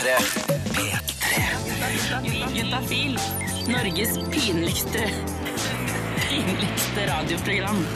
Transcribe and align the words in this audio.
P3. 0.00 0.16
P3. 0.72 2.56
Juntafil. 2.56 3.18
Norges 3.68 4.18
pinligste 4.30 5.10
pinligste 6.28 7.06
radioprogram. 7.06 7.86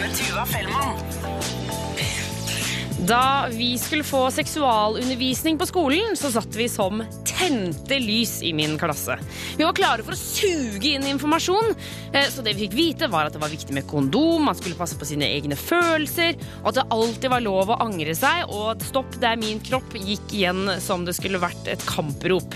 Med 0.00 0.16
Tuva 0.16 0.46
Fellmann. 0.46 0.98
Da 3.00 3.46
vi 3.50 3.78
skulle 3.78 4.04
få 4.06 4.30
seksualundervisning 4.30 5.58
på 5.58 5.66
skolen, 5.66 6.14
så 6.16 6.30
satt 6.32 6.54
vi 6.56 6.68
som 6.70 7.02
tente 7.26 7.98
lys 8.00 8.38
i 8.46 8.52
min 8.54 8.78
klasse. 8.78 9.16
Vi 9.58 9.64
var 9.66 9.74
klare 9.76 10.04
for 10.06 10.14
å 10.14 10.18
suge 10.20 10.92
inn 10.94 11.04
informasjon, 11.10 11.74
eh, 12.14 12.28
så 12.30 12.44
det 12.46 12.54
vi 12.54 12.68
fikk 12.68 12.76
vite, 12.78 13.08
var 13.10 13.26
at 13.26 13.34
det 13.34 13.42
var 13.42 13.50
viktig 13.52 13.74
med 13.74 13.88
kondom, 13.90 14.46
man 14.46 14.54
skulle 14.56 14.78
passe 14.78 14.96
på 14.96 15.08
sine 15.08 15.26
egne 15.26 15.58
følelser, 15.58 16.38
og 16.62 16.70
at 16.70 16.78
det 16.78 16.86
alltid 16.94 17.34
var 17.34 17.44
lov 17.44 17.74
å 17.74 17.80
angre 17.82 18.14
seg, 18.14 18.46
og 18.48 18.76
at 18.76 18.86
'stopp, 18.86 19.18
det 19.20 19.28
er 19.32 19.42
min 19.42 19.60
kropp' 19.60 19.98
gikk 19.98 20.30
igjen 20.32 20.80
som 20.80 21.04
det 21.04 21.16
skulle 21.18 21.42
vært 21.42 21.66
et 21.66 21.84
kamprop. 21.84 22.54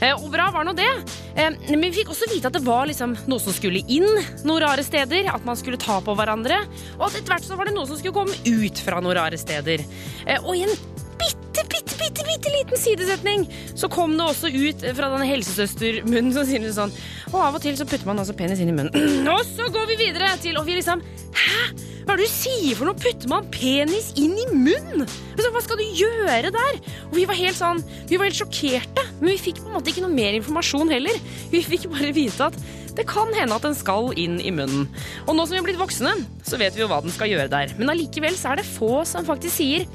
Eh, 0.00 0.12
Og 0.14 0.30
bra 0.30 0.50
var 0.50 0.64
nå 0.64 0.72
det. 0.74 0.88
Eh, 1.36 1.50
Men 1.70 1.80
vi 1.80 1.90
fikk 2.02 2.08
også 2.10 2.28
vite 2.32 2.46
at 2.46 2.52
det 2.52 2.62
var 2.64 2.86
liksom 2.86 3.16
noe 3.26 3.38
som 3.40 3.52
skulle 3.52 3.82
inn 3.88 4.06
noen 4.44 4.60
rare 4.62 4.82
steder, 4.84 5.26
at 5.34 5.44
man 5.44 5.56
skulle 5.56 5.76
ta 5.76 6.00
på 6.00 6.14
hverandre, 6.16 6.66
og 6.98 7.06
at 7.06 7.14
etter 7.16 7.34
hvert 7.34 7.44
så 7.44 7.56
var 7.56 7.64
det 7.66 7.74
noe 7.74 7.86
som 7.86 7.96
skulle 7.96 8.14
komme 8.14 8.34
ut 8.46 8.78
fra 8.78 9.00
noen 9.00 9.16
rare 9.16 9.38
steder. 9.38 9.71
Eh, 9.80 10.38
Og 10.42 10.56
i 10.56 10.64
en 10.66 10.74
bitte, 11.22 11.64
bitte, 11.70 11.96
bitte, 12.00 12.24
bitte 12.26 12.52
liten 12.56 12.80
sidesetning 12.80 13.46
så 13.78 13.88
kom 13.92 14.16
det 14.18 14.26
også 14.26 14.50
ut 14.52 14.84
fra 14.96 15.08
denne 15.12 15.28
helsesøstermunnen 15.28 16.32
som 16.34 16.46
sier 16.48 16.66
sånn 16.74 16.92
Og 17.32 17.38
av 17.40 17.56
og 17.58 17.62
til 17.64 17.76
så 17.78 17.86
putter 17.88 18.08
man 18.08 18.20
altså 18.22 18.34
penis 18.36 18.60
inn 18.60 18.72
i 18.72 18.76
munnen. 18.76 19.28
Og 19.36 19.44
så 19.46 19.68
går 19.72 19.88
vi 19.92 20.00
videre 20.08 20.32
til 20.42 20.58
Og 20.60 20.66
vi 20.68 20.76
liksom 20.80 21.02
Hæ? 21.32 21.62
Hva 22.02 22.16
er 22.16 22.18
det 22.18 22.26
du 22.26 22.32
sier 22.34 22.74
for 22.74 22.88
noe? 22.88 22.98
Putter 22.98 23.30
man 23.30 23.46
penis 23.54 24.08
inn 24.18 24.34
i 24.34 24.46
munnen? 24.50 25.04
Altså, 25.06 25.50
hva 25.54 25.60
skal 25.62 25.78
du 25.78 25.84
gjøre 26.00 26.50
der? 26.50 26.80
Og 27.06 27.14
vi 27.14 27.26
var 27.30 27.38
helt 27.38 27.56
sånn 27.56 27.82
Vi 28.10 28.18
var 28.18 28.26
helt 28.26 28.40
sjokkerte, 28.40 29.04
men 29.20 29.30
vi 29.30 29.38
fikk 29.38 29.60
på 29.62 29.70
en 29.70 29.76
måte 29.78 29.92
ikke 29.92 30.02
noe 30.02 30.12
mer 30.12 30.34
informasjon 30.34 30.90
heller. 30.90 31.14
Vi 31.52 31.62
fikk 31.62 31.86
bare 31.92 32.10
vite 32.16 32.48
at 32.50 32.58
det 32.96 33.08
kan 33.08 33.32
hende 33.36 33.56
at 33.56 33.66
den 33.66 33.76
skal 33.76 34.12
inn 34.20 34.38
i 34.42 34.52
munnen. 34.54 34.86
Og 35.26 35.36
nå 35.36 35.46
som 35.46 35.56
vi 35.56 35.60
har 35.60 35.66
blitt 35.66 35.80
voksne, 35.80 36.14
så 36.46 36.60
vet 36.60 36.76
vi 36.76 36.84
jo 36.84 36.90
hva 36.90 37.02
den 37.04 37.14
skal 37.14 37.30
gjøre 37.32 37.50
der. 37.52 37.74
Men 37.80 37.92
allikevel 37.92 38.36
så 38.38 38.52
er 38.52 38.62
det 38.62 38.68
få 38.68 39.02
som 39.08 39.26
faktisk 39.26 39.56
sier 39.58 39.86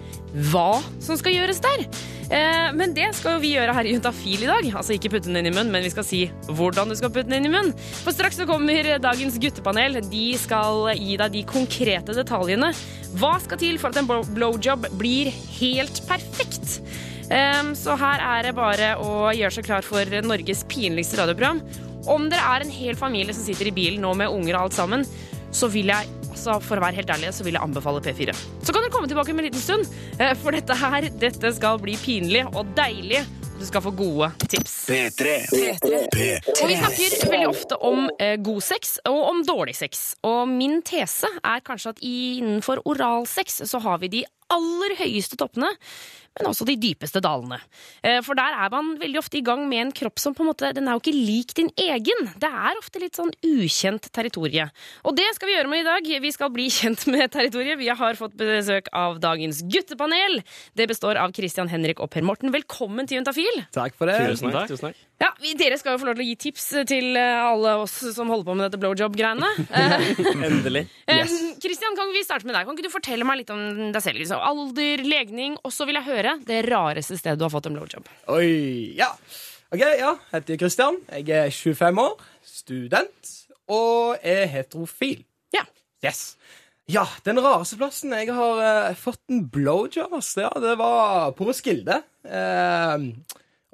hva 0.51 0.81
som 1.03 1.17
skal 1.19 1.35
gjøres 1.37 1.61
der. 1.63 1.85
Eh, 2.27 2.69
men 2.75 2.91
det 2.95 3.07
skal 3.15 3.37
jo 3.37 3.43
vi 3.43 3.53
gjøre 3.53 3.73
her 3.75 3.87
i 3.87 3.93
Juntafil 3.95 4.43
i 4.43 4.49
dag. 4.49 4.69
Altså 4.75 4.95
ikke 4.95 5.13
putte 5.13 5.29
den 5.29 5.39
inn 5.39 5.49
i 5.49 5.53
munnen, 5.55 5.71
men 5.73 5.85
vi 5.85 5.93
skal 5.93 6.05
si 6.07 6.25
hvordan 6.49 6.91
du 6.91 6.97
skal 6.99 7.13
putte 7.13 7.29
den 7.29 7.39
inn 7.39 7.49
i 7.49 7.53
munnen. 7.53 7.73
For 8.03 8.15
straks 8.15 8.39
så 8.39 8.47
kommer 8.49 8.91
dagens 9.03 9.39
guttepanel. 9.41 10.01
De 10.11 10.27
skal 10.39 10.91
gi 10.99 11.17
deg 11.21 11.35
de 11.37 11.45
konkrete 11.47 12.15
detaljene. 12.17 12.73
Hva 13.17 13.37
skal 13.43 13.61
til 13.61 13.79
for 13.81 13.93
at 13.93 14.01
en 14.01 14.09
blowjob 14.35 14.89
blir 14.99 15.31
helt 15.59 16.03
perfekt? 16.09 16.81
Um, 17.27 17.73
så 17.75 17.97
her 17.99 18.21
er 18.23 18.45
det 18.47 18.53
bare 18.55 18.93
å 19.03 19.33
gjøre 19.35 19.51
seg 19.57 19.65
klar 19.67 19.83
for 19.83 20.19
Norges 20.23 20.63
pinligste 20.71 21.19
radioprogram. 21.19 21.59
Om 22.07 22.29
dere 22.31 22.53
er 22.55 22.65
en 22.65 22.71
hel 22.71 22.99
familie 22.99 23.35
som 23.35 23.45
sitter 23.45 23.69
i 23.69 23.75
bilen 23.75 24.03
nå 24.05 24.13
med 24.17 24.31
unger 24.31 24.55
og 24.55 24.67
alt 24.67 24.77
sammen, 24.77 25.03
så 25.51 25.69
vil 25.71 25.91
jeg 25.91 26.09
altså 26.37 26.59
for 26.61 26.77
å 26.77 26.85
være 26.85 26.99
helt 26.99 27.11
ærlig, 27.11 27.33
så 27.33 27.45
vil 27.47 27.57
jeg 27.57 27.65
anbefale 27.65 28.03
P4. 28.05 28.35
Så 28.61 28.73
kan 28.73 28.83
dere 28.83 28.93
komme 28.93 29.09
tilbake 29.09 29.33
om 29.33 29.41
en 29.41 29.47
liten 29.47 29.63
stund, 29.63 29.89
eh, 30.19 30.35
for 30.37 30.55
dette 30.55 30.77
her 30.77 31.09
dette 31.17 31.53
skal 31.57 31.81
bli 31.81 31.97
pinlig 31.97 32.45
og 32.53 32.69
deilig. 32.77 33.25
Du 33.57 33.65
skal 33.65 33.81
få 33.81 33.89
gode 33.97 34.29
tips. 34.45 34.73
P3. 34.85 35.31
Og 35.49 36.67
vi 36.69 36.75
snakker 36.77 37.31
veldig 37.31 37.47
ofte 37.49 37.79
om 37.81 38.03
eh, 38.21 38.35
god 38.37 38.61
sex 38.61 38.99
og 39.09 39.17
om 39.31 39.41
dårlig 39.47 39.73
sex. 39.79 40.11
Og 40.29 40.45
min 40.51 40.83
tese 40.85 41.31
er 41.41 41.63
kanskje 41.65 41.95
at 41.95 42.03
innenfor 42.05 42.83
oralsex 42.85 43.63
så 43.65 43.81
har 43.81 43.97
vi 44.03 44.11
de 44.19 44.23
aller 44.53 44.93
høyeste 45.01 45.39
toppene, 45.41 45.71
men 46.39 46.49
også 46.51 46.65
de 46.69 46.75
dypeste 46.79 47.21
dalene. 47.23 47.59
Eh, 48.03 48.19
For 48.25 48.37
der 48.37 48.53
er 48.65 48.69
man 48.73 48.93
veldig 49.01 49.19
ofte 49.21 49.37
i 49.39 49.43
gang 49.45 49.63
med 49.69 49.81
en 49.87 49.91
kropp 49.95 50.19
som 50.21 50.35
på 50.37 50.43
en 50.45 50.49
måte, 50.51 50.71
den 50.75 50.87
er 50.87 50.97
jo 50.97 51.01
ikke 51.03 51.15
lik 51.15 51.53
din 51.57 51.71
egen. 51.77 52.29
Det 52.39 52.49
er 52.49 52.77
ofte 52.81 53.01
litt 53.01 53.17
sånn 53.17 53.31
ukjent 53.45 54.09
territorie. 54.13 54.69
Og 55.07 55.15
det 55.17 55.27
skal 55.37 55.49
vi 55.51 55.55
gjøre 55.57 55.71
med 55.71 55.83
i 55.83 55.87
dag. 55.87 56.11
Vi 56.27 56.31
skal 56.35 56.51
bli 56.53 56.67
kjent 56.73 57.07
med 57.11 57.31
territoriet. 57.33 57.79
Vi 57.81 57.89
har 57.89 58.19
fått 58.19 58.37
besøk 58.37 58.89
av 58.93 59.19
dagens 59.23 59.63
guttepanel. 59.67 60.41
Det 60.77 60.87
består 60.91 61.17
av 61.21 61.33
Christian 61.37 61.69
Henrik 61.71 61.99
og 62.03 62.11
Per 62.13 62.25
Morten. 62.25 62.53
Velkommen 62.53 63.07
til 63.09 63.19
Juntafil. 63.21 63.63
Takk 63.75 63.95
for 63.97 64.09
det. 64.11 64.19
Tusen 64.33 64.51
takk. 64.53 64.69
Tusen 64.71 64.89
takk. 64.91 65.03
Ja, 65.17 65.31
vi, 65.41 65.55
Dere 65.57 65.79
skal 65.81 65.95
jo 65.95 66.01
få 66.03 66.05
lov 66.11 66.19
til 66.19 66.27
å 66.27 66.29
gi 66.29 66.35
tips 66.43 66.65
til 66.85 67.15
eh, 67.17 67.39
alle 67.41 67.71
oss 67.81 67.95
som 68.13 68.29
holder 68.29 68.45
på 68.45 68.53
med 68.59 68.67
dette 68.67 68.77
blowjob-greiene. 68.83 69.47
Eh, 69.65 69.95
Endelig. 70.47 70.83
eh, 71.09 71.23
Christian, 71.63 71.95
kan 71.97 72.11
vi 72.13 72.21
starte 72.27 72.45
med 72.45 72.53
deg? 72.53 72.67
Kan 72.67 72.77
ikke 72.77 72.85
du 72.85 72.93
fortelle 72.93 73.25
meg 73.25 73.39
litt 73.41 73.49
om 73.53 73.63
deg 73.95 74.03
selv? 74.05 74.21
Liksom? 74.21 74.43
Alder, 74.45 75.01
legning, 75.09 75.55
og 75.65 75.73
så 75.73 75.87
vil 75.89 75.97
jeg 75.97 76.05
høre 76.11 76.26
det 76.47 76.63
rareste 76.67 77.17
stedet 77.19 77.39
du 77.39 77.45
har 77.47 77.53
fått 77.53 77.69
en 77.69 77.77
blowjob. 77.77 78.07
Oi, 78.33 78.93
ja. 78.97 79.09
Ok, 79.71 79.81
ja. 79.81 80.13
Jeg 80.13 80.37
heter 80.37 80.59
Kristian. 80.61 81.01
Jeg 81.11 81.29
er 81.35 81.51
25 81.51 82.01
år, 82.03 82.23
student 82.47 83.33
og 83.67 84.23
er 84.23 84.45
heterofil. 84.51 85.25
Ja. 85.55 85.65
Yes. 86.05 86.37
Ja, 86.87 87.03
den 87.27 87.39
rareste 87.43 87.75
plassen 87.79 88.13
jeg 88.15 88.31
har 88.31 88.61
eh, 88.63 88.93
fått 88.95 89.19
en 89.27 89.43
blowjob, 89.51 90.13
ja, 90.39 90.51
det 90.63 90.77
var 90.79 91.33
på 91.35 91.49
Roskilde. 91.49 91.99
Eh, 92.23 93.07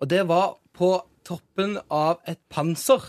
og 0.01 0.09
det 0.09 0.23
var 0.29 0.55
på 0.73 0.95
toppen 1.23 1.77
av 1.93 2.23
et 2.25 2.41
panser 2.49 3.05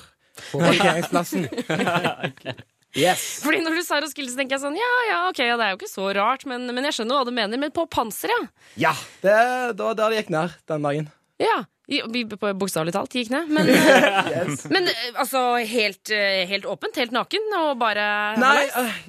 på 0.51 0.61
parkeringsplassen. 0.61 1.49
Yes. 2.95 3.43
Fordi 3.43 3.59
når 3.65 3.79
du 3.79 3.83
sa 3.83 3.99
Roskilde, 4.03 4.31
så 4.31 4.39
tenker 4.39 4.55
jeg 4.57 4.63
sånn 4.63 4.79
Ja, 4.79 4.95
ja, 5.09 5.21
ok, 5.33 5.43
ja, 5.43 5.59
det 5.59 5.67
er 5.67 5.75
jo 5.75 5.81
ikke 5.81 5.91
så 5.91 6.09
rart, 6.15 6.47
men, 6.47 6.69
men 6.71 6.87
jeg 6.87 7.01
skjønner 7.01 7.19
hva 7.19 7.27
du 7.27 7.35
mener. 7.35 7.61
Men 7.61 7.75
på 7.75 7.89
panser, 7.91 8.31
ja. 8.31 8.41
Ja, 8.89 8.97
det, 9.25 9.37
det 9.75 9.89
var 9.89 9.99
der 9.99 10.15
det 10.15 10.23
gikk 10.23 10.35
ned 10.35 10.59
den 10.71 10.87
dagen. 10.87 11.09
Ja, 11.43 11.57
Bokstavelig 11.85 12.95
talt 12.97 13.13
gikk 13.13 13.33
ned. 13.35 13.51
Men, 13.53 13.69
Yes. 13.69 14.65
men 14.75 14.89
eh, 14.89 15.11
altså 15.21 15.43
helt, 15.69 16.09
eh, 16.15 16.45
helt 16.49 16.65
åpent, 16.71 16.97
helt 17.03 17.13
naken, 17.13 17.51
og 17.61 17.75
bare 17.83 18.07
Nei 18.41 18.63
uh. 18.73 19.03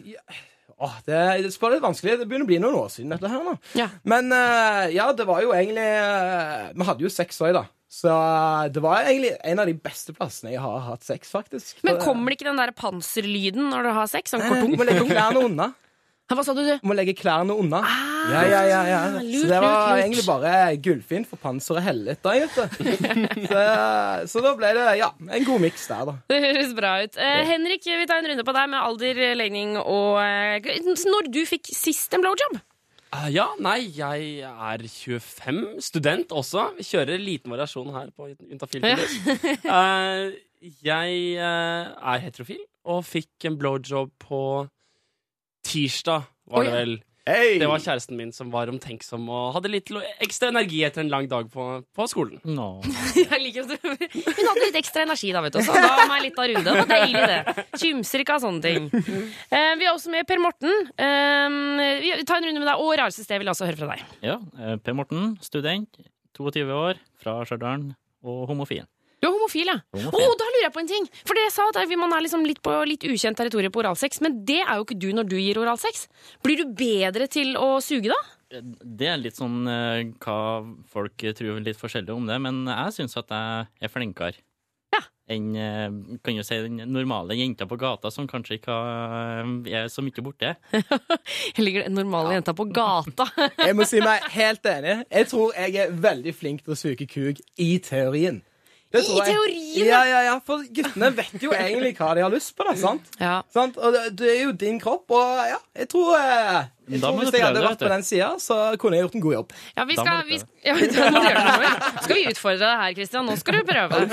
Åh, 0.75 0.95
det, 1.05 1.13
det 1.15 1.19
er 1.39 1.43
litt 1.45 1.83
vanskelig. 1.85 2.17
Det 2.19 2.27
begynner 2.27 2.43
å 2.43 2.49
bli 2.49 2.59
noen 2.59 2.75
år 2.81 2.89
siden 2.91 3.13
dette 3.15 3.31
her 3.31 3.45
nå. 3.45 3.55
Ja. 3.79 3.87
Men 4.03 4.27
uh, 4.33 4.83
ja, 4.91 5.07
det 5.15 5.27
var 5.27 5.39
jo 5.45 5.53
egentlig 5.55 5.85
uh, 5.87 6.73
Vi 6.75 6.87
hadde 6.89 7.05
jo 7.05 7.11
sex 7.13 7.39
òg, 7.43 7.55
da. 7.55 7.63
Så 7.95 8.11
øh, 8.11 8.65
det 8.75 8.81
var 8.83 9.05
egentlig 9.07 9.29
en 9.47 9.59
av 9.61 9.69
de 9.69 9.75
beste 9.79 10.11
plassene 10.17 10.51
jeg 10.51 10.59
har 10.59 10.81
hatt 10.83 11.05
sex, 11.05 11.29
faktisk. 11.31 11.77
Men 11.87 12.01
kommer 12.01 12.27
det 12.27 12.39
ikke 12.39 12.49
den 12.49 12.59
der 12.59 12.73
panserlyden 12.75 13.69
når 13.71 13.87
du 13.87 13.91
har 13.95 14.09
sex? 14.11 14.33
Sånn 14.33 14.43
kortung? 14.43 14.73
Må 14.75 14.87
legge 14.87 15.05
klærne 15.07 15.43
unna. 15.47 15.69
Hva 16.33 16.43
sa 16.43 16.55
du? 16.57 16.65
Du 16.65 16.89
må 16.89 16.97
legge 16.97 17.15
klærne 17.15 17.55
unna. 17.55 17.79
Ah, 17.85 18.14
ja, 18.33 18.41
ja, 18.49 18.61
ja, 18.69 18.81
ja. 18.89 19.01
Så 19.21 19.47
det 19.49 19.61
var 19.63 19.97
egentlig 19.99 20.25
bare 20.27 20.51
Gullfinn 20.83 21.25
for 21.29 21.41
panseret 21.41 21.85
hellet, 21.85 22.21
da, 22.25 22.35
gitt. 22.37 22.55
så, 23.51 23.63
så 24.31 24.45
da 24.45 24.53
ble 24.59 24.71
det 24.77 24.85
ja, 25.01 25.09
en 25.39 25.47
god 25.47 25.65
miks 25.65 25.87
der, 25.91 26.05
da. 26.11 26.15
Det 26.31 26.39
høres 26.47 26.75
bra 26.77 26.95
ut. 27.03 27.19
Eh, 27.19 27.41
Henrik, 27.49 27.85
vi 27.85 28.07
tar 28.09 28.21
en 28.21 28.31
runde 28.31 28.47
på 28.47 28.55
deg 28.57 28.71
med 28.71 28.81
alder, 28.81 29.25
legning 29.39 29.75
og 29.81 30.21
eh, 30.23 30.71
Når 30.85 31.29
du 31.33 31.43
fikk 31.49 31.69
sist 31.75 32.15
en 32.15 32.25
blowjob? 32.25 32.57
Eh, 33.15 33.29
ja, 33.35 33.45
nei, 33.63 33.79
jeg 33.95 34.41
er 34.43 34.83
25, 34.89 35.79
student 35.83 36.33
også. 36.35 36.71
Vi 36.79 36.85
kjører 36.87 37.21
liten 37.21 37.53
variasjon 37.53 37.93
her 37.95 38.11
på 38.15 38.31
Juntafil. 38.33 38.85
Ja. 38.85 38.99
Eh, 39.75 40.71
jeg 40.81 41.17
eh, 41.37 41.89
er 41.93 42.21
heterofil 42.23 42.61
og 42.89 43.03
fikk 43.05 43.45
en 43.49 43.57
blowjob 43.59 44.11
på 44.21 44.39
tirsdag, 45.65 46.25
var 46.49 46.65
det 46.65 46.73
vel. 46.73 46.95
Hey. 47.25 47.55
Det 47.57 47.65
var 47.65 47.81
kjæresten 47.81 48.19
min 48.19 48.29
som 48.29 48.51
var 48.53 48.69
omtenksom 48.69 49.23
og 49.33 49.55
hadde 49.55 49.71
litt 49.73 49.87
ekstra 50.21 50.51
energi 50.51 50.83
etter 50.85 51.01
en 51.01 51.09
lang 51.09 51.25
dag 51.25 51.47
på, 51.49 51.63
på 51.97 52.05
skolen. 52.11 52.37
Jeg 53.17 53.39
liker 53.41 53.65
at 53.65 53.71
du 53.73 53.87
Hun 53.89 54.49
hadde 54.51 54.67
litt 54.67 54.77
ekstra 54.77 55.07
energi, 55.07 55.31
da, 55.33 55.41
vet 55.41 55.57
du. 55.57 55.63
Så 55.65 55.73
da 55.73 55.89
ga 55.89 56.05
meg 56.11 56.27
litt 56.27 56.37
av 56.37 56.51
runde. 56.51 56.61
Det 56.69 56.75
var 56.83 56.91
deilig, 56.91 57.23
det. 57.31 57.65
Kymser 57.81 58.21
ikke 58.21 58.37
av 58.37 58.45
sånne 58.45 58.61
ting. 58.61 58.89
Uh, 58.93 59.73
vi 59.73 59.87
har 59.87 59.95
også 59.95 60.13
med 60.13 60.29
Per 60.29 60.43
Morten. 60.43 60.91
Uh, 61.01 61.81
vi 62.03 62.13
tar 62.29 62.43
en 62.43 62.49
runde 62.51 62.61
med 62.61 62.69
deg. 62.69 62.85
Og 62.85 62.93
rareste 62.93 63.25
sted 63.25 63.41
vil 63.41 63.49
jeg 63.49 63.57
også 63.57 63.71
høre 63.71 63.81
fra 63.81 63.95
deg. 63.95 64.05
Ja, 64.21 64.37
eh, 64.61 64.77
Per 64.85 64.97
Morten, 64.97 65.33
student, 65.41 65.97
22 66.37 66.69
år, 66.77 67.01
fra 67.25 67.39
Stjørdal 67.47 67.89
og 68.21 68.45
homofil. 68.51 68.85
Du 69.25 69.31
er 69.31 69.33
homofil, 69.39 69.69
ja. 69.71 69.79
Homofil. 69.95 70.21
Oh, 70.21 70.35
da 70.37 70.47
lurer 70.51 70.67
jeg 70.67 70.73
på 70.75 70.81
en 70.83 70.89
ting! 70.91 71.05
For 71.25 71.33
dere 71.33 71.49
sa 71.49 71.65
at 71.71 71.93
man 71.97 72.13
er 72.13 72.21
liksom 72.21 72.43
litt 72.45 72.61
på 72.61 72.75
litt 72.85 73.07
ukjent 73.09 73.39
territorium 73.39 73.73
på 73.73 73.81
oralsex, 73.81 74.21
men 74.21 74.43
det 74.45 74.59
er 74.61 74.77
jo 74.77 74.85
ikke 74.85 74.99
du 75.01 75.07
når 75.17 75.31
du 75.31 75.39
gir 75.39 75.57
oralsex. 75.57 76.05
Blir 76.45 76.61
du 76.61 76.75
bedre 76.77 77.25
til 77.33 77.57
å 77.57 77.79
suge 77.81 78.13
da? 78.13 78.19
Det 78.61 79.09
er 79.09 79.17
litt 79.17 79.39
sånn 79.39 79.65
eh, 79.65 80.13
hva 80.21 80.37
folk 80.93 81.25
tror 81.41 81.57
litt 81.65 81.81
forskjellig 81.81 82.13
om 82.13 82.29
det, 82.29 82.37
men 82.45 82.61
jeg 82.69 82.93
syns 82.99 83.17
at 83.17 83.33
jeg 83.33 83.65
er 83.81 83.95
flinkere. 83.95 84.45
Ja. 84.93 85.01
Enn 85.33 85.51
eh, 85.57 85.89
kan 86.21 86.37
jo 86.37 86.45
si, 86.45 86.61
den 86.61 86.85
normale 86.93 87.33
jenta 87.41 87.65
på 87.65 87.81
gata 87.81 88.13
som 88.13 88.29
kanskje 88.29 88.59
ikke 88.59 88.77
har, 88.77 89.53
er 89.65 89.89
så 89.89 90.05
mye 90.05 90.29
borte. 90.29 90.53
Jeg 91.57 91.65
ligger 91.65 91.89
den 91.89 91.97
normale 91.97 92.37
jenta 92.37 92.53
på 92.53 92.69
gata. 92.69 93.25
Jeg 93.57 93.73
må 93.73 93.89
si 93.89 94.05
meg 94.05 94.29
helt 94.37 94.69
enig. 94.69 94.99
Jeg 95.09 95.33
tror 95.33 95.55
jeg 95.57 95.81
er 95.81 95.97
veldig 96.11 96.33
flink 96.37 96.61
til 96.67 96.75
å 96.75 96.77
suge 96.77 97.09
kuk 97.09 97.41
i 97.57 97.79
teorien. 97.81 98.43
Det 98.95 99.03
I 99.05 99.17
jeg. 99.19 99.25
teorien, 99.33 99.89
Ja, 99.89 100.01
ja, 100.07 100.21
ja, 100.29 100.35
for 100.45 100.63
guttene 100.63 101.09
vet 101.17 101.41
jo 101.43 101.51
egentlig 101.51 101.93
hva 101.99 102.13
de 102.15 102.23
har 102.25 102.31
lyst 102.33 102.55
på, 102.55 102.63
da, 102.69 102.75
sant? 102.79 103.11
Ja. 103.19 103.41
sant? 103.53 103.75
Og 103.77 103.93
det, 103.95 104.05
det 104.21 104.29
er 104.37 104.41
jo 104.45 104.53
din 104.65 104.79
kropp, 104.79 105.11
og 105.11 105.43
ja, 105.51 105.59
jeg 105.75 105.89
tror, 105.91 106.15
eh, 106.15 106.63
jeg 106.85 107.01
Da 107.01 107.07
tror 107.09 107.15
må 107.17 107.23
Hvis 107.23 107.31
du 107.33 107.37
jeg 107.39 107.43
hadde 107.45 107.59
det, 107.59 107.65
vært 107.65 107.79
på 107.81 107.87
vet 107.89 107.93
den 107.95 108.03
sida, 108.05 108.27
så 108.39 108.57
kunne 108.79 108.95
jeg 108.99 109.05
gjort 109.07 109.15
en 109.17 109.23
god 109.25 109.33
jobb. 109.35 109.53
Ja, 109.75 109.85
vi 109.89 109.95
Da 109.97 110.03
må 110.03 110.05
skal, 110.05 110.21
du 110.21 110.29
vi, 110.29 110.37
sk- 110.37 110.51
ja, 110.69 110.73
vi 110.77 110.89
skal, 110.91 112.07
det 112.07 112.15
vi 112.19 112.25
utfordre 112.29 112.59
deg 112.69 112.81
her, 112.83 112.93
Kristian. 112.99 113.25
Nå 113.25 113.35
skal 113.41 113.59
du 113.59 113.63
prøve. 113.67 114.01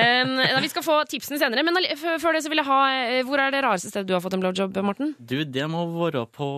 Um, 0.00 0.36
vi 0.64 0.68
skal 0.72 0.84
få 0.84 0.96
tipsene 1.10 1.38
senere, 1.40 1.62
men 1.66 1.76
f- 1.94 2.18
før 2.22 2.34
det 2.36 2.42
så 2.44 2.50
vil 2.52 2.60
jeg 2.60 2.66
ha 2.68 2.78
eh, 2.92 3.20
Hvor 3.26 3.40
er 3.42 3.50
det 3.54 3.62
rareste 3.64 3.90
stedet 3.90 4.08
du 4.08 4.14
har 4.16 4.22
fått 4.24 4.34
en 4.36 4.42
blowjob, 4.42 4.76
Morten? 4.84 5.14
Du, 5.18 5.38
det 5.44 5.66
må 5.70 5.84
være 5.96 6.26
på 6.34 6.48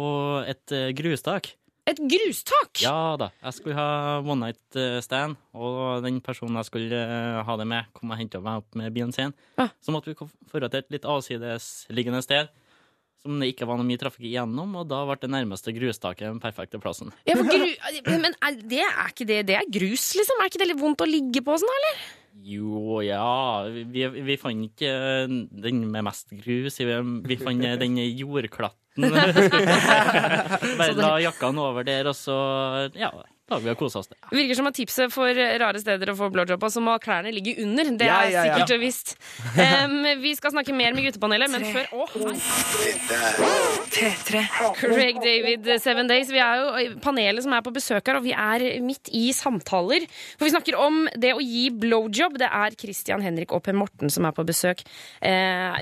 et 0.48 0.72
eh, 0.74 0.90
grustak. 0.96 1.52
Et 1.90 1.98
grustak! 1.98 2.78
Ja 2.84 3.16
da. 3.18 3.32
Jeg 3.42 3.56
skulle 3.56 3.74
ha 3.74 4.20
one 4.22 4.38
night 4.46 4.78
eh, 4.78 5.00
stand, 5.02 5.38
og 5.50 6.04
den 6.04 6.20
personen 6.22 6.60
jeg 6.60 6.68
skulle 6.68 6.98
eh, 7.02 7.40
ha 7.42 7.56
det 7.58 7.66
med, 7.66 7.88
kom 7.96 8.12
og 8.14 8.20
henta 8.20 8.38
meg 8.42 8.62
opp 8.62 8.78
med 8.78 8.94
bilen 8.94 9.10
sin. 9.14 9.34
Ja. 9.58 9.66
Så 9.82 9.94
måtte 9.94 10.12
vi 10.12 10.16
dra 10.16 10.70
til 10.70 10.82
et 10.84 10.94
litt 10.94 11.08
avsidesliggende 11.10 12.22
sted 12.22 12.52
som 13.22 13.38
det 13.38 13.52
ikke 13.52 13.68
var 13.70 13.78
noe 13.78 13.86
mye 13.86 14.00
trafikk 14.00 14.26
igjennom, 14.26 14.72
og 14.80 14.88
da 14.90 15.04
ble 15.06 15.14
det 15.22 15.30
nærmeste 15.30 15.74
grustaket 15.74 16.26
den 16.26 16.40
perfekte 16.42 16.80
plassen. 16.82 17.12
Ja, 17.28 17.36
gru, 17.38 17.68
men 18.24 18.34
er, 18.34 18.58
det 18.58 18.82
er 18.82 19.12
ikke 19.12 19.28
det. 19.28 19.38
Det 19.50 19.58
er 19.60 19.68
grus, 19.78 20.08
liksom. 20.18 20.42
Er 20.42 20.50
ikke 20.50 20.62
det 20.62 20.72
litt 20.72 20.82
vondt 20.82 21.04
å 21.04 21.08
ligge 21.08 21.44
på 21.46 21.54
sånn, 21.62 21.70
eller? 21.78 22.02
Jo, 22.32 23.00
ja 23.04 23.66
Vi, 23.68 24.06
vi 24.08 24.36
fant 24.40 24.64
ikke 24.66 24.88
eh, 24.88 25.34
den 25.64 25.82
med 25.92 26.06
mest 26.08 26.32
grus. 26.32 26.78
Vi, 26.80 26.96
vi 27.28 27.36
fant 27.40 27.66
eh, 27.66 27.76
den 27.80 27.98
jordklatten. 28.00 29.06
Bare 30.80 30.96
la 30.96 31.12
jakkene 31.22 31.62
over 31.64 31.86
der, 31.86 32.08
og 32.10 32.16
så 32.18 32.36
ja, 32.96 33.12
lager 33.52 33.66
vi 33.66 33.72
har 33.72 33.78
kosa 33.78 34.02
oss. 34.02 34.10
Ja. 34.12 34.30
Virker 34.32 34.58
som 34.58 34.68
at 34.70 34.76
tipset 34.76 35.12
for 35.12 35.42
rare 35.62 35.80
steder 35.82 36.12
å 36.12 36.16
få 36.18 36.28
blowjob 36.32 36.60
på, 36.62 36.70
så 36.72 36.82
må 36.84 36.96
klærne 37.02 37.32
ligge 37.34 37.54
under. 37.62 37.92
Det 37.98 38.08
er 38.08 38.30
ja, 38.32 38.32
ja. 38.32 38.42
sikkert 38.46 38.74
og 38.76 38.82
visst. 38.82 39.14
Um, 39.56 39.98
vi 40.22 40.34
skal 40.38 40.54
snakke 40.54 40.74
mer 40.76 40.96
med 40.96 41.06
guttepanelet, 41.08 41.52
men 41.52 41.66
før 41.74 41.84
Å, 41.92 42.06
hei. 42.16 42.34
Craig 44.80 45.20
David, 45.22 45.68
Seven 45.82 46.10
Days. 46.10 46.32
Vi 46.32 46.40
er 46.42 46.62
jo 46.62 46.98
panelet 47.04 47.44
som 47.44 47.54
er 47.56 47.64
på 47.64 47.74
besøk 47.74 48.08
her, 48.08 48.18
og 48.18 48.26
vi 48.26 48.34
er 48.34 48.66
midt 48.84 49.12
i 49.14 49.28
samtaler. 49.36 50.06
For 50.36 50.48
vi 50.48 50.54
snakker 50.54 50.78
om 50.80 51.04
det 51.20 51.34
å 51.36 51.44
gi 51.44 51.68
blowjob. 51.84 52.40
Det 52.42 52.48
er 52.48 52.78
Christian 52.80 53.24
Henrik 53.24 53.54
og 53.54 53.64
Per 53.66 53.76
Morten 53.76 54.12
som 54.12 54.26
er 54.28 54.36
på 54.36 54.46
besøk. 54.48 54.84
Uh, 55.20 55.78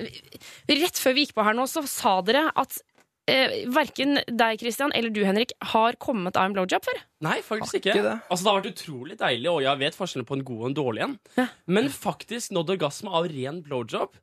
rett 0.71 1.01
før 1.01 1.17
vi 1.17 1.27
gikk 1.27 1.37
på 1.39 1.47
her 1.47 1.57
nå, 1.57 1.67
så 1.71 1.85
sa 1.89 2.19
dere 2.27 2.49
at 2.59 2.81
eh, 3.31 3.55
verken 3.73 4.19
deg, 4.27 4.61
Christian, 4.63 4.93
eller 4.97 5.13
du, 5.15 5.23
Henrik, 5.27 5.55
har 5.73 5.99
kommet 6.03 6.39
av 6.39 6.49
en 6.49 6.57
blowjob 6.57 6.85
før. 6.87 7.01
Nei, 7.25 7.39
faktisk 7.47 7.81
ikke. 7.81 7.95
ikke 7.95 8.07
det. 8.09 8.17
Altså, 8.27 8.43
det 8.43 8.51
har 8.51 8.59
vært 8.61 8.73
utrolig 8.75 9.19
deilig, 9.21 9.51
og 9.53 9.63
jeg 9.65 9.83
vet 9.85 9.99
forskjellen 9.99 10.29
på 10.29 10.39
en 10.39 10.47
god 10.51 10.65
og 10.65 10.71
en 10.71 10.79
dårlig 10.81 11.07
en. 11.07 11.19
Ja. 11.39 11.47
Men 11.71 11.91
faktisk 11.95 12.55
nådd 12.57 12.75
orgasme 12.77 13.13
av 13.21 13.31
ren 13.33 13.63
blowjob? 13.67 14.19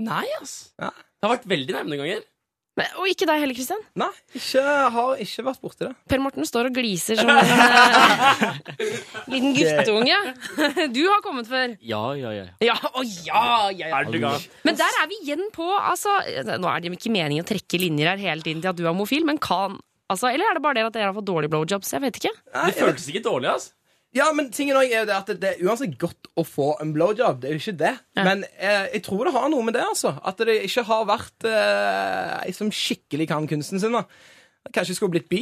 Nei, 0.00 0.24
ass. 0.40 0.72
Ja. 0.80 0.92
Det 0.92 1.28
har 1.28 1.36
vært 1.36 1.50
veldig 1.52 1.76
nærme 1.76 1.92
noen 1.92 2.04
ganger. 2.04 2.28
Men- 2.76 2.88
Og 3.02 3.04
ikke 3.10 3.26
deg 3.28 3.40
heller, 3.42 3.52
Kristian? 3.54 3.82
Nei, 4.00 4.08
ikke, 4.38 4.62
har 4.94 5.18
ikke 5.20 5.42
vært 5.44 5.60
borti 5.60 5.84
det. 5.84 5.90
Per 6.08 6.22
Morten 6.24 6.46
står 6.48 6.70
og 6.70 6.76
gliser 6.78 7.18
som 7.20 7.28
en 7.28 7.36
eh, 7.36 8.56
liten 9.28 9.52
guttunge. 9.56 10.16
Du 10.96 11.02
har 11.10 11.20
kommet 11.24 11.50
før. 11.50 11.74
Ja, 11.84 12.00
ja, 12.16 12.32
ja. 12.32 12.46
Ja, 12.64 12.76
å 12.96 13.04
ja, 13.04 13.44
ja, 13.76 13.88
ja. 13.90 14.00
Er 14.00 14.08
du 14.08 14.18
gal? 14.22 14.40
Men 14.64 14.78
der 14.80 14.98
er 15.02 15.10
vi 15.10 15.18
igjen 15.26 15.44
på 15.52 15.66
altså, 15.76 16.14
Nå 16.56 16.68
er 16.72 16.80
det 16.80 16.94
ikke 16.96 17.12
meningen 17.12 17.44
å 17.44 17.48
trekke 17.52 17.80
linjer 17.82 18.14
her 18.14 18.24
hele 18.30 18.46
tiden 18.46 18.62
til 18.64 18.72
at 18.72 18.78
du 18.80 18.84
er 18.86 18.92
homofil, 18.94 19.26
men 19.28 19.36
kan 19.42 19.76
altså, 20.12 20.32
Eller 20.32 20.48
er 20.50 20.56
det 20.58 20.64
bare 20.64 20.80
det 20.80 20.86
at 20.88 20.96
dere 20.96 21.10
har 21.12 21.16
fått 21.18 21.28
dårlige 21.28 21.52
blowjobs? 21.52 21.92
Jeg 21.92 22.04
vet 22.04 22.20
ikke. 22.22 22.32
Nei, 22.56 22.66
Det 22.70 22.80
føltes 22.80 23.08
ikke 23.12 23.24
dårlig, 23.28 23.52
ass. 23.52 23.68
Ja, 24.12 24.26
men 24.36 24.50
tingen 24.52 24.76
er 24.76 24.84
jo 24.84 25.06
det 25.08 25.14
at 25.16 25.30
det 25.40 25.50
er 25.54 25.62
uansett 25.64 25.94
godt 26.00 26.28
å 26.36 26.44
få 26.44 26.74
en 26.82 26.92
blowjob. 26.92 27.40
Det 27.40 27.48
er 27.48 27.56
jo 27.56 27.62
ikke 27.62 27.78
det. 27.80 27.94
Ja. 28.18 28.26
Men 28.26 28.44
eh, 28.58 28.90
jeg 28.98 29.04
tror 29.06 29.24
det 29.24 29.32
har 29.36 29.48
noe 29.52 29.64
med 29.64 29.76
det, 29.78 29.86
altså. 29.88 30.12
At 30.20 30.42
det 30.44 30.58
ikke 30.66 30.84
har 30.90 31.06
vært 31.08 31.48
eh, 31.48 32.52
som 32.56 32.72
skikkelig 32.76 33.30
kan 33.32 33.48
kunsten 33.48 33.80
sin. 33.80 33.96
da. 33.96 34.04
Kanskje 34.70 34.92
vi 34.92 34.94
skulle 34.94 35.10
blitt 35.16 35.28
bi, 35.28 35.40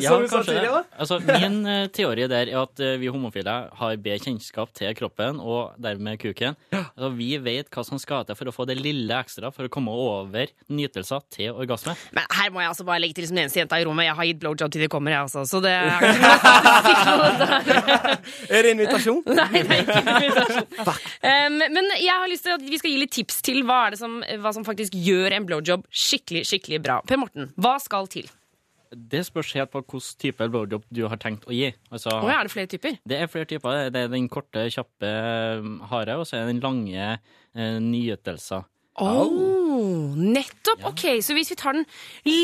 Ja, 0.00 0.08
som 0.08 0.22
vi 0.22 0.28
sa 0.32 0.40
tidligere. 0.40 0.84
Altså, 0.96 1.18
min 1.20 1.66
uh, 1.68 1.84
teori 1.92 2.24
der 2.30 2.48
er 2.48 2.62
at 2.62 2.80
uh, 2.80 2.94
vi 3.00 3.10
homofile 3.12 3.54
har 3.76 3.96
bedre 4.00 4.22
kjennskap 4.24 4.72
til 4.74 4.94
kroppen 4.96 5.36
og 5.42 5.76
dermed 5.84 6.16
kuken. 6.22 6.56
Altså, 6.72 7.10
vi 7.18 7.36
vet 7.44 7.68
hva 7.68 7.84
som 7.84 8.00
skal 8.00 8.24
til 8.24 8.38
for 8.38 8.48
å 8.48 8.54
få 8.56 8.64
det 8.70 8.78
lille 8.80 9.14
ekstra 9.20 9.52
for 9.52 9.68
å 9.68 9.72
komme 9.72 9.92
over 9.92 10.48
nytelser 10.72 11.20
til 11.34 11.52
orgasme. 11.52 11.92
Men 12.16 12.24
her 12.32 12.48
må 12.54 12.64
jeg 12.64 12.72
altså 12.72 12.86
bare 12.88 13.02
legge 13.04 13.18
til 13.18 13.28
som 13.28 13.36
den 13.36 13.44
eneste 13.44 13.60
jenta 13.60 13.78
i 13.78 13.84
rommet. 13.86 14.08
Jeg 14.08 14.16
har 14.18 14.30
gitt 14.30 14.40
blowjob 14.42 14.72
til 14.72 14.86
de 14.86 14.90
kommer, 14.92 15.12
jeg, 15.12 15.20
altså. 15.28 15.44
Så 15.44 15.60
det 15.64 15.74
er. 15.76 15.92
Er 18.54 18.64
det 18.64 18.72
invitasjon? 18.74 19.20
Nei, 19.28 19.60
det 19.60 19.76
er 19.76 19.84
ikke 19.84 20.00
invitasjon. 20.02 20.66
Um, 21.24 21.60
men 21.76 21.92
jeg 22.00 22.14
har 22.14 22.30
lyst 22.30 22.46
til 22.46 22.56
at 22.56 22.64
vi 22.64 22.80
skal 22.80 22.94
gi 22.94 23.02
litt 23.02 23.14
tips 23.14 23.42
til 23.44 23.62
hva, 23.66 23.84
er 23.86 23.94
det 23.94 24.00
som, 24.00 24.18
hva 24.42 24.54
som 24.56 24.66
faktisk 24.66 24.96
gjør 24.96 25.36
en 25.36 25.48
blowjob 25.48 25.84
skikkelig 25.92 26.46
skikkelig 26.48 26.80
bra. 26.84 27.00
Per 27.08 27.20
Morten, 27.20 27.52
hva 27.60 27.76
skal 27.82 28.08
til? 28.12 28.30
Det 28.94 29.22
spørs 29.26 29.52
helt 29.58 29.72
på 29.72 29.82
hvilken 29.82 30.20
type 30.22 30.48
blowjob 30.50 30.84
du 30.94 31.04
har 31.10 31.20
tenkt 31.22 31.46
å 31.48 31.54
gi. 31.54 31.72
Altså, 31.90 32.12
oh, 32.16 32.28
ja, 32.30 32.40
er 32.40 32.48
det 32.48 32.54
flere 32.54 32.70
typer? 32.70 32.98
Det 33.04 33.18
er 33.18 33.30
flere 33.30 33.48
typer. 33.50 33.88
Det 33.94 34.04
er 34.04 34.12
den 34.12 34.28
korte, 34.32 34.66
kjappe, 34.72 35.10
eh, 35.10 35.68
harde, 35.90 36.18
og 36.20 36.28
så 36.28 36.38
er 36.38 36.44
det 36.46 36.54
den 36.54 36.64
lange 36.64 37.08
eh, 37.14 37.78
nytelser. 37.82 38.66
Oh, 39.02 40.14
nettopp! 40.14 40.84
Ok, 40.92 41.06
Så 41.24 41.34
hvis 41.34 41.50
vi 41.50 41.58
tar 41.58 41.74
den 41.74 41.86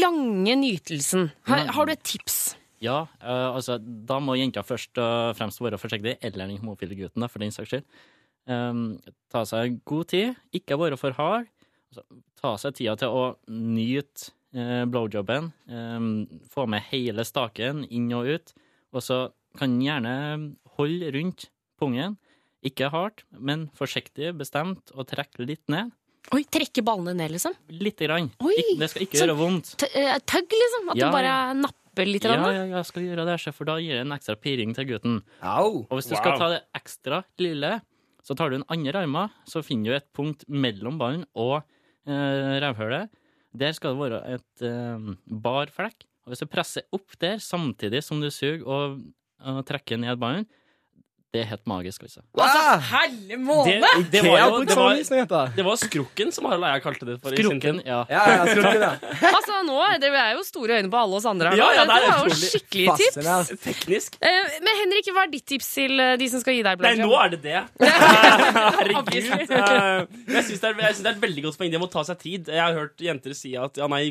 lange 0.01 0.57
nytelsen, 0.59 1.31
har, 1.47 1.69
har 1.77 1.87
du 1.87 1.93
et 1.95 2.03
tips? 2.03 2.41
Ja, 2.83 3.05
uh, 3.21 3.53
altså, 3.55 3.77
da 3.79 4.19
må 4.25 4.35
jenta 4.41 4.65
først 4.67 4.99
og 4.99 5.37
fremst 5.39 5.61
være 5.63 5.79
forsiktig, 5.79 6.17
eller 6.25 6.49
den 6.49 6.59
homofile 6.63 6.97
gutten, 6.99 7.23
da, 7.23 7.29
for 7.31 7.45
den 7.45 7.55
saks 7.55 7.71
skyld. 7.71 7.87
Um, 8.51 8.99
ta 9.31 9.45
seg 9.47 9.79
god 9.87 10.11
tid, 10.11 10.39
ikke 10.57 10.79
være 10.81 10.99
for 10.99 11.15
hard. 11.15 11.47
Altså, 11.93 12.07
ta 12.41 12.55
seg 12.63 12.79
tida 12.79 12.97
til 12.99 13.15
å 13.15 13.25
nyte 13.53 14.33
eh, 14.55 14.85
blowjobben. 14.91 15.53
Um, 15.69 16.09
få 16.51 16.67
med 16.69 16.83
hele 16.91 17.25
staken 17.25 17.85
inn 17.91 18.11
og 18.17 18.27
ut. 18.27 18.53
Og 18.93 19.03
så 19.05 19.21
kan 19.59 19.71
den 19.79 19.85
gjerne 19.87 20.15
holde 20.77 21.13
rundt 21.17 21.49
pungen. 21.81 22.17
Ikke 22.67 22.91
hardt, 22.93 23.23
men 23.33 23.69
forsiktig, 23.79 24.35
bestemt, 24.37 24.91
og 24.95 25.07
trekke 25.09 25.47
litt 25.49 25.65
ned. 25.73 25.93
Oi, 26.37 26.43
Trekke 26.45 26.83
ballene 26.85 27.15
ned, 27.17 27.33
liksom? 27.33 27.55
Lite 27.73 28.05
grann. 28.07 28.29
Oi, 28.45 28.53
Ik 28.53 28.79
det 28.79 28.91
skal 28.93 29.03
ikke 29.07 29.17
så- 29.17 29.25
gjøre 29.25 29.37
vondt. 29.39 29.71
T 29.81 29.87
eh, 29.97 30.19
Tøgg, 30.29 30.51
liksom? 30.53 30.91
At 30.91 30.97
Ja, 31.01 31.07
du 31.09 31.13
bare 31.17 31.55
napper 31.57 32.05
litt? 32.07 32.23
Ja, 32.23 32.35
ja, 32.37 32.51
ja, 32.53 32.77
jeg 32.77 32.87
skal 32.87 33.03
gjøre 33.03 33.25
det, 33.25 33.55
for 33.55 33.65
da 33.65 33.79
gir 33.81 33.97
det 33.97 34.01
en 34.05 34.13
ekstra 34.13 34.37
pirring 34.37 34.75
til 34.75 34.85
gutten. 34.85 35.23
Au. 35.43 35.87
Og 35.89 35.95
hvis 35.97 36.11
du 36.11 36.17
skal 36.17 36.37
ta 36.39 36.49
det 36.51 36.61
ekstra 36.77 37.25
lille, 37.39 37.81
så 38.23 38.37
tar 38.37 38.51
du 38.51 38.59
den 38.59 38.67
andre 38.69 39.01
armen, 39.03 39.31
så 39.49 39.65
finner 39.65 39.85
du 39.91 39.97
et 39.97 40.13
punkt 40.13 40.45
mellom 40.47 40.99
ballen 40.99 41.25
og 41.35 41.63
eh, 42.07 42.61
rævhølet. 42.61 43.09
Der 43.57 43.75
skal 43.75 43.97
det 43.97 44.01
være 44.05 44.37
et 44.37 44.65
eh, 44.67 45.11
bar 45.27 45.73
flekk. 45.75 46.07
Og 46.25 46.33
hvis 46.33 46.43
du 46.45 46.51
presser 46.51 46.87
opp 46.95 47.17
der 47.23 47.41
samtidig 47.43 48.03
som 48.07 48.21
du 48.23 48.29
suger 48.31 48.63
og, 48.69 49.01
og 49.41 49.63
trekker 49.67 49.99
ned 49.99 50.21
ballen, 50.21 50.47
det 51.31 51.41
er 51.45 51.47
helt 51.53 51.67
magisk, 51.71 52.03
altså. 52.03 52.21
Altså, 52.35 52.61
Ah, 52.71 52.81
helle 52.91 53.29
Det, 53.31 53.37
måne! 53.39 53.75
det, 54.11 54.23
var 54.27 54.41
jo, 54.41 54.65
det, 54.67 54.75
var, 55.31 55.53
det 55.55 55.65
var 55.65 55.77
skrukken, 55.79 56.33
som 56.35 56.49
Harald 56.51 56.65
Eia 56.67 56.81
kalte 56.83 57.07
det 57.07 57.15
for. 57.23 57.31
i 57.33 57.37
sin 57.39 57.47
Skrukken, 57.47 57.79
tid. 57.79 57.87
ja. 57.87 58.01
Ja, 58.11 58.23
ja, 58.35 58.47
skrukken, 58.51 58.83
ja. 58.83 58.91
Altså, 59.37 59.61
nå 59.69 59.77
det 60.03 60.11
er 60.11 60.33
jo 60.35 60.43
store 60.49 60.81
øyne 60.81 60.91
på 60.91 60.99
alle 60.99 61.21
oss 61.21 61.29
andre. 61.31 61.53
her 61.53 61.61
Ja, 61.63 61.69
ja, 61.77 61.85
det 61.87 61.95
er 61.95 62.01
Dette 62.01 62.17
var 62.19 62.27
jo 62.27 62.35
skikkelig 62.41 62.87
tips. 62.99 63.15
Fascinerende. 63.21 63.59
Teknisk. 63.69 64.19
Eh, 64.27 64.59
men 64.67 64.81
Henrik, 64.83 65.13
hva 65.15 65.25
er 65.29 65.33
ditt 65.37 65.47
tips 65.55 65.71
til 65.79 66.03
eh, 66.03 66.17
de 66.19 66.29
som 66.35 66.43
skal 66.43 66.59
gi 66.59 66.65
deg 66.67 66.83
Nei, 66.83 66.95
nå 66.99 67.13
er 67.23 67.29
det 67.37 67.41
det. 67.47 67.63
Herregud. 68.21 69.15
Eh, 69.15 70.07
Jeg 70.35 70.45
syns 70.49 70.63
det, 70.63 70.75
det 70.79 71.07
er 71.07 71.13
et 71.15 71.23
veldig 71.23 71.45
godt 71.47 71.59
poeng. 71.61 71.71
Det 71.73 71.81
må 71.83 71.89
ta 71.93 72.03
seg 72.11 72.19
tid. 72.23 72.51
Jeg 72.51 72.63
har 72.63 72.75
hørt 72.77 72.99
jenter 73.05 73.35
si 73.39 73.55
at 73.59 73.79
ja, 73.81 73.87
nei, 73.91 74.03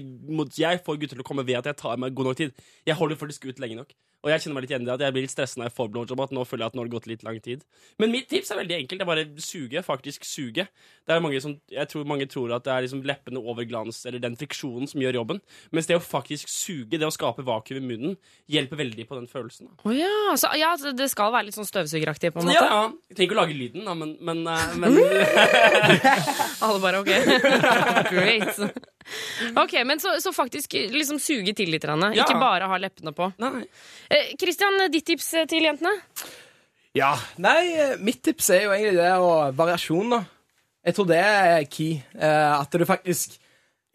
jeg 0.56 0.82
får 0.86 1.00
gutter 1.04 1.18
til 1.20 1.24
å 1.26 1.28
komme 1.28 1.44
ved 1.48 1.60
at 1.62 1.70
jeg 1.72 1.80
tar 1.84 2.00
meg 2.02 2.16
god 2.16 2.32
nok 2.32 2.40
tid. 2.40 2.56
Jeg 2.88 2.96
holder 3.00 3.20
faktisk 3.20 3.50
ut 3.52 3.60
lenge 3.64 3.82
nok. 3.84 3.92
Og 4.20 4.32
jeg 4.34 4.44
kjenner 4.44 4.58
meg 4.58 4.66
litt 4.66 4.72
igjen 4.74 4.84
i 4.84 4.88
det 4.90 4.96
at 4.98 5.04
jeg 5.06 5.16
blir 5.16 5.24
litt 5.24 5.32
stressa 5.32 5.60
når 5.62 5.70
jeg 5.70 5.76
får 5.78 5.90
blowjob. 5.94 6.22
At 6.26 6.34
nå 6.36 6.42
føler 6.48 6.66
jeg 6.66 6.72
at 6.74 6.76
nå 6.76 6.82
har 6.84 6.90
det 6.90 6.96
gått 6.98 7.08
litt 7.08 7.22
lang 7.24 7.38
tid. 7.44 7.62
Men 8.02 8.12
mitt 8.12 8.28
tips 8.32 8.52
er 8.52 8.60
veldig 8.60 8.76
enkelt. 8.82 9.00
Det 9.00 9.06
er 9.06 9.10
bare 9.10 9.24
suge. 9.46 9.84
Faktisk 9.86 10.28
suge. 10.28 10.66
Det 11.08 11.16
er 11.16 11.24
mange 11.24 11.40
som, 11.44 11.54
jeg 11.72 11.88
tror 11.92 12.10
mange 12.10 12.28
tror 12.30 12.52
at 12.58 12.66
det 12.68 12.74
er 12.74 12.84
liksom 12.84 13.04
leppene 13.08 13.40
over 13.40 13.64
glans, 13.70 14.02
eller 14.10 14.20
den 14.24 14.36
friksjonen 14.40 14.92
som 14.92 15.00
gjør 15.02 15.22
jobben. 15.22 15.40
Mens 15.72 15.88
det 15.88 15.96
å 15.96 16.04
faktisk 16.04 16.52
suge, 16.52 17.00
det 17.00 17.08
å 17.08 17.14
skape 17.16 17.46
vakuum 17.48 17.80
i 17.80 17.86
munnen, 17.94 18.18
hjelper 18.52 18.82
veldig 18.84 19.08
på 19.08 19.18
den 19.22 19.30
følelsen. 19.32 19.72
Å 19.88 19.96
ja, 19.96 20.12
så, 20.40 20.52
ja, 20.60 20.74
det 20.76 21.10
skal 21.14 21.32
være 21.34 21.48
litt 21.48 21.58
sånn 21.58 21.70
støvsugeraktig, 21.70 22.34
på 22.36 22.44
en 22.44 22.52
måte? 22.52 22.60
ja. 22.60 22.84
Jeg 23.10 23.18
trenger 23.18 23.32
ikke 23.32 23.38
å 23.38 23.42
lage 23.42 23.58
lyden, 23.58 23.88
da, 23.88 23.96
men, 23.98 24.14
men, 24.22 24.44
eh, 24.52 24.76
men 24.84 25.00
Alle 26.68 26.80
bare 26.84 27.02
ok. 27.02 27.12
Great. 28.14 28.60
Ok, 29.64 29.74
men 29.86 30.00
så, 30.00 30.16
så 30.22 30.34
faktisk 30.36 30.76
liksom 30.94 31.20
suge 31.22 31.54
til 31.58 31.72
litt, 31.74 31.86
Ranne. 31.88 32.12
Ja. 32.18 32.28
ikke 32.28 32.42
bare 32.42 32.70
ha 32.70 32.78
leppene 32.82 33.14
på. 33.16 33.32
Nei. 33.42 33.66
Eh, 34.12 34.34
Christian, 34.40 34.78
ditt 34.94 35.08
tips 35.08 35.34
eh, 35.40 35.48
til 35.50 35.66
jentene? 35.66 35.96
Ja, 36.98 37.14
nei, 37.42 37.62
eh, 37.74 37.96
mitt 38.02 38.22
tips 38.26 38.50
er 38.56 38.66
jo 38.66 38.74
egentlig 38.76 38.98
det, 38.98 39.12
og 39.22 39.56
variasjon, 39.58 40.16
da. 40.18 40.24
Jeg 40.86 40.96
tror 40.96 41.10
det 41.10 41.20
er 41.22 41.68
key. 41.70 42.00
Eh, 42.16 42.52
at 42.56 42.72
du 42.72 42.86
faktisk 42.88 43.40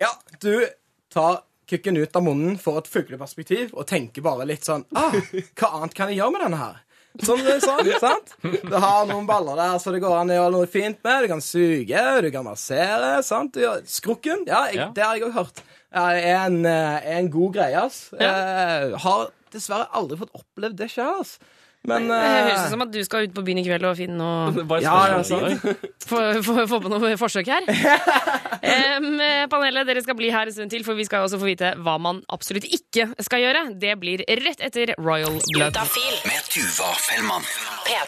Ja, 0.03 0.11
du 0.43 0.67
tar 1.13 1.45
kukken 1.71 1.97
ut 1.97 2.17
av 2.17 2.25
munnen 2.27 2.59
for 2.61 2.79
et 2.81 2.91
fugleperspektiv 2.91 3.73
og 3.73 3.87
tenker 3.89 4.25
bare 4.25 4.45
litt 4.45 4.67
sånn 4.67 4.83
ah, 4.99 5.15
Hva 5.57 5.71
annet 5.79 5.95
kan 5.97 6.11
jeg 6.13 6.19
gjøre 6.19 6.35
med 6.35 6.45
denne 6.45 6.59
her? 6.61 6.83
Som 7.23 7.39
du 7.39 7.61
sa, 7.63 7.77
sant? 8.03 8.33
Du 8.43 8.75
har 8.75 9.05
noen 9.07 9.27
baller 9.29 9.55
der 9.61 9.77
så 9.79 9.93
det 9.95 10.01
går 10.03 10.17
an 10.19 10.33
å 10.35 10.39
gjøre 10.39 10.53
noe 10.57 10.67
fint 10.67 10.99
med. 11.07 11.23
Du 11.23 11.29
kan 11.31 11.41
suge, 11.45 12.01
du 12.25 12.31
kan 12.35 12.43
massere. 12.45 13.23
sant? 13.23 13.55
Skrukken, 13.87 14.43
ja, 14.51 14.65
jeg, 14.67 14.81
Ja. 14.81 14.89
det 14.97 15.05
har 15.05 15.15
jeg 15.21 15.29
òg 15.29 15.37
hørt. 15.37 15.63
Det 15.95 16.03
er 16.03 16.19
en, 16.47 16.67
eh, 16.67 17.07
en 17.19 17.29
god 17.31 17.53
greie, 17.55 17.79
ass. 17.85 18.09
Eh, 18.19 18.97
har 18.99 19.29
dessverre 19.55 19.87
aldri 19.95 20.19
fått 20.19 20.35
opplevd 20.35 20.75
det 20.81 20.91
sjøl, 20.91 21.21
ass. 21.21 21.39
Men 21.89 22.09
Det 22.09 22.19
høres 22.19 22.53
eh, 22.53 22.65
ut 22.65 22.73
som 22.73 22.85
at 22.85 22.93
du 22.95 23.01
skal 23.05 23.27
ut 23.29 23.35
på 23.37 23.45
byen 23.45 23.61
i 23.61 23.65
kveld 23.67 23.85
og 23.85 23.99
finne 23.99 24.17
noe 24.17 24.81
Ja, 24.81 24.97
ja, 25.13 25.19
få, 26.05 26.21
på 26.69 26.93
noe 26.93 27.13
forsøk 27.21 27.51
her. 27.53 27.67
um, 28.99 29.21
panelet, 29.53 29.85
dere 29.89 30.03
skal 30.05 30.17
bli 30.19 30.31
her 30.33 30.49
en 30.49 30.57
stund 30.57 30.73
til, 30.73 30.85
for 30.87 30.97
vi 30.97 31.07
skal 31.09 31.27
også 31.27 31.41
få 31.41 31.49
vite 31.51 31.75
hva 31.85 31.97
man 32.01 32.23
absolutt 32.33 32.67
ikke 32.69 33.11
skal 33.25 33.45
gjøre. 33.45 33.65
Det 33.81 33.95
blir 34.01 34.25
rett 34.45 34.65
etter 34.65 34.95
Royal 34.99 35.37
Blood. 35.53 35.77
Med 36.25 36.49
Tuva 36.49 36.93
Fellmann. 37.05 37.45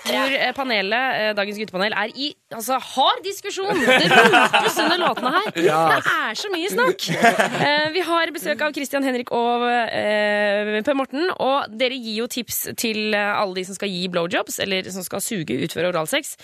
Hvor 0.07 0.37
eh, 0.39 0.53
panelet, 0.57 1.21
eh, 1.21 1.31
dagens 1.37 1.61
guttepanel, 1.61 1.97
er 1.97 2.13
i 2.17 2.31
altså, 2.55 2.79
hard 2.81 3.23
diskusjon. 3.27 3.77
Det 3.77 4.09
rotes 4.13 4.81
under 4.85 5.01
låtene 5.03 5.35
her. 5.37 5.51
Det 5.57 6.01
er 6.01 6.39
så 6.39 6.51
mye 6.53 6.71
snakk. 6.73 7.07
Uh, 7.13 7.87
vi 7.95 8.03
har 8.07 8.33
besøk 8.35 8.63
av 8.65 8.73
Christian 8.77 9.05
Henrik 9.07 9.33
og 9.37 9.67
uh, 9.67 10.81
Per 10.87 10.97
Morten. 10.97 11.29
Og 11.43 11.77
dere 11.77 11.97
gir 11.99 12.23
jo 12.23 12.29
tips 12.31 12.63
til 12.81 13.15
eh, 13.15 13.41
alle 13.41 13.59
de 13.59 13.66
som 13.67 13.77
skal 13.77 13.91
gi 13.93 14.07
blowjobs, 14.13 14.61
eller 14.65 14.89
som 14.95 15.05
skal 15.07 15.23
suge, 15.25 15.59
utføre 15.67 15.91
oralsex. 15.93 16.37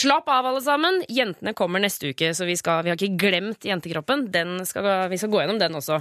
Slapp 0.00 0.28
av, 0.32 0.48
alle 0.50 0.62
sammen. 0.64 1.02
Jentene 1.12 1.54
kommer 1.56 1.82
neste 1.82 2.12
uke, 2.14 2.32
så 2.36 2.48
vi, 2.48 2.56
skal, 2.58 2.84
vi 2.86 2.92
har 2.92 2.98
ikke 2.98 3.20
glemt 3.20 3.66
jentekroppen. 3.68 4.28
Den 4.34 4.58
skal, 4.68 5.08
vi 5.12 5.20
skal 5.20 5.32
gå 5.32 5.42
gjennom 5.42 5.60
den 5.60 5.78
også. 5.78 6.00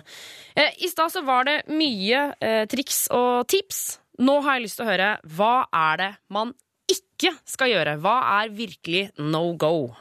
Eh, 0.55 0.79
I 0.85 0.91
stad 0.91 1.13
så 1.13 1.23
var 1.27 1.47
det 1.49 1.59
mye 1.71 2.29
eh, 2.39 2.63
triks 2.71 3.05
og 3.15 3.45
tips. 3.51 3.99
Nå 4.19 4.39
har 4.43 4.57
jeg 4.57 4.67
lyst 4.67 4.79
til 4.79 4.87
å 4.87 4.91
høre 4.91 5.11
hva 5.37 5.53
er 5.75 6.01
det 6.01 6.09
man 6.33 6.55
ikke 6.89 7.35
skal 7.47 7.71
gjøre? 7.71 7.99
Hva 8.03 8.15
er 8.39 8.55
virkelig 8.55 9.05
no 9.21 9.53
go? 9.59 9.91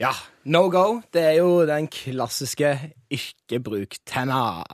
ja, 0.00 0.14
no 0.48 0.68
go. 0.72 1.02
Det 1.12 1.22
er 1.28 1.36
jo 1.42 1.60
den 1.68 1.90
klassiske 1.92 2.72
ikke 3.12 3.60
bruk 3.62 3.98
tenna. 4.08 4.64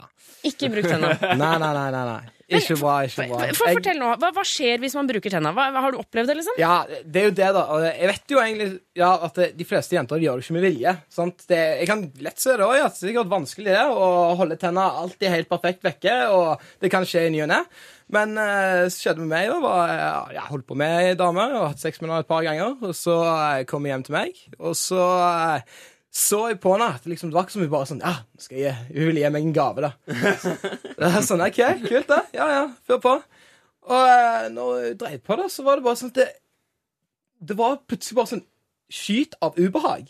Ikke 0.47 0.71
bruk 0.71 0.87
tenna. 0.87 1.17
Nei, 1.41 1.57
nei, 1.59 1.73
nei. 1.75 1.91
nei, 1.91 2.05
nei. 2.13 2.36
Ikke 2.47 2.77
bra, 2.79 3.01
ikke 3.03 3.25
bra. 3.27 3.39
For, 3.49 3.59
for 3.59 3.79
fortell 3.81 3.99
nå, 3.99 4.13
hva, 4.23 4.29
hva 4.37 4.45
skjer 4.47 4.79
hvis 4.79 4.95
man 4.95 5.09
bruker 5.09 5.33
tenna? 5.35 5.51
Hva, 5.57 5.65
har 5.83 5.95
du 5.95 5.99
opplevd 5.99 6.31
det, 6.31 6.37
liksom? 6.39 6.59
Ja, 6.63 6.77
det 6.87 7.19
er 7.21 7.27
jo 7.27 7.35
det, 7.41 7.49
da. 7.57 7.65
Jeg 7.89 8.11
vet 8.13 8.35
jo 8.37 8.39
egentlig 8.43 8.69
ja, 9.01 9.09
at 9.27 9.41
de 9.59 9.67
fleste 9.67 9.99
jenter 9.99 10.23
gjør 10.23 10.39
det 10.39 10.47
ikke 10.47 10.57
med 10.57 10.67
vilje. 10.69 10.95
Sant? 11.11 11.43
Det, 11.51 11.59
jeg 11.81 11.91
kan 11.91 12.07
lett 12.23 12.43
se 12.43 12.55
det 12.55 12.69
òg, 12.69 12.77
at 12.79 12.95
det 12.95 13.03
er 13.03 13.11
sikkert 13.11 13.33
vanskelig 13.35 13.75
det, 13.75 13.83
å 13.91 14.07
holde 14.39 14.59
tenna 14.63 14.87
alltid 15.03 15.35
helt 15.35 15.51
perfekt 15.51 15.83
vekke. 15.89 16.17
Og 16.37 16.69
det 16.85 16.93
kan 16.95 17.09
skje 17.09 17.27
i 17.27 17.35
ny 17.35 17.43
og 17.49 17.51
ne. 17.51 17.61
Men 18.15 18.39
eh, 18.39 18.85
det 18.85 18.95
som 18.95 19.03
skjedde 19.03 19.25
med 19.25 19.33
meg, 19.33 19.51
da, 19.51 19.59
var 19.65 19.91
eh, 19.91 20.37
Jeg 20.37 20.49
holdt 20.53 20.69
på 20.69 20.79
med 20.79 20.97
ei 21.01 21.19
dame 21.19 21.49
og 21.57 21.69
hatt 21.73 21.83
sex 21.83 21.99
med 21.99 22.13
henne 22.13 22.23
et 22.23 22.31
par 22.31 22.47
ganger. 22.47 22.79
Og 22.79 22.95
så 22.95 23.19
uh, 23.27 23.67
kom 23.67 23.83
hun 23.83 23.91
hjem 23.91 24.07
til 24.07 24.19
meg, 24.21 24.41
og 24.61 24.79
så 24.79 25.03
eh, 25.27 25.79
så 26.17 26.39
jeg 26.49 26.61
på 26.63 26.73
henne 26.73 26.89
at 26.97 27.05
liksom, 27.09 27.29
det 27.29 27.37
var 27.37 27.45
ikke 27.45 27.53
som 27.57 27.65
hun 27.65 27.73
bare 27.73 27.89
sånn 27.91 28.01
Ja, 28.01 28.15
skal 28.41 28.61
jeg, 28.63 28.75
hun 28.89 29.11
vil 29.11 29.19
gi 29.21 29.31
meg 29.35 29.45
en 29.45 29.57
gave, 29.57 29.85
da. 29.85 29.91
Det 30.97 31.11
er 31.11 31.25
sånn, 31.27 31.45
OK, 31.45 31.61
kult, 31.85 32.09
det. 32.09 32.21
Ja, 32.39 32.47
ja, 32.55 32.63
fyr 32.89 33.01
på. 33.05 33.13
Og 33.87 34.11
eh, 34.15 34.47
når 34.55 34.71
hun 34.79 35.01
dreide 35.03 35.23
på 35.27 35.37
det, 35.43 35.51
så 35.53 35.67
var 35.67 35.77
det 35.77 35.85
bare 35.85 36.01
sånn 36.01 36.13
at 36.15 36.21
det, 36.23 36.29
det 37.51 37.57
var 37.59 37.83
plutselig 37.85 38.17
bare 38.17 38.33
sånn 38.33 38.47
skyt 38.89 39.37
av 39.45 39.59
ubehag. 39.61 40.09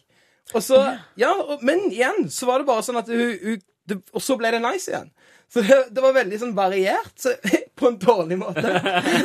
Og 0.54 0.62
så, 0.62 0.78
ja, 1.18 1.32
og, 1.34 1.64
Men 1.66 1.88
igjen 1.90 2.28
så 2.30 2.46
var 2.52 2.62
det 2.62 2.68
bare 2.68 2.86
sånn 2.86 3.00
at 3.00 3.10
hun, 3.10 3.34
hun 3.42 3.64
det, 3.86 4.00
Og 4.12 4.22
så 4.22 4.36
ble 4.40 4.50
det 4.54 4.62
nice 4.64 4.90
igjen. 4.90 5.10
Så 5.52 5.62
det, 5.62 5.76
det 5.94 6.02
var 6.02 6.14
veldig 6.16 6.38
sånn 6.40 6.54
variert, 6.56 7.12
så, 7.22 7.36
på 7.78 7.90
en 7.92 7.98
dårlig 8.02 8.38
måte. 8.40 8.64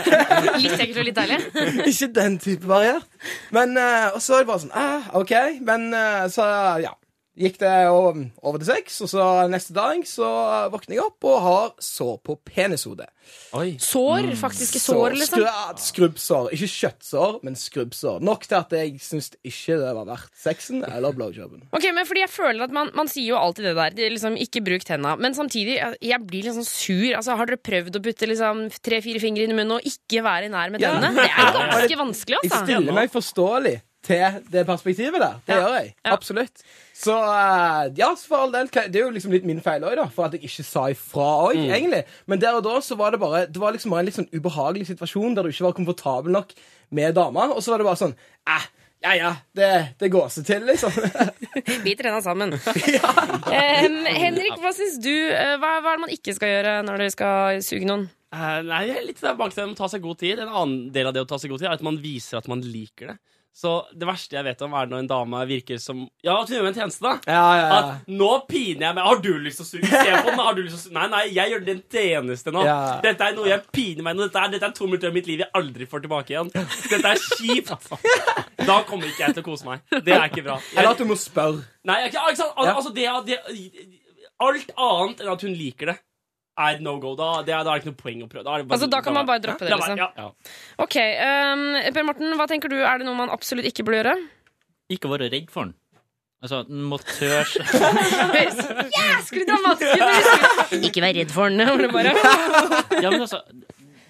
Litt 0.61 0.75
ekkelt 0.77 0.99
og 1.01 1.07
litt 1.07 1.17
deilig? 1.17 1.39
Ikke 1.91 2.11
den 2.13 2.37
type 2.41 2.69
variert. 2.69 3.07
Men 3.55 3.73
eh, 3.79 4.11
Og 4.13 4.21
så 4.21 4.37
er 4.37 4.43
det 4.43 4.51
bare 4.51 4.63
sånn 4.65 4.75
ah, 4.77 5.07
OK. 5.17 5.33
Men 5.65 5.89
eh, 5.97 6.25
så, 6.33 6.45
ja. 6.83 6.93
Gikk 7.41 7.57
det 7.61 7.71
over, 7.89 8.19
til 8.61 8.67
sex, 8.67 8.99
og 9.01 9.09
så 9.09 9.23
neste 9.49 9.73
dag 9.73 10.03
så 10.05 10.27
våkner 10.73 10.99
jeg 10.99 11.05
opp 11.07 11.25
og 11.31 11.37
har 11.41 11.71
sår 11.81 12.19
på 12.27 12.35
penishodet. 12.45 13.07
Sår? 13.51 13.71
Sår? 13.81 14.27
Faktiske 14.39 14.79
sår, 14.81 15.15
liksom? 15.17 15.41
skru- 15.41 15.81
Skrubbsår. 15.87 16.49
Ikke 16.55 16.69
kjøttsår, 16.71 17.39
men 17.45 17.55
skrubbsår. 17.57 18.21
Nok 18.25 18.45
til 18.49 18.57
at 18.59 18.75
jeg 18.75 18.95
syns 19.03 19.31
ikke 19.47 19.77
det 19.81 19.91
var 19.97 20.07
verdt 20.09 20.31
sexen 20.37 20.83
eller 20.85 21.13
blowjoben. 21.17 21.65
Ok, 21.73 21.85
men 21.95 22.05
fordi 22.09 22.23
jeg 22.25 22.33
føler 22.33 22.65
at 22.67 22.71
Man, 22.75 22.89
man 22.97 23.09
sier 23.11 23.31
jo 23.33 23.39
alltid 23.41 23.65
det 23.71 23.75
der. 23.77 23.95
Det 23.97 24.05
er 24.07 24.13
liksom, 24.15 24.37
ikke 24.39 24.63
bruk 24.65 24.85
tenna. 24.87 25.15
Men 25.19 25.33
samtidig, 25.37 25.77
jeg, 26.01 26.21
blir 26.27 26.49
sånn 26.51 26.65
sur. 26.67 27.07
Altså, 27.17 27.35
Har 27.39 27.49
dere 27.49 27.61
prøvd 27.61 27.97
å 27.99 28.03
putte 28.05 28.29
liksom 28.29 28.67
tre-fire 28.85 29.21
fingre 29.23 29.43
inn 29.47 29.53
i 29.53 29.57
munnen 29.57 29.77
og 29.79 29.87
ikke 29.87 30.23
være 30.25 30.49
nær 30.53 30.71
med 30.73 30.81
Ja. 30.83 30.93
tennene? 30.97 31.21
Det 31.21 31.29
er 31.31 31.55
ganske 31.57 31.97
vanskelig, 32.05 32.37
altså. 32.43 32.61
Jeg 32.61 32.67
stiller 32.69 32.93
meg 33.01 33.11
forståelig 33.13 33.75
til 34.03 34.39
det 34.51 34.65
perspektivet 34.65 35.19
der. 35.21 35.35
Det 35.45 35.53
Ja. 35.55 35.61
gjør 35.61 35.75
jeg. 35.79 35.93
Ja. 36.05 36.11
Absolutt. 36.15 36.63
Så 37.01 37.13
eh, 37.17 37.91
ja, 37.97 38.09
for 38.15 38.37
all 38.45 38.51
del. 38.51 38.67
Det 38.67 38.95
er 38.95 39.05
jo 39.05 39.11
liksom 39.13 39.31
litt 39.31 39.45
min 39.45 39.61
feil 39.61 39.81
òg, 39.85 39.95
da. 39.95 40.05
For 40.07 40.25
at 40.25 40.33
jeg 40.37 40.43
ikke 40.49 40.63
sa 40.65 40.87
ifra 40.89 41.29
òg, 41.47 41.55
Mm. 41.57 41.71
egentlig. 41.73 42.03
Men 42.27 42.39
der 42.39 42.55
og 42.59 42.63
da 42.63 42.79
så 42.81 42.95
var 42.97 43.11
det 43.11 43.19
bare 43.19 43.45
Det 43.47 43.57
var 43.61 43.71
liksom 43.73 43.91
bare 43.91 43.99
en 43.99 44.05
litt 44.05 44.15
sånn 44.17 44.29
ubehagelig 44.33 44.87
situasjon 44.91 45.35
der 45.35 45.43
du 45.43 45.49
ikke 45.49 45.65
var 45.69 45.73
komfortabel 45.73 46.31
nok 46.31 46.53
med 46.91 47.15
dama. 47.15 47.49
Og 47.53 47.61
så 47.61 47.71
var 47.71 47.77
det 47.79 47.85
bare 47.85 48.01
sånn 48.01 48.15
eh, 48.47 48.67
ja 49.03 49.13
ja, 49.17 49.35
det, 49.55 49.95
det 49.97 50.11
går 50.13 50.27
seg 50.29 50.45
til, 50.45 50.61
liksom. 50.61 50.91
Biter 51.83 52.03
trener 52.03 52.21
sammen. 52.21 52.53
um, 52.53 54.05
Henrik, 54.05 54.59
hva 54.61 54.69
syns 54.77 54.99
du? 55.01 55.09
eh, 55.33 55.55
Hva, 55.57 55.79
hva 55.81 55.93
er 55.93 55.97
det 55.97 56.03
man 56.05 56.13
ikke 56.13 56.35
skal 56.37 56.51
gjøre 56.53 56.75
når 56.85 57.01
dere 57.01 57.13
skal 57.15 57.61
suge 57.65 57.87
noen? 57.89 58.03
Uh, 58.31 58.61
nei, 58.63 58.83
litt 59.03 59.17
tilbake 59.19 59.51
til 59.55 59.63
det 59.63 59.67
med 59.71 59.75
å 59.75 59.81
ta 59.81 59.89
seg 59.91 60.03
god 60.05 60.19
tid. 60.21 60.39
En 60.39 60.47
annen 60.53 60.91
del 60.93 61.09
av 61.09 61.13
det 61.17 61.23
å 61.25 61.27
ta 61.27 61.39
seg 61.41 61.49
god 61.51 61.59
tid 61.63 61.67
er 61.71 61.73
at 61.79 61.81
man 61.83 61.97
viser 61.99 62.37
at 62.39 62.47
man 62.47 62.61
liker 62.61 63.11
det. 63.11 63.17
Så 63.53 63.71
det 63.91 64.07
verste 64.07 64.37
jeg 64.37 64.45
vet 64.47 64.61
om, 64.63 64.71
er 64.79 64.87
når 64.87 65.01
en 65.03 65.07
dame 65.09 65.39
virker 65.49 65.75
som 65.83 66.05
Ja, 66.23 66.37
at 66.39 66.47
hun 66.47 66.55
gjør 66.55 66.63
meg 66.63 66.71
en 66.71 66.77
tjeneste, 66.79 67.03
da. 67.03 67.11
ja, 67.27 67.41
ja, 67.59 67.65
ja. 67.67 67.79
At 67.97 68.07
nå 68.07 68.29
piner 68.47 68.85
jeg 68.87 68.95
meg. 68.95 69.03
Har 69.09 69.19
du 69.25 69.27
lyst 69.43 69.59
til 69.59 69.65
å 69.65 69.69
suge? 69.73 69.89
Se 69.91 70.13
på 70.23 70.29
den. 70.29 70.39
Har 70.39 70.55
du 70.55 70.61
lyst 70.63 70.77
til 70.77 70.79
å 70.79 70.83
suge? 70.85 70.95
Nei, 70.95 71.07
nei, 71.11 71.23
jeg 71.35 71.51
gjør 71.51 71.65
det 71.67 71.73
en 71.75 71.81
tjeneste 71.97 72.53
nå. 72.55 72.63
Dette 73.03 73.27
er 73.27 73.35
noe 73.35 73.49
jeg 73.51 73.65
piner 73.75 74.07
meg 74.07 74.15
nå. 74.15 74.29
Dette 74.29 74.45
er, 74.45 74.53
dette 74.55 74.69
er 74.71 74.75
to 74.79 74.87
minutter 74.87 75.11
av 75.11 75.17
mitt 75.19 75.27
liv 75.27 75.43
jeg 75.43 75.51
aldri 75.59 75.87
får 75.91 76.05
tilbake 76.07 76.31
igjen. 76.35 76.51
Dette 76.55 77.01
er 77.11 77.25
kjipt. 77.27 77.91
Da 78.61 78.77
kommer 78.87 79.11
ikke 79.11 79.25
jeg 79.27 79.35
til 79.35 79.43
å 79.43 79.47
kose 79.51 79.67
meg. 79.67 79.83
Det 80.07 80.15
er 80.15 80.29
ikke 80.31 80.45
bra. 80.47 80.55
Eller 80.77 80.93
at 80.95 81.03
du 81.03 81.07
må 81.11 81.19
spørre. 81.19 81.59
nei, 81.91 81.99
ikke, 82.07 82.23
ikke 82.31 82.39
sant? 82.45 82.55
Al 82.55 82.71
Altså, 82.71 82.95
det, 82.95 83.09
det, 83.27 83.41
alt 84.41 84.71
annet 84.79 85.21
enn 85.25 85.33
at 85.35 85.43
hun 85.45 85.53
liker 85.59 85.91
det, 85.91 85.97
er 86.67 86.79
no 86.85 86.93
go. 87.01 87.11
Da, 87.19 87.29
det 87.47 87.53
er, 87.55 87.63
da 87.65 87.73
er 87.73 87.79
det 87.79 87.83
ikke 87.83 87.91
noe 87.93 87.99
poeng 88.03 88.23
å 88.25 88.29
prøve. 88.31 88.45
Da, 88.47 88.53
er 88.53 88.63
det 88.63 88.67
bare, 88.69 88.77
Altså, 88.77 88.89
Da 88.93 89.01
kan 89.05 89.17
man 89.17 89.27
bare 89.29 89.43
droppe 89.43 89.65
det, 89.67 89.75
liksom. 89.81 89.97
ja. 90.01 90.29
Ok, 90.85 90.97
Um, 91.01 91.65
Per 91.95 92.07
Morten, 92.07 92.33
hva 92.39 92.47
tenker 92.49 92.71
du? 92.71 92.77
Er 92.81 93.01
det 93.01 93.07
noe 93.09 93.17
man 93.17 93.31
absolutt 93.33 93.67
ikke 93.69 93.85
burde 93.87 94.01
gjøre? 94.01 94.15
Ikke 94.91 95.11
være 95.11 95.29
redd 95.31 95.51
for 95.53 95.69
den. 95.69 95.75
Altså, 96.41 96.63
den 96.65 96.81
må 96.89 96.97
tørre 96.97 97.43
Jæsklig 98.97 99.43
dramatisk! 99.45 100.81
Ikke 100.87 101.03
vær 101.03 101.13
redd 101.19 101.31
for 101.35 101.53
den. 101.53 101.91
bare. 101.93 102.15
Ja, 103.01 103.11
men 103.13 103.21
altså 103.21 103.43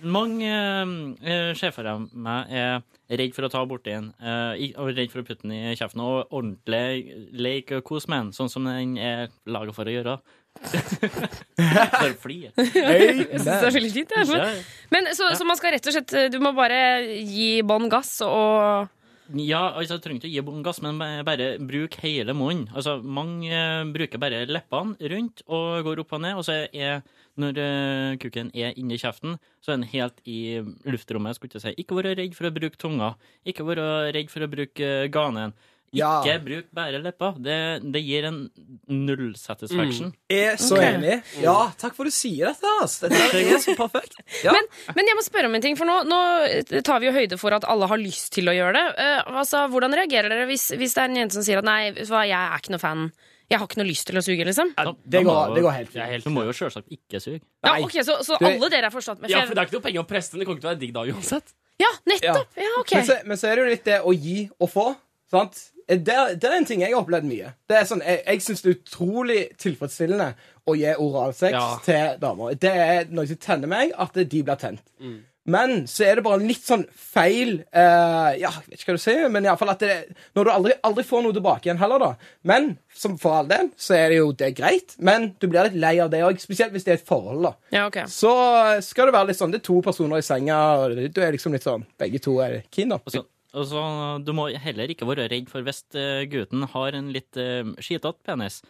Mange 0.02 0.50
uh, 0.50 1.52
sjefer 1.60 1.86
av 1.92 2.08
meg 2.18 2.50
er 2.58 2.80
redd 3.20 3.36
for 3.36 3.46
å 3.46 3.52
ta 3.54 3.60
borti 3.70 3.92
den, 3.94 4.08
uh, 4.24 4.56
og 4.82 4.90
redd 4.98 5.12
for 5.14 5.22
å 5.22 5.26
putte 5.28 5.44
den 5.46 5.54
i 5.60 5.76
kjeften, 5.78 6.02
og 6.02 6.32
ordentlig 6.34 7.20
leke 7.38 7.78
og 7.82 7.86
kose 7.86 8.10
med 8.10 8.24
den, 8.24 8.32
sånn 8.34 8.50
som 8.50 8.66
den 8.66 8.96
er 8.98 9.28
laga 9.46 9.76
for 9.76 9.86
å 9.86 9.94
gjøre. 9.94 10.16
For 10.62 12.08
å 12.08 12.16
fly. 12.22 12.40
Jeg 12.58 13.28
syns 13.32 13.46
det 13.46 13.58
er 13.58 13.76
veldig 13.78 13.92
fint. 13.96 14.16
jeg. 14.16 14.32
Ja. 14.36 14.50
Men 14.94 15.12
så, 15.18 15.32
så 15.38 15.48
man 15.48 15.60
skal 15.60 15.76
rett 15.76 15.88
og 15.88 15.96
slett 15.96 16.34
Du 16.34 16.40
må 16.44 16.52
bare 16.58 16.82
gi 17.26 17.62
bånn 17.66 17.90
gass 17.92 18.18
og 18.26 18.92
Ja, 19.32 19.62
altså, 19.80 19.96
du 19.98 20.04
trenger 20.04 20.20
ikke 20.22 20.30
å 20.30 20.36
gi 20.36 20.44
bånn 20.50 20.66
gass, 20.66 20.82
men 20.84 21.00
bare 21.00 21.54
bruk 21.64 21.96
hele 22.04 22.36
munnen. 22.36 22.68
Altså, 22.76 22.98
mange 23.00 23.48
eh, 23.48 23.86
bruker 23.96 24.20
bare 24.20 24.44
leppene 24.50 25.12
rundt 25.14 25.44
og 25.48 25.86
går 25.88 26.04
opp 26.04 26.18
og 26.18 26.24
ned, 26.26 26.36
og 26.36 26.44
så 26.44 26.66
er 26.68 27.00
når 27.40 27.60
eh, 27.64 28.18
kuken 28.20 28.52
er 28.58 28.76
inni 28.76 28.98
kjeften, 29.00 29.38
så 29.64 29.72
er 29.72 29.80
den 29.80 29.88
helt 29.94 30.20
i 30.28 30.60
luftrommet. 30.84 31.38
Skulle 31.38 31.54
ikke 31.54 31.64
si. 31.64 31.74
Ikke 31.80 31.98
være 31.98 32.16
redd 32.20 32.36
for 32.36 32.50
å 32.50 32.54
bruke 32.56 32.80
tunga. 32.82 33.14
Ikke 33.48 33.66
være 33.68 33.86
redd 34.16 34.32
for 34.34 34.44
å 34.44 34.50
bruke 34.52 34.90
eh, 35.06 35.08
ganen. 35.14 35.56
Ja. 35.92 36.22
Ikke 36.24 36.38
bruk 36.46 36.68
bare 36.72 37.02
leppa. 37.04 37.34
Det, 37.36 37.56
det 37.92 38.02
gir 38.06 38.24
en 38.30 38.38
null 38.88 39.34
satisfaction. 39.36 40.14
Er 40.32 40.56
så 40.56 40.78
okay. 40.78 40.94
enig. 40.96 41.18
Ja, 41.44 41.56
takk 41.82 41.98
for 41.98 42.08
at 42.08 42.14
du 42.14 42.16
sier 42.16 42.54
dette. 42.54 42.72
Altså. 42.80 43.10
Dette 43.12 43.42
er 43.42 43.60
så 43.64 43.76
perfekt. 43.80 44.16
Ja. 44.46 44.54
Men, 44.56 44.66
men 44.96 45.10
jeg 45.10 45.18
må 45.18 45.22
spørre 45.26 45.50
om 45.52 45.56
en 45.58 45.62
ting, 45.62 45.76
for 45.78 45.86
nå, 45.86 45.98
nå 46.08 46.20
tar 46.88 47.02
vi 47.04 47.10
jo 47.10 47.14
høyde 47.14 47.38
for 47.38 47.54
at 47.54 47.66
alle 47.70 47.90
har 47.92 48.00
lyst 48.00 48.32
til 48.34 48.48
å 48.50 48.56
gjøre 48.56 48.72
det. 48.78 48.86
Uh, 48.96 49.42
altså, 49.42 49.66
Hvordan 49.70 49.94
reagerer 50.00 50.32
dere 50.32 50.48
hvis, 50.50 50.70
hvis 50.80 50.96
det 50.96 51.04
er 51.04 51.12
en 51.12 51.20
jente 51.20 51.36
som 51.38 51.46
sier 51.46 51.60
at 51.60 51.68
nei, 51.68 51.92
hva, 52.08 52.24
jeg 52.26 52.40
er 52.40 52.64
ikke 52.64 52.74
noe 52.74 52.82
fan, 52.82 53.04
jeg 53.52 53.60
har 53.60 53.68
ikke 53.68 53.82
noe 53.82 53.90
lyst 53.92 54.08
til 54.08 54.18
å 54.18 54.24
suge, 54.24 54.48
liksom? 54.48 54.72
Ja, 54.80 54.94
det 54.96 55.22
går- 55.28 55.54
det 55.58 55.66
går 55.68 55.76
helt 55.76 55.92
fint. 55.92 56.24
Du 56.24 56.32
må 56.32 56.46
jo 56.48 56.56
selvsagt 56.56 56.88
ikke 56.96 57.20
suge. 57.20 57.42
Ja, 57.68 57.76
ok, 57.84 58.00
Så, 58.08 58.16
så 58.24 58.40
Du- 58.40 58.48
alle 58.48 58.70
dere 58.72 58.88
er 58.88 58.96
forstått? 58.96 59.20
med 59.20 59.30
Ja, 59.30 59.42
for 59.44 59.52
for 59.52 59.60
det 59.60 59.62
er 59.66 59.68
ikke 59.68 59.78
noe 59.82 59.88
penger 59.90 60.06
å 60.06 60.08
presse 60.08 60.32
den. 60.32 60.40
Det 60.40 60.48
kommer 60.48 60.62
ikke 60.62 60.64
til 60.64 60.72
å 60.72 60.74
være 60.74 60.84
digg 60.86 60.94
dag 60.96 61.12
uansett. 61.12 61.54
ja 61.84 61.92
nettopp! 62.08 62.56
Ja, 62.56 62.72
ok. 62.80 62.94
Men, 62.96 63.06
så, 63.12 63.18
men 63.28 63.38
så 63.38 63.52
er 63.52 63.56
det 63.60 63.66
jo 63.66 63.70
litt 63.76 63.86
det 63.92 64.00
å 64.02 64.16
gi 64.16 64.38
og 64.58 64.70
få. 64.72 64.88
Sant? 65.32 65.60
Det, 65.88 66.14
er- 66.14 66.36
det 66.36 66.44
er 66.50 66.58
en 66.58 66.66
ting 66.66 66.82
jeg 66.82 66.94
har 66.94 67.02
opplevd 67.04 67.26
mye. 67.28 67.54
Det 67.68 67.78
er 67.82 67.90
sånn, 67.90 68.02
Jeg, 68.06 68.24
jeg 68.28 68.42
syns 68.46 68.62
det 68.62 68.72
er 68.72 68.80
utrolig 68.82 69.42
tilfredsstillende 69.58 70.34
å 70.68 70.76
gi 70.78 70.94
oralsex 70.98 71.52
Ja. 71.58 71.68
til 71.86 72.18
damer. 72.22 72.56
Det 72.60 72.72
er 72.76 73.06
noe 73.10 73.28
som 73.28 73.38
tenner 73.38 73.68
meg, 73.68 73.92
at 73.98 74.14
de 74.14 74.44
blir 74.44 74.56
tent. 74.62 74.82
Men 75.44 75.88
så 75.90 76.04
er 76.06 76.16
det 76.20 76.24
bare 76.24 76.38
litt 76.46 76.62
sånn 76.62 76.84
feil 76.94 77.64
eh, 77.74 78.36
Ja, 78.38 78.52
jeg 78.62 78.68
vet 78.70 78.84
ikke 78.84 78.92
hva 78.92 79.00
du 79.00 79.02
sier, 79.02 79.24
men 79.34 79.44
iallfall 79.48 79.72
at 79.74 79.80
det, 79.82 79.96
når 80.38 80.46
du 80.46 80.52
aldri, 80.54 80.76
aldri 80.86 81.04
får 81.04 81.24
noe 81.26 81.34
tilbake 81.34 81.66
igjen 81.66 81.80
heller, 81.82 81.98
da. 81.98 82.12
Men 82.46 82.78
som 82.94 83.16
for 83.18 83.40
all 83.40 83.48
del, 83.50 83.72
så 83.76 83.96
er 83.98 84.14
det 84.14 84.20
jo 84.20 84.28
det 84.38 84.52
er 84.52 84.54
greit. 84.60 84.94
Men 85.02 85.32
du 85.42 85.48
blir 85.50 85.66
litt 85.66 85.80
lei 85.82 85.96
av 86.00 86.12
det 86.14 86.22
òg, 86.28 86.38
spesielt 86.40 86.72
hvis 86.78 86.86
det 86.86 86.94
er 86.94 87.00
et 87.02 87.08
forhold, 87.10 87.42
da. 87.48 87.54
Ja, 87.74 87.88
okay. 87.90 88.06
Så 88.06 88.30
skal 88.86 89.10
det 89.10 89.16
være 89.18 89.32
litt 89.32 89.42
sånn 89.42 89.52
Det 89.52 89.64
er 89.64 89.66
to 89.72 89.82
personer 89.82 90.22
i 90.22 90.28
senga, 90.30 90.60
og 90.86 90.94
du 91.10 91.22
er 91.26 91.34
liksom 91.34 91.58
litt 91.58 91.66
sånn 91.66 91.88
Begge 91.98 92.22
to 92.22 92.38
er 92.46 92.62
keen, 92.70 92.94
da. 92.94 93.02
Og 93.02 93.10
så, 93.18 93.26
og 93.54 93.66
så, 93.68 93.82
du 94.24 94.32
må 94.38 94.50
heller 94.56 94.92
ikke 94.94 95.08
være 95.10 95.26
redd 95.32 95.50
for 95.52 95.66
hvis 95.66 95.82
eh, 96.00 96.24
gutten 96.32 96.64
har 96.72 96.96
en 96.98 97.10
litt 97.12 97.36
uh, 97.40 97.68
skitete 97.84 98.20
penis. 98.28 98.62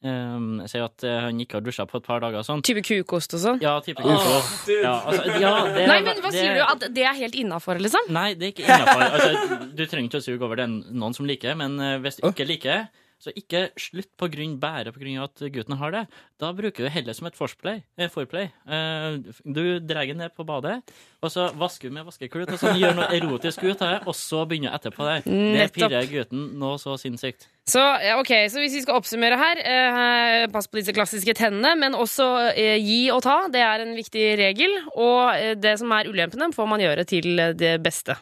Um, 0.00 0.62
Si 0.64 0.80
at 0.80 1.04
eh, 1.04 1.18
han 1.26 1.36
ikke 1.44 1.58
har 1.58 1.64
dusja 1.66 1.84
på 1.84 1.98
et 2.00 2.06
par 2.06 2.22
dager 2.24 2.40
og 2.40 2.46
sånn. 2.46 2.62
Type 2.64 2.80
kukost 2.86 3.34
og 3.36 3.42
sånn? 3.42 3.58
Ja, 3.60 3.74
type 3.84 4.00
kuko. 4.00 4.38
Ja, 4.80 4.94
altså, 5.04 5.26
ja, 5.42 5.50
det, 5.76 5.84
Nei, 5.90 5.98
men 6.06 6.22
hva 6.24 6.30
det- 6.32 6.38
sier 6.40 6.56
du? 6.56 6.62
At 6.64 6.86
det 6.96 7.04
er 7.04 7.18
helt 7.18 7.36
innafor, 7.36 7.76
liksom? 7.84 8.08
Nei, 8.16 8.30
det 8.40 8.48
er 8.48 8.54
ikke 8.54 8.64
innafor. 8.64 9.04
Altså, 9.10 9.60
du 9.76 9.84
trenger 9.84 10.08
ikke 10.08 10.22
å 10.22 10.26
suge 10.30 10.48
over 10.48 10.62
den 10.62 10.78
noen 10.96 11.16
som 11.18 11.28
liker, 11.28 11.52
men 11.60 11.76
hvis 12.00 12.16
du 12.22 12.24
ikke 12.30 12.48
liker, 12.48 12.88
så 13.20 13.32
ikke 13.36 13.66
slutt 13.80 14.10
på 14.18 14.30
grunn, 14.32 14.56
bare 14.60 14.88
av 14.90 15.24
at 15.26 15.42
gutten 15.52 15.76
har 15.76 15.92
det. 15.92 16.04
Da 16.40 16.52
bruker 16.56 16.86
du 16.86 16.92
heller 16.92 17.16
som 17.16 17.28
et 17.28 17.36
forplay. 17.36 17.82
Eh. 18.00 18.08
Eh, 18.08 19.18
du 19.44 19.78
drar 19.84 20.08
ned 20.16 20.32
på 20.36 20.46
badet, 20.48 20.80
og 21.20 21.32
så 21.32 21.50
vasker 21.52 21.90
du 21.90 21.98
med 21.98 22.08
vaskeklut, 22.08 22.48
og 22.48 22.60
så 22.60 22.72
gjør 22.80 22.96
noe 22.96 23.10
erotisk 23.12 23.64
ut 23.66 23.82
av 23.84 23.92
det, 23.92 24.00
og 24.06 24.16
så 24.16 24.46
begynner 24.48 24.72
du 24.72 24.78
etterpå 24.80 25.08
der. 25.08 25.24
Det 25.28 25.68
pirrer 25.76 26.08
gutten 26.10 26.46
noe 26.60 26.80
så 26.80 26.96
sinnssykt. 27.00 27.48
Så, 27.70 27.82
ok, 28.18 28.32
så 28.50 28.62
hvis 28.62 28.74
vi 28.78 28.82
skal 28.82 28.98
oppsummere 28.98 29.36
her 29.38 29.60
eh, 29.62 30.46
Pass 30.50 30.66
på 30.66 30.80
disse 30.80 30.94
klassiske 30.96 31.34
tennene, 31.38 31.74
men 31.78 31.94
også 31.94 32.26
eh, 32.54 32.80
gi 32.80 33.02
og 33.14 33.22
ta. 33.26 33.36
Det 33.52 33.62
er 33.62 33.84
en 33.84 33.94
viktig 33.98 34.24
regel. 34.40 34.74
Og 34.96 35.36
eh, 35.36 35.54
det 35.60 35.76
som 35.82 35.92
er 35.94 36.10
ulempene, 36.10 36.50
får 36.56 36.72
man 36.72 36.82
gjøre 36.82 37.06
til 37.10 37.30
det 37.60 37.76
beste. 37.84 38.16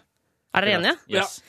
Er 0.57 0.64
dere 0.64 0.78
enige? 0.78 0.95
Yes. 1.12 1.43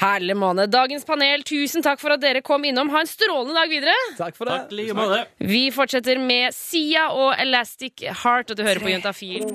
Herlig 0.00 0.34
måne. 0.36 0.64
Dagens 0.68 1.06
panel, 1.06 1.44
tusen 1.46 1.84
takk 1.84 2.00
for 2.02 2.12
at 2.16 2.20
dere 2.20 2.42
kom 2.44 2.64
innom. 2.66 2.90
Ha 2.92 3.04
en 3.04 3.08
strålende 3.08 3.54
dag 3.56 3.70
videre. 3.70 3.94
Takk 4.18 4.36
for 4.36 4.50
det. 4.50 4.56
Takk 4.64 4.74
like 4.74 4.96
måte. 4.98 5.20
Vi 5.38 5.62
fortsetter 5.72 6.18
med 6.20 6.52
Sia 6.56 7.06
og 7.14 7.36
Elastic 7.40 8.02
Heart, 8.24 8.50
og 8.52 8.58
du 8.58 8.64
hører 8.66 8.82
på 8.82 8.90
Juntafil. 8.90 9.46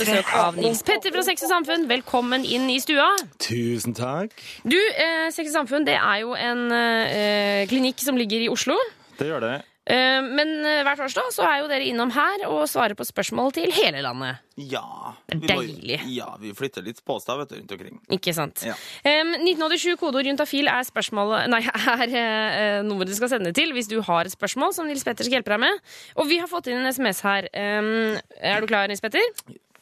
Besøk 0.00 0.32
av 0.34 0.56
Nils 0.58 0.82
Petter 0.86 1.12
fra 1.14 1.22
Sex 1.28 1.44
og 1.46 1.52
Samfunn. 1.52 1.86
Velkommen 1.90 2.48
inn 2.48 2.66
i 2.72 2.80
stua. 2.82 3.10
Tusen 3.44 3.94
takk. 3.94 4.32
Du, 4.64 4.78
eh, 4.80 5.28
Sex 5.30 5.52
og 5.52 5.60
Samfunn 5.60 5.86
det 5.86 5.98
er 6.00 6.24
jo 6.24 6.32
en 6.34 6.66
eh, 6.72 7.66
klinikk 7.70 8.00
som 8.02 8.16
ligger 8.18 8.40
i 8.40 8.50
Oslo. 8.50 8.78
Det 9.20 9.28
gjør 9.28 9.44
det. 9.44 9.56
Eh, 9.90 10.20
men 10.22 10.52
eh, 10.62 10.82
hver 10.86 10.98
torsdag 11.00 11.32
så 11.34 11.46
er 11.48 11.60
jo 11.62 11.70
dere 11.70 11.86
innom 11.90 12.12
her 12.14 12.44
og 12.48 12.62
svarer 12.70 12.94
på 12.98 13.06
spørsmål 13.08 13.52
til 13.56 13.72
hele 13.74 14.02
landet. 14.04 14.38
Ja. 14.60 14.84
Det 15.26 15.36
er 15.36 15.40
vi 15.40 15.48
må- 15.48 15.64
deilig. 15.64 15.98
Ja, 16.14 16.28
vi 16.40 16.52
flytter 16.54 16.84
litt 16.86 17.02
på 17.04 17.16
vet 17.18 17.48
du, 17.48 17.56
rundt 17.56 17.72
omkring. 17.76 18.00
Ikke 18.12 18.34
sant? 18.36 18.62
Ja. 18.66 18.76
Um, 19.04 19.34
1987 19.40 19.96
kodeord 20.00 20.28
juntafil 20.28 20.68
er 20.68 20.86
spørsmålet 20.86 21.48
Nei, 21.50 21.62
er 21.96 22.14
uh, 22.14 22.82
nummeret 22.86 23.10
du 23.10 23.16
skal 23.18 23.32
sende 23.32 23.54
til 23.56 23.72
hvis 23.76 23.88
du 23.90 23.98
har 24.06 24.28
et 24.28 24.34
spørsmål 24.36 24.74
som 24.76 24.86
Nils 24.86 25.04
Petter 25.06 25.26
skal 25.26 25.40
hjelpe 25.40 25.54
deg 25.54 25.64
med. 25.64 25.82
Og 26.16 26.28
vi 26.30 26.38
har 26.42 26.50
fått 26.50 26.70
inn 26.70 26.82
en 26.82 26.92
SMS 26.92 27.24
her. 27.26 27.50
Um, 27.54 28.20
er 28.38 28.60
du 28.62 28.70
klar, 28.70 28.86
Nils 28.90 29.02
Petter? 29.02 29.26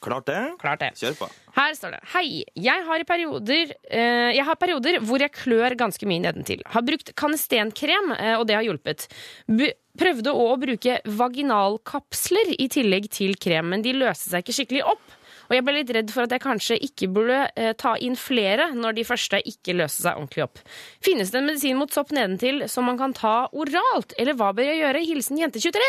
Klart 0.00 0.26
det. 0.30 0.40
Klart 0.62 0.82
det. 0.82 0.92
Kjør 0.98 1.16
på. 1.18 1.28
Her 1.58 1.74
står 1.74 1.96
det 1.96 2.00
Hei, 2.12 2.44
jeg 2.54 2.84
har, 2.86 3.02
i 3.02 3.06
perioder, 3.08 3.72
eh, 3.90 4.30
jeg 4.36 4.44
har 4.46 4.58
perioder 4.60 5.00
hvor 5.02 5.22
jeg 5.22 5.34
klør 5.34 5.74
ganske 5.78 6.06
mye 6.06 6.22
nedentil. 6.22 6.62
Har 6.70 6.84
brukt 6.86 7.10
kanestenkrem, 7.18 8.12
eh, 8.14 8.36
og 8.38 8.46
det 8.46 8.58
har 8.58 8.66
hjulpet. 8.66 9.08
Bu 9.50 9.66
prøvde 9.98 10.32
å 10.34 10.48
bruke 10.60 10.98
vaginalkapsler 11.18 12.54
i 12.58 12.68
tillegg 12.72 13.08
til 13.14 13.38
krem, 13.40 13.72
men 13.72 13.84
de 13.84 13.94
løste 13.96 14.32
seg 14.32 14.44
ikke 14.44 14.56
skikkelig 14.60 14.84
opp. 14.94 15.14
Og 15.48 15.56
jeg 15.56 15.64
ble 15.64 15.74
litt 15.78 15.92
redd 15.96 16.10
for 16.12 16.26
at 16.26 16.34
jeg 16.34 16.44
kanskje 16.44 16.76
ikke 16.84 17.08
burde 17.12 17.38
eh, 17.56 17.72
ta 17.80 17.94
inn 18.04 18.18
flere 18.20 18.68
når 18.76 18.98
de 18.98 19.06
første 19.08 19.40
ikke 19.48 19.78
løste 19.78 20.04
seg 20.04 20.18
ordentlig 20.20 20.44
opp. 20.44 20.60
Finnes 21.04 21.32
det 21.32 21.40
en 21.40 21.48
medisin 21.48 21.80
mot 21.80 21.92
sopp 21.92 22.12
nedentil 22.12 22.66
som 22.68 22.84
man 22.88 23.00
kan 23.00 23.16
ta 23.16 23.36
oralt, 23.56 24.12
eller 24.20 24.36
hva 24.36 24.52
bør 24.56 24.68
jeg 24.68 24.82
gjøre? 24.82 25.04
Hilsen 25.08 25.40
jente23. 25.40 25.88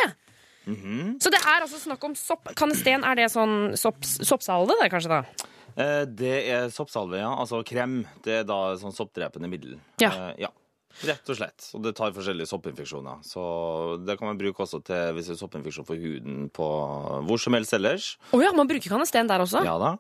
Så 1.20 1.32
det 1.34 1.40
er 1.42 1.64
altså 1.64 1.80
snakk 1.82 2.04
om 2.06 2.16
sopp. 2.18 2.52
Kanesten, 2.58 3.04
er 3.08 3.18
det 3.18 3.30
sånn 3.34 3.74
sopp, 3.80 4.04
soppsalve, 4.06 4.76
det 4.82 4.92
kanskje, 4.94 5.18
da? 5.18 5.50
Eh, 5.80 6.04
det 6.06 6.36
er 6.52 6.70
soppsalve, 6.74 7.20
ja. 7.22 7.32
Altså 7.34 7.62
krem. 7.68 8.04
Det 8.26 8.42
er 8.42 8.48
da 8.48 8.60
sånn 8.80 8.96
soppdrepende 8.96 9.50
middel. 9.52 9.78
Ja. 10.02 10.12
Eh, 10.12 10.46
ja. 10.46 10.54
Rett 11.08 11.32
og 11.32 11.38
slett. 11.38 11.70
Og 11.78 11.84
det 11.86 11.94
tar 11.98 12.12
forskjellige 12.16 12.50
soppinfeksjoner. 12.50 13.22
Så 13.24 13.42
det 14.04 14.18
kan 14.20 14.28
man 14.28 14.40
bruke 14.40 14.66
også 14.66 14.82
til 14.86 15.16
hvis 15.16 15.30
det 15.30 15.36
er 15.38 15.42
soppinfeksjon 15.42 15.88
for 15.88 16.00
huden 16.00 16.50
på 16.56 16.70
hvor 17.28 17.42
som 17.42 17.56
helst 17.56 17.76
ellers. 17.78 18.12
Å 18.36 18.42
ja, 18.44 18.52
man 18.56 18.70
bruker 18.70 18.92
kanesten 18.92 19.30
der 19.30 19.44
også? 19.46 19.64
Ja 19.68 19.78
da. 19.82 19.94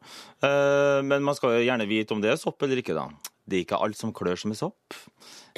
Eh, 0.44 1.00
men 1.08 1.24
man 1.26 1.38
skal 1.38 1.58
jo 1.58 1.66
gjerne 1.68 1.88
vite 1.90 2.16
om 2.16 2.24
det 2.24 2.34
er 2.34 2.42
sopp 2.42 2.68
eller 2.68 2.84
ikke, 2.84 2.98
da. 2.98 3.08
Det 3.50 3.58
er 3.60 3.66
ikke 3.66 3.82
alt 3.82 3.98
som 4.00 4.14
klør 4.16 4.40
som 4.40 4.54
er 4.54 4.60
sopp. 4.60 5.00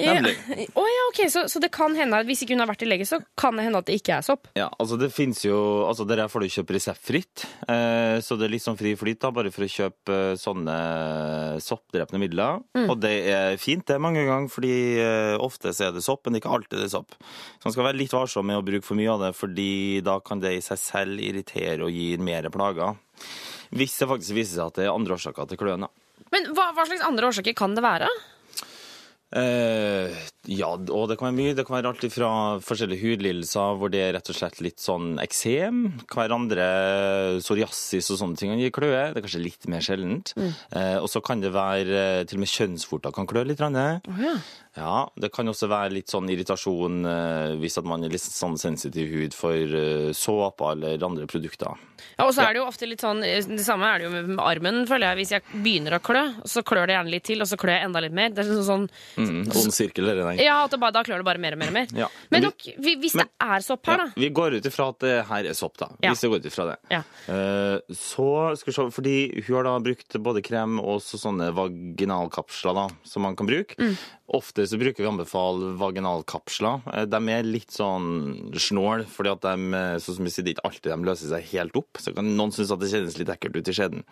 Nemlig. 0.01 0.33
Ja. 0.47 0.65
Oh, 0.79 0.87
ja, 0.87 1.03
ok, 1.11 1.19
så, 1.31 1.43
så 1.51 1.59
det 1.61 1.69
kan 1.75 1.93
hende, 1.97 2.21
at 2.21 2.27
hvis 2.29 2.41
ikke 2.43 2.55
hun 2.55 2.63
har 2.63 2.69
vært 2.69 2.85
i 2.85 2.87
lege, 2.87 3.05
så 3.05 3.19
kan 3.37 3.57
det 3.57 3.65
hende 3.67 3.81
at 3.81 3.89
det 3.89 3.97
ikke 3.99 4.15
er 4.17 4.25
sopp? 4.25 4.47
Ja, 4.57 4.69
altså 4.81 4.97
det 4.99 5.11
finnes 5.13 5.43
jo 5.43 5.57
Altså 5.85 6.05
der 6.07 6.23
får 6.31 6.43
du 6.43 6.53
kjøpe 6.53 6.75
reseptfritt, 6.75 7.43
eh, 7.69 8.17
så 8.23 8.37
det 8.39 8.47
er 8.47 8.53
litt 8.53 8.63
sånn 8.63 8.79
fri 8.79 8.93
flyt 8.97 9.21
da, 9.23 9.31
bare 9.35 9.51
for 9.53 9.65
å 9.65 9.69
kjøpe 9.71 10.17
eh, 10.31 10.39
sånne 10.39 10.77
soppdrepende 11.63 12.21
midler. 12.23 12.61
Og 12.87 12.95
det 13.03 13.13
er 13.33 13.59
fint 13.61 13.85
det 13.87 13.99
mange 14.01 14.23
ganger, 14.27 14.49
fordi 14.51 14.73
eh, 15.01 15.35
ofte 15.41 15.75
så 15.75 15.89
er 15.89 15.95
det 15.95 16.05
sopp, 16.05 16.23
men 16.27 16.39
ikke 16.39 16.51
alltid 16.55 16.79
det 16.79 16.87
er 16.87 16.95
sopp. 16.95 17.17
Så 17.59 17.67
man 17.67 17.75
skal 17.75 17.89
være 17.89 18.01
litt 18.01 18.15
varsom 18.15 18.47
med 18.47 18.61
å 18.61 18.65
bruke 18.65 18.87
for 18.87 18.99
mye 18.99 19.11
av 19.13 19.25
det, 19.27 19.33
fordi 19.37 19.71
da 20.05 20.17
kan 20.23 20.41
det 20.43 20.55
i 20.57 20.63
seg 20.65 20.79
selv 20.81 21.23
irritere 21.23 21.83
og 21.85 21.93
gi 21.93 22.13
mer 22.21 22.49
plager. 22.53 22.97
Hvis 23.75 23.99
det 23.99 24.09
faktisk 24.09 24.35
viser 24.35 24.57
seg 24.57 24.71
at 24.71 24.79
det 24.79 24.87
er 24.87 24.95
andre 24.95 25.15
årsaker 25.15 25.47
til 25.47 25.59
kløen. 25.61 25.85
da. 25.87 25.91
Men 26.31 26.51
hva, 26.55 26.71
hva 26.75 26.85
slags 26.87 27.03
andre 27.05 27.31
årsaker 27.31 27.55
kan 27.57 27.75
det 27.75 27.83
være? 27.85 28.09
Eh, 29.31 30.11
ja, 30.51 30.71
og 30.73 31.05
det 31.07 31.15
kan 31.19 31.29
være 31.29 31.37
mye. 31.37 31.55
Det 31.55 31.63
kan 31.67 31.77
være 31.77 31.91
alt 31.93 32.05
fra 32.11 32.31
forskjellige 32.65 33.03
hudlidelser 33.03 33.77
hvor 33.79 33.91
det 33.93 34.01
er 34.03 34.15
rett 34.17 34.31
og 34.33 34.37
slett 34.37 34.59
litt 34.63 34.81
sånn 34.83 35.13
eksem. 35.23 35.83
Det 36.01 36.07
kan 36.11 36.23
være 36.23 36.39
andre 36.39 36.69
psoriasis 37.39 38.11
og 38.11 38.19
sånne 38.23 38.39
ting 38.39 38.51
kan 38.51 38.61
gi 38.61 38.71
kløe. 38.73 39.11
Det 39.13 39.21
er 39.21 39.27
kanskje 39.27 39.43
litt 39.43 39.69
mer 39.71 39.85
sjeldent. 39.85 40.33
Eh, 40.35 40.97
og 40.97 41.07
så 41.11 41.21
kan 41.23 41.43
det 41.43 41.53
være 41.55 42.01
eh, 42.01 42.23
til 42.25 42.39
og 42.39 42.43
med 42.43 42.51
kjønnsvorter 42.55 43.15
kan 43.15 43.29
klø 43.29 43.45
litt. 43.47 43.61
Oh, 43.61 44.33
Ja, 44.73 45.11
Det 45.19 45.29
kan 45.35 45.51
også 45.51 45.67
være 45.69 45.93
litt 45.97 46.11
sånn 46.11 46.29
irritasjon 46.31 47.03
uh, 47.03 47.53
hvis 47.59 47.75
at 47.77 47.87
man 47.87 48.05
er 48.07 48.13
litt 48.13 48.23
sånn 48.23 48.55
sensitiv 48.57 49.09
hud 49.11 49.35
for 49.35 49.53
eh, 49.53 50.11
såper 50.15 50.77
eller 50.77 51.03
andre 51.05 51.27
produkter. 51.29 51.75
Ja, 52.17 52.25
og 52.25 52.31
så 52.33 52.45
er 52.45 52.55
det 52.55 52.61
jo 52.61 52.67
ofte 52.69 52.87
litt 52.89 53.03
sånn 53.03 53.21
Det 53.21 53.61
samme 53.61 53.85
er 53.91 54.01
det 54.01 54.07
jo 54.07 54.21
med 54.31 54.41
armen, 54.41 54.85
føler 54.89 55.11
jeg. 55.11 55.19
Hvis 55.19 55.33
jeg 55.35 55.61
begynner 55.61 55.97
å 55.97 56.01
klø, 56.03 56.23
så 56.49 56.63
klør 56.65 56.89
det 56.89 56.95
gjerne 56.97 57.13
litt 57.13 57.27
til, 57.27 57.43
og 57.43 57.49
så 57.51 57.59
klør 57.61 57.75
jeg 57.77 57.89
enda 57.89 58.01
litt 58.03 58.15
mer. 58.15 58.31
Det 58.33 58.41
er 58.45 58.49
sånn, 58.49 58.87
sånn 59.19 59.20
Mm, 59.21 59.47
ond 59.61 59.73
sirkel, 59.73 60.07
eller 60.09 60.23
nei. 60.25 60.35
Ja, 60.43 60.63
at 60.65 60.71
det 60.71 60.79
bare, 60.79 60.91
da 60.93 61.03
klør 61.03 61.17
det 61.21 61.25
bare 61.25 61.37
mer 61.39 61.53
og 61.53 61.59
mer 61.59 61.67
og 61.67 61.73
mer. 61.73 61.87
Ja. 61.93 62.07
Men 62.31 62.41
Men 62.41 62.43
nok, 62.49 62.65
vi- 62.79 62.95
hvis 62.97 63.15
men- 63.15 63.25
det 63.27 63.47
er 63.47 63.59
sopp 63.61 63.85
her, 63.85 63.97
Ja, 63.97 64.07
vi 64.15 64.29
går 64.29 64.55
ut 64.57 64.63
ifra 64.65 64.89
at 64.89 64.99
det 64.99 65.25
her 65.25 65.45
er 65.45 65.53
sopp, 65.53 65.77
da. 65.77 65.89
Ja. 66.01 66.11
Hvis 66.11 66.21
vi 66.23 66.29
går 66.29 66.39
ut 66.41 66.45
ifra 66.51 66.65
det. 66.71 66.77
Ja. 66.89 67.03
Eh, 67.27 67.79
Så 67.91 68.57
skal 68.57 68.71
vi 68.71 68.75
se, 68.75 68.91
fordi 69.01 69.43
hun 69.45 69.55
har 69.55 69.63
da 69.63 69.79
brukt 69.79 70.09
både 70.21 70.41
krem 70.43 70.79
og 70.79 71.01
sånne 71.01 71.51
vaginalkapsler 71.53 72.73
da, 72.75 72.87
som 73.03 73.21
man 73.23 73.35
kan 73.35 73.47
bruke. 73.47 73.75
Mm. 73.77 73.95
Ofte 74.33 74.63
så 74.67 74.77
bruker 74.79 75.03
vi 75.03 75.09
anbefale 75.09 75.75
vaginalkapsler. 75.77 76.81
Eh, 76.93 77.05
De 77.05 77.17
er 77.29 77.43
litt 77.43 77.69
sånn 77.71 78.51
snål, 78.55 79.05
fordi 79.05 79.31
at 79.31 79.41
de, 79.41 79.73
eh, 79.75 79.97
sånn 79.99 80.15
som 80.15 80.23
vi 80.25 80.31
sier, 80.31 80.43
det 80.45 80.57
er 80.57 80.61
ikke 80.61 80.69
alltid 80.71 80.91
de 80.91 81.09
løser 81.09 81.29
seg 81.29 81.43
helt 81.51 81.75
opp. 81.75 81.93
Så 81.99 82.15
kan 82.15 82.25
noen 82.37 82.51
synes 82.51 82.71
at 82.71 82.79
det 82.79 82.89
kjennes 82.91 83.17
litt 83.17 83.27
ekkelt 83.27 83.55
ut 83.57 83.67
i 83.67 83.71
skjeden. 83.73 84.03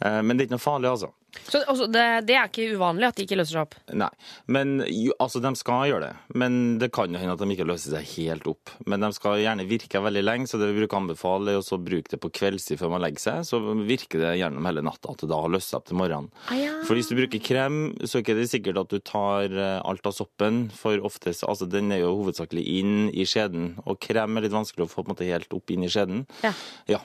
Eh, 0.00 0.20
Men 0.22 0.36
det 0.36 0.44
er 0.44 0.46
ikke 0.48 0.58
noe 0.58 0.66
farlig, 0.72 0.90
altså. 0.90 1.12
Så 1.32 1.62
altså, 1.64 1.86
det, 1.88 2.04
det 2.28 2.36
er 2.36 2.48
ikke 2.50 2.74
uvanlig 2.76 3.08
at 3.08 3.16
de 3.16 3.24
ikke 3.24 3.38
løser 3.38 3.56
seg 3.56 3.62
opp? 3.64 3.76
Nei, 3.96 4.10
men 4.52 4.82
jo, 4.84 5.14
altså 5.22 5.40
de 5.42 5.52
skal 5.56 5.86
gjøre 5.88 6.10
det. 6.10 6.36
Men 6.38 6.58
det 6.80 6.90
kan 6.94 7.12
jo 7.12 7.20
hende 7.20 7.36
at 7.36 7.40
de 7.40 7.54
ikke 7.54 7.66
løser 7.68 7.94
seg 7.94 8.10
helt 8.18 8.48
opp. 8.50 8.72
Men 8.88 9.04
de 9.04 9.10
skal 9.16 9.40
gjerne 9.40 9.66
virke 9.68 10.02
veldig 10.04 10.24
lenge, 10.24 10.50
så 10.50 10.60
det 10.60 10.68
vi 10.70 10.82
bruker 10.82 10.98
å 10.98 11.02
anbefale 11.02 11.54
er 11.54 11.62
å 11.62 11.80
bruke 11.80 12.12
det 12.12 12.20
på 12.22 12.32
kveldstid 12.36 12.80
før 12.80 12.92
man 12.94 13.04
legger 13.04 13.24
seg. 13.24 13.46
Så 13.48 13.62
virker 13.88 14.22
det 14.22 14.34
gjennom 14.42 14.68
hele 14.68 14.84
natta 14.84 15.14
at 15.14 15.24
det 15.24 15.30
da 15.32 15.40
har 15.44 15.54
løst 15.54 15.72
seg 15.72 15.80
opp 15.80 15.88
til 15.88 16.00
morgenen. 16.02 16.28
Ah, 16.48 16.58
ja. 16.60 16.74
For 16.88 16.98
hvis 16.98 17.08
du 17.08 17.16
bruker 17.18 17.42
krem, 17.42 17.80
så 18.04 18.20
er 18.20 18.26
det 18.26 18.36
ikke 18.36 18.52
sikkert 18.52 18.82
at 18.84 18.92
du 18.92 19.00
tar 19.00 19.56
eh, 19.56 19.78
alt 19.80 20.08
av 20.08 20.16
soppen. 20.16 20.66
For 20.76 21.00
oftest, 21.08 21.46
altså 21.48 21.68
den 21.70 21.92
er 21.94 22.04
jo 22.04 22.12
hovedsakelig 22.20 22.66
inn 22.76 23.08
i 23.08 23.26
skjeden. 23.28 23.74
Og 23.86 24.00
krem 24.04 24.36
er 24.36 24.46
litt 24.46 24.56
vanskelig 24.56 24.86
å 24.86 24.92
få 24.92 25.02
på 25.02 25.08
en 25.10 25.16
måte 25.16 25.32
helt 25.32 25.56
opp 25.56 25.72
inn 25.72 25.88
i 25.88 25.90
skjeden. 25.92 26.26
Ja. 26.44 26.52
Ja. 26.90 27.00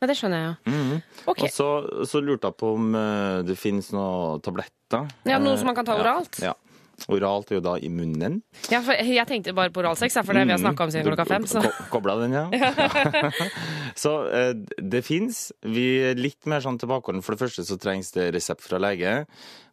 Ja, 0.00 0.08
det 0.08 0.16
skjønner 0.16 0.40
jeg 0.40 0.48
jo. 0.48 0.98
Okay. 1.28 1.50
Og 1.50 1.52
så, 1.52 1.68
så 2.08 2.22
lurte 2.24 2.48
jeg 2.48 2.56
på 2.60 2.72
om 2.78 2.94
eh, 2.96 3.42
det 3.44 3.56
finnes 3.60 3.90
noen 3.92 4.40
tabletter. 4.44 5.10
Ja, 5.28 5.36
noe 5.36 5.54
Eh, 5.54 5.60
som 5.60 5.68
man 5.68 5.76
kan 5.76 5.88
ta 5.88 5.98
oralt? 6.00 6.40
Ja. 6.40 6.54
Oralt 7.08 7.50
er 7.52 7.58
jo 7.58 7.62
da 7.64 7.74
i 7.80 7.88
munnen. 7.92 8.40
Ja, 8.72 8.80
for 8.84 8.96
jeg 8.96 9.26
tenkte 9.28 9.54
bare 9.56 9.72
på 9.72 9.80
oralsex, 9.80 10.16
ja, 10.18 10.24
for 10.24 10.36
det 10.36 10.46
vi 10.48 10.52
har 10.52 10.60
snakka 10.60 10.86
om 10.86 10.92
siden 10.92 11.08
klokka 11.08 11.26
fem. 11.28 11.46
Så. 11.48 11.62
Kobla 11.92 12.16
den, 12.20 12.36
ja. 12.36 12.46
så 14.02 14.14
eh, 14.28 14.52
det 14.80 15.04
fins. 15.06 15.46
Vi 15.64 15.86
er 16.10 16.20
litt 16.20 16.48
mer 16.50 16.64
sånn 16.64 16.80
tilbakeholden. 16.80 17.24
For 17.24 17.36
det 17.36 17.44
første 17.44 17.64
så 17.68 17.78
trengs 17.80 18.12
det 18.16 18.30
resept 18.36 18.64
fra 18.64 18.80
lege. 18.80 19.22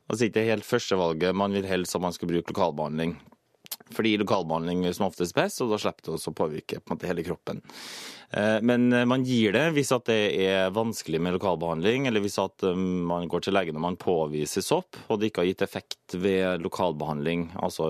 Og 0.07 0.15
så 0.15 0.25
er 0.25 0.31
ikke 0.31 0.47
helt 0.47 0.67
førstevalget. 0.67 1.35
Man 1.35 1.55
vil 1.55 1.67
helst 1.67 1.95
at 1.97 2.03
man 2.03 2.15
skal 2.15 2.31
bruke 2.31 2.53
lokalbehandling. 2.53 3.17
Fordi 3.95 4.17
lokalbehandling 4.19 4.85
er 4.87 4.95
som 4.95 5.07
oftest 5.07 5.35
best, 5.35 5.61
og 5.63 5.71
da 5.71 5.79
slipper 5.79 6.07
det 6.07 6.15
også 6.17 6.31
å 6.33 6.37
påvirke 6.37 6.79
på 6.81 6.95
måte 6.95 7.07
hele 7.09 7.23
kroppen. 7.27 7.61
Eh, 8.33 8.59
Men 8.61 8.91
eh, 8.93 9.05
man 9.07 9.23
gir 9.23 9.53
det 9.55 9.69
hvis 9.77 9.91
at 9.95 10.07
det 10.09 10.19
er 10.43 10.71
vanskelig 10.75 11.19
med 11.23 11.37
lokalbehandling, 11.37 12.09
eller 12.09 12.23
hvis 12.23 12.37
at 12.43 12.65
eh, 12.67 12.75
man 12.75 13.27
går 13.31 13.45
til 13.45 13.55
legen 13.55 13.77
og 13.79 13.85
man 13.85 13.99
påviser 13.99 14.65
sopp, 14.65 14.99
og 15.07 15.21
det 15.21 15.31
ikke 15.31 15.45
har 15.45 15.49
gitt 15.51 15.63
effekt 15.63 16.15
ved 16.17 16.63
lokalbehandling, 16.63 17.49
altså 17.63 17.87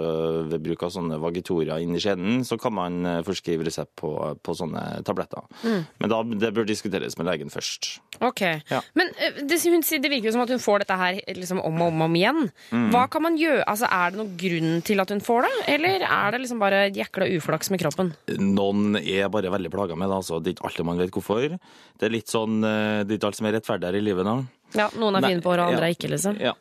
ved 0.52 0.62
bruk 0.66 0.86
av 0.86 0.94
sånne 0.94 1.18
vagitoria 1.22 1.80
inn 1.82 1.96
i 1.98 2.02
skjeden, 2.02 2.44
så 2.46 2.58
kan 2.62 2.76
man 2.78 3.00
forskrive 3.26 3.66
resept 3.66 3.96
på, 4.02 4.12
på 4.44 4.56
sånne 4.58 4.84
tabletter. 5.08 5.46
Men 5.64 6.12
da, 6.12 6.22
det 6.26 6.54
bør 6.56 6.68
diskuteres 6.70 7.18
med 7.18 7.30
legen 7.30 7.52
først. 7.54 7.98
Ok. 8.26 8.42
Ja. 8.70 8.82
Men 8.98 9.12
det, 9.18 9.60
hun, 9.66 9.82
det 9.86 10.12
virker 10.12 10.30
jo 10.30 10.36
som 10.36 10.44
at 10.46 10.54
hun 10.54 10.62
får 10.62 10.84
dette 10.84 10.98
her 10.98 11.20
liksom 11.38 11.62
om 11.62 11.82
og 11.82 11.92
om, 11.92 12.04
om 12.08 12.18
igjen. 12.18 12.48
Mm. 12.74 12.88
Hva 12.94 13.06
kan 13.14 13.26
man 13.26 13.38
gjøre? 13.40 13.66
Altså, 13.70 13.90
Er 13.90 14.14
det 14.14 14.22
noen 14.22 14.34
grunn 14.42 14.82
til 14.86 15.04
at 15.04 15.14
hun 15.14 15.22
får 15.24 15.46
det, 15.48 15.54
eller 15.78 16.06
er 16.08 16.34
det 16.34 16.42
liksom 16.44 16.62
bare 16.62 16.82
jækla 16.96 17.30
uflaks 17.38 17.72
med 17.74 17.82
kroppen? 17.84 18.14
Noen 18.42 19.00
er 19.02 19.30
bare 19.34 19.54
veldig 19.54 19.74
plaga 19.74 19.98
med 19.98 20.10
det, 20.10 20.18
altså. 20.18 20.27
Det 20.44 20.52
er 20.52 20.58
ikke 20.58 20.70
alltid 20.70 20.90
man 20.90 21.02
vet 21.02 21.16
hvorfor. 21.16 21.58
Det 21.98 22.08
er 22.08 22.14
litt 22.14 22.32
sånn, 22.32 22.60
eh, 22.62 23.04
det 23.04 23.16
er 23.16 23.20
ikke 23.20 23.32
alt 23.32 23.40
som 23.40 23.50
er 23.50 23.58
rettferdig 23.58 23.90
her 23.90 24.00
i 24.00 24.06
livet 24.06 24.28
nå. 24.28 24.40
Ja, 24.76 24.90
Noen 25.00 25.16
er 25.16 25.30
fine 25.30 25.44
på 25.44 25.56
det, 25.56 25.64
andre 25.64 25.80
ja. 25.80 25.88
er 25.88 25.96
ikke, 25.96 26.12
liksom. 26.12 26.42
Ja. 26.44 26.54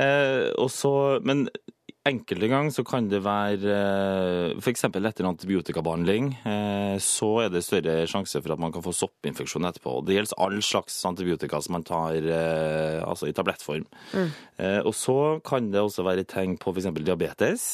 Eh, 0.00 0.50
også, 0.58 0.90
men 1.26 1.46
enkelte 2.04 2.48
ganger 2.50 2.72
så 2.74 2.84
kan 2.84 3.06
det 3.08 3.22
være 3.24 3.74
eh, 3.74 4.58
f.eks. 4.60 4.84
etter 4.90 5.28
antibiotikabehandling, 5.28 6.32
eh, 6.50 6.96
så 7.00 7.30
er 7.44 7.54
det 7.54 7.64
større 7.64 7.96
sjanse 8.10 8.42
for 8.42 8.54
at 8.54 8.60
man 8.60 8.74
kan 8.74 8.84
få 8.84 8.92
soppinfeksjon 8.96 9.70
etterpå. 9.70 9.96
Det 10.04 10.18
gjelder 10.18 10.42
all 10.44 10.58
slags 10.64 10.98
antibiotika 11.08 11.62
som 11.64 11.78
man 11.78 11.86
tar 11.86 12.18
altså 13.06 13.30
i 13.30 13.36
tablettform. 13.36 13.86
Eh, 14.14 14.80
og 14.82 14.92
så 14.98 15.18
kan 15.46 15.70
det 15.72 15.80
også 15.80 16.04
være 16.06 16.26
tegn 16.28 16.58
på 16.60 16.74
f.eks. 16.74 16.92
diabetes. 17.00 17.68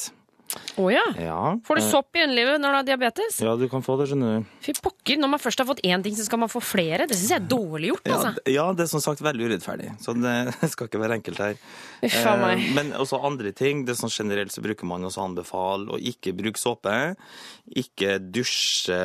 Å 0.81 0.87
ja. 0.93 1.05
Ja. 1.21 1.57
Får 1.67 1.79
du 1.79 1.83
Eh, 1.83 1.91
sopp 1.91 2.17
i 2.17 2.23
underlivet 2.25 2.59
når 2.61 2.73
du 2.73 2.77
har 2.81 2.87
diabetes? 2.89 3.41
Ja, 3.45 3.53
du 3.57 3.69
kan 3.71 3.83
få 3.87 3.97
det, 4.01 4.09
skjønner 4.11 4.41
du. 4.41 4.47
Fy 4.65 4.73
pokker, 4.83 5.17
når 5.23 5.31
man 5.35 5.41
først 5.43 5.59
har 5.63 5.67
fått 5.69 5.83
én 5.87 6.03
ting, 6.03 6.15
så 6.19 6.25
skal 6.27 6.39
man 6.43 6.49
få 6.53 6.61
flere. 6.65 7.07
Det 7.07 7.17
syns 7.19 7.31
jeg 7.31 7.41
er 7.43 7.49
dårlig 7.53 7.93
gjort, 7.93 8.09
altså. 8.11 8.33
Ja, 8.47 8.53
ja, 8.57 8.65
det 8.75 8.85
er 8.87 8.91
som 8.91 9.01
sagt 9.05 9.23
veldig 9.23 9.47
urettferdig. 9.51 9.91
Så 10.03 10.15
det 10.19 10.35
skal 10.75 10.89
ikke 10.91 11.01
være 11.03 11.19
enkelt 11.21 11.39
her. 11.39 11.55
Uff 12.03 12.19
a 12.27 12.37
meg. 12.41 12.59
Eh, 12.65 12.75
Men 12.75 12.93
også 12.99 13.21
andre 13.25 13.53
ting. 13.53 13.85
Det 13.87 13.95
er 13.95 14.01
sånn 14.01 14.11
Generelt 14.21 14.51
så 14.53 14.61
bruker 14.65 14.85
man 14.91 15.07
også 15.07 15.23
anbefale 15.23 15.95
å 15.95 16.01
ikke 16.01 16.35
bruke 16.37 16.59
såpe. 16.61 16.97
Ikke 17.79 18.19
dusje 18.19 18.99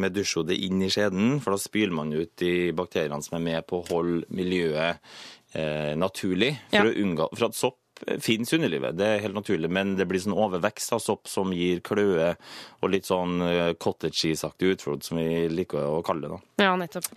med 0.00 0.14
dusjhodet 0.16 0.56
inn 0.64 0.80
i 0.82 0.88
skjeden, 0.92 1.38
for 1.44 1.54
da 1.54 1.60
spyler 1.60 1.92
man 1.96 2.12
ut 2.16 2.32
de 2.40 2.70
bakteriene 2.76 3.22
som 3.22 3.36
er 3.38 3.44
med 3.44 3.66
på 3.68 3.82
å 3.82 3.86
holde 3.90 4.24
miljøet 4.32 4.98
eh, 5.54 5.94
naturlig. 5.98 6.54
For 6.70 6.86
Ja. 6.86 6.94
unngå 7.04 7.28
For 7.36 7.48
at 7.50 7.54
sopp 7.58 7.79
finnes 8.24 8.52
underlivet, 8.56 8.96
det 8.98 9.06
er 9.06 9.24
helt 9.24 9.36
naturlig, 9.36 9.70
men 9.72 9.94
det 9.98 10.06
blir 10.10 10.22
sånn 10.22 10.36
overvekst 10.36 10.94
av 10.96 11.02
sopp 11.04 11.28
som 11.30 11.52
gir 11.54 11.82
kløe 11.86 12.34
og 12.80 12.92
litt 12.92 13.08
sånn 13.08 13.40
eh, 13.46 13.72
cottage 13.80 14.16
cheese-aktig 14.22 14.76
utflod, 14.76 15.04
som 15.06 15.20
vi 15.20 15.48
liker 15.52 15.84
å 15.98 16.00
kalle 16.06 16.26
det. 16.28 16.36
da. 16.36 16.64
Ja, 16.64 16.76
nettopp. 16.80 17.10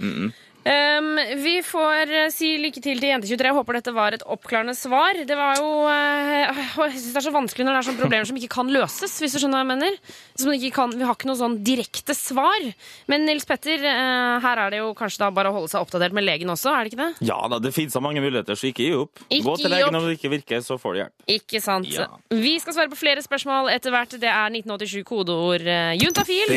Um, 0.63 1.17
vi 1.43 1.57
får 1.65 2.07
eh, 2.07 2.29
si 2.31 2.53
lykke 2.61 2.79
til 2.79 2.95
til 3.01 3.09
Jente23. 3.09 3.49
Jeg 3.49 3.55
håper 3.57 3.77
dette 3.77 3.93
var 3.95 4.15
et 4.15 4.21
oppklarende 4.23 4.75
svar. 4.77 5.17
Det 5.27 5.35
var 5.35 5.59
jo 5.59 5.67
uh, 5.83 6.87
Jeg 6.87 7.01
syns 7.01 7.09
det 7.09 7.19
er 7.19 7.25
så 7.25 7.33
vanskelig 7.35 7.65
når 7.67 7.75
det 7.75 7.81
er 7.81 7.87
sånne 7.89 7.99
problemer 7.99 8.29
som 8.29 8.39
ikke 8.39 8.51
kan 8.53 8.71
løses, 8.71 9.17
hvis 9.19 9.35
du 9.35 9.41
skjønner 9.41 9.59
hva 9.59 9.63
jeg 9.65 9.71
mener. 9.73 9.97
Som 10.39 10.53
ikke 10.55 10.71
kan, 10.77 10.93
vi 10.95 11.03
har 11.03 11.17
ikke 11.17 11.27
noe 11.27 11.39
sånn 11.39 11.57
direkte 11.67 12.15
svar. 12.15 12.69
Men 13.11 13.27
Nils 13.27 13.47
Petter, 13.49 13.83
uh, 13.83 14.39
her 14.45 14.61
er 14.63 14.71
det 14.71 14.79
jo 14.79 14.93
kanskje 14.95 15.25
da 15.25 15.31
bare 15.35 15.51
å 15.51 15.57
holde 15.57 15.73
seg 15.73 15.83
oppdatert 15.83 16.15
med 16.15 16.27
legen 16.27 16.53
også, 16.53 16.71
er 16.71 16.87
det 16.87 16.93
ikke 16.93 17.01
det? 17.01 17.27
Ja 17.27 17.41
da, 17.51 17.59
det 17.63 17.73
finnes 17.75 17.95
så 17.95 18.03
mange 18.03 18.23
muligheter, 18.23 18.55
så 18.55 18.69
ikke 18.71 18.87
gi 18.87 18.95
opp. 19.01 19.25
Ikke 19.27 19.47
Gå 19.49 19.57
til 19.65 19.75
legen 19.75 19.91
når 19.97 20.07
det 20.07 20.15
ikke 20.21 20.33
virker, 20.37 20.63
så 20.63 20.79
får 20.79 20.95
du 20.95 21.01
hjelp. 21.01 21.27
Ikke 21.35 21.63
sant? 21.63 21.91
Ja. 21.91 22.07
Vi 22.31 22.55
skal 22.63 22.77
svare 22.77 22.93
på 22.93 23.01
flere 23.01 23.25
spørsmål 23.25 23.73
etter 23.73 23.91
hvert. 23.91 24.15
Det 24.21 24.31
er 24.31 24.55
1987 24.63 25.03
kodeord 25.11 25.67
uh, 25.67 25.91
juntafil. 25.99 26.55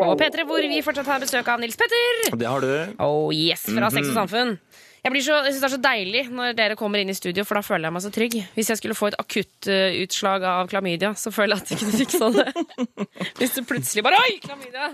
Og 0.00 0.18
P3, 0.18 0.48
hvor 0.50 0.70
vi 0.74 0.82
fortsatt 0.82 1.14
har 1.14 1.22
besøk 1.22 1.46
av 1.46 1.59
Nils 1.60 1.76
Petter. 1.76 2.36
Det 2.40 2.46
har 2.48 2.60
du. 2.64 2.70
Oh 2.98 3.30
yes, 3.34 3.66
fra 3.68 3.90
Sex 3.90 4.06
og 4.08 4.14
Mhm. 4.14 4.18
Samfunn. 4.20 4.58
Jeg, 5.00 5.12
blir 5.14 5.22
så, 5.24 5.36
jeg 5.46 5.54
synes 5.54 5.62
Det 5.62 5.68
er 5.70 5.74
så 5.76 5.80
deilig 5.84 6.22
når 6.30 6.56
dere 6.58 6.76
kommer 6.76 7.00
inn 7.00 7.08
i 7.08 7.14
studio, 7.16 7.44
for 7.48 7.56
da 7.56 7.62
føler 7.64 7.88
jeg 7.88 7.94
meg 7.96 8.02
så 8.04 8.10
trygg. 8.12 8.34
Hvis 8.56 8.68
jeg 8.72 8.80
skulle 8.80 8.96
få 8.98 9.08
et 9.08 9.16
akuttutslag 9.20 10.44
av 10.44 10.68
klamydia, 10.70 11.12
så 11.16 11.32
føler 11.32 11.56
jeg 11.56 11.64
at 11.64 11.70
jeg 11.72 11.80
kunne 11.80 12.00
fiksa 12.00 12.28
det. 12.36 13.30
Hvis 13.40 13.54
du 13.56 13.62
plutselig 13.68 14.04
bare 14.04 14.18
Oi, 14.20 14.34
klamydia! 14.44 14.90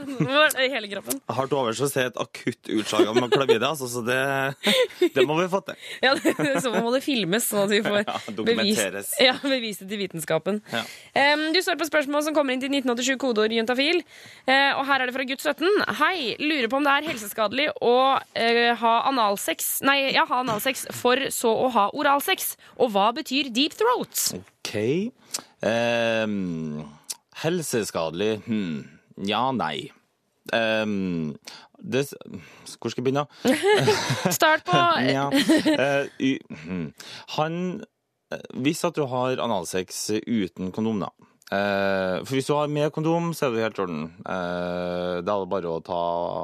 I 0.63 0.69
hele 0.73 0.89
kroppen. 0.93 1.19
Hardt 1.37 1.53
over 1.59 1.75
så 1.77 1.89
ser 1.91 2.07
jeg 2.07 2.13
et 2.15 2.21
akutt 2.23 2.71
utslag 2.79 3.11
av 3.11 3.19
klamydia, 3.35 3.73
altså, 3.73 3.89
så 3.91 4.03
det, 4.07 5.11
det 5.17 5.25
må 5.29 5.39
vi 5.41 5.49
få 5.53 5.63
til. 5.67 5.81
Ja, 6.07 6.15
det- 6.15 6.63
Så 6.63 6.71
må 6.75 6.91
det 6.95 7.03
filmes, 7.05 7.47
sånn 7.51 7.65
at 7.67 7.73
vi 7.75 7.81
får 7.85 7.99
Ja, 8.05 8.15
bevist, 8.29 8.37
dokumenteres. 8.39 9.11
ja, 9.23 9.35
bevist 9.43 9.83
det 9.83 9.89
til 9.91 10.01
vitenskapen. 10.05 10.61
Ja. 10.73 10.85
Um, 11.35 11.49
du 11.55 11.61
står 11.65 11.79
på 11.81 11.87
spørsmål 11.89 12.23
som 12.27 12.37
kommer 12.37 12.55
inn 12.55 12.63
til 12.63 12.71
1987 12.73 13.19
kodeord 13.23 13.53
juntafil. 13.57 14.03
uh, 14.47 14.73
og 14.79 14.85
her 14.89 15.03
er 15.03 15.11
det 15.11 15.17
fra 15.17 15.27
gutt 15.29 15.43
17. 15.43 15.67
Hei, 16.01 16.37
lurer 16.41 16.71
på 16.73 16.79
om 16.81 16.87
det 16.87 16.95
er 16.95 17.09
helseskadelig 17.11 17.69
å 17.83 17.95
uh, 18.23 18.73
ha 18.83 18.95
analsex 19.11 19.81
Nei, 19.87 19.96
ja, 20.15 20.25
ha 20.29 20.41
analsex 20.43 20.87
for 20.95 21.21
så 21.35 21.51
å 21.67 21.71
ha 21.75 21.87
oralsex. 21.97 22.55
Og 22.81 22.93
hva 22.95 23.09
betyr 23.17 23.51
deep 23.55 23.77
throat? 23.79 24.15
OK. 24.39 24.73
um, 25.67 26.85
helseskadelig? 27.43 28.33
Hm. 28.47 28.85
Ja, 29.29 29.47
nei. 29.57 29.89
Um, 30.55 31.35
det, 31.83 32.07
hvor 32.79 32.93
skal 32.93 33.03
jeg 33.03 33.07
begynne? 33.09 33.27
Start 34.39 34.65
på 34.69 34.79
Ja. 35.17 35.27
uh, 35.33 36.07
y. 36.23 36.37
Han 37.37 37.57
eh, 38.33 38.45
Hvis 38.63 38.85
at 38.87 38.97
du 38.97 39.05
har 39.11 39.43
analsex 39.43 39.99
uten 40.27 40.73
kondom, 40.75 41.03
da. 41.05 41.11
Eh, 41.47 42.25
for 42.27 42.35
hvis 42.35 42.49
du 42.49 42.55
har 42.57 42.71
med 42.73 42.91
kondom, 42.95 43.31
så 43.37 43.47
er 43.47 43.55
det 43.55 43.63
helt 43.63 43.79
i 43.79 43.83
orden. 43.85 44.07
Eh, 44.19 45.19
da 45.23 45.37
er 45.37 45.45
det 45.45 45.51
bare 45.53 45.71
å 45.71 45.83
ta 45.85 45.99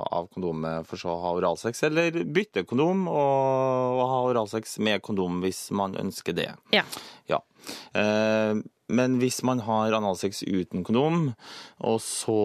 av 0.06 0.28
kondomet 0.30 0.86
for 0.86 1.00
så 1.00 1.10
å 1.10 1.22
ha 1.24 1.32
oralsex, 1.40 1.82
eller 1.88 2.20
bytte 2.22 2.62
kondom 2.68 3.08
og, 3.10 4.02
ha 4.12 4.20
oralsex 4.28 4.78
med 4.78 5.02
kondom 5.02 5.40
hvis 5.42 5.64
man 5.74 5.98
ønsker 5.98 6.36
det. 6.38 6.52
Ja. 6.74 6.84
Ja. 7.30 7.42
Eh, 7.98 8.54
men 8.92 9.18
hvis 9.18 9.40
man 9.46 9.62
har 9.64 9.94
analsex 9.96 10.44
uten 10.44 10.84
kondom, 10.86 11.32
og 11.82 11.98
så 12.04 12.38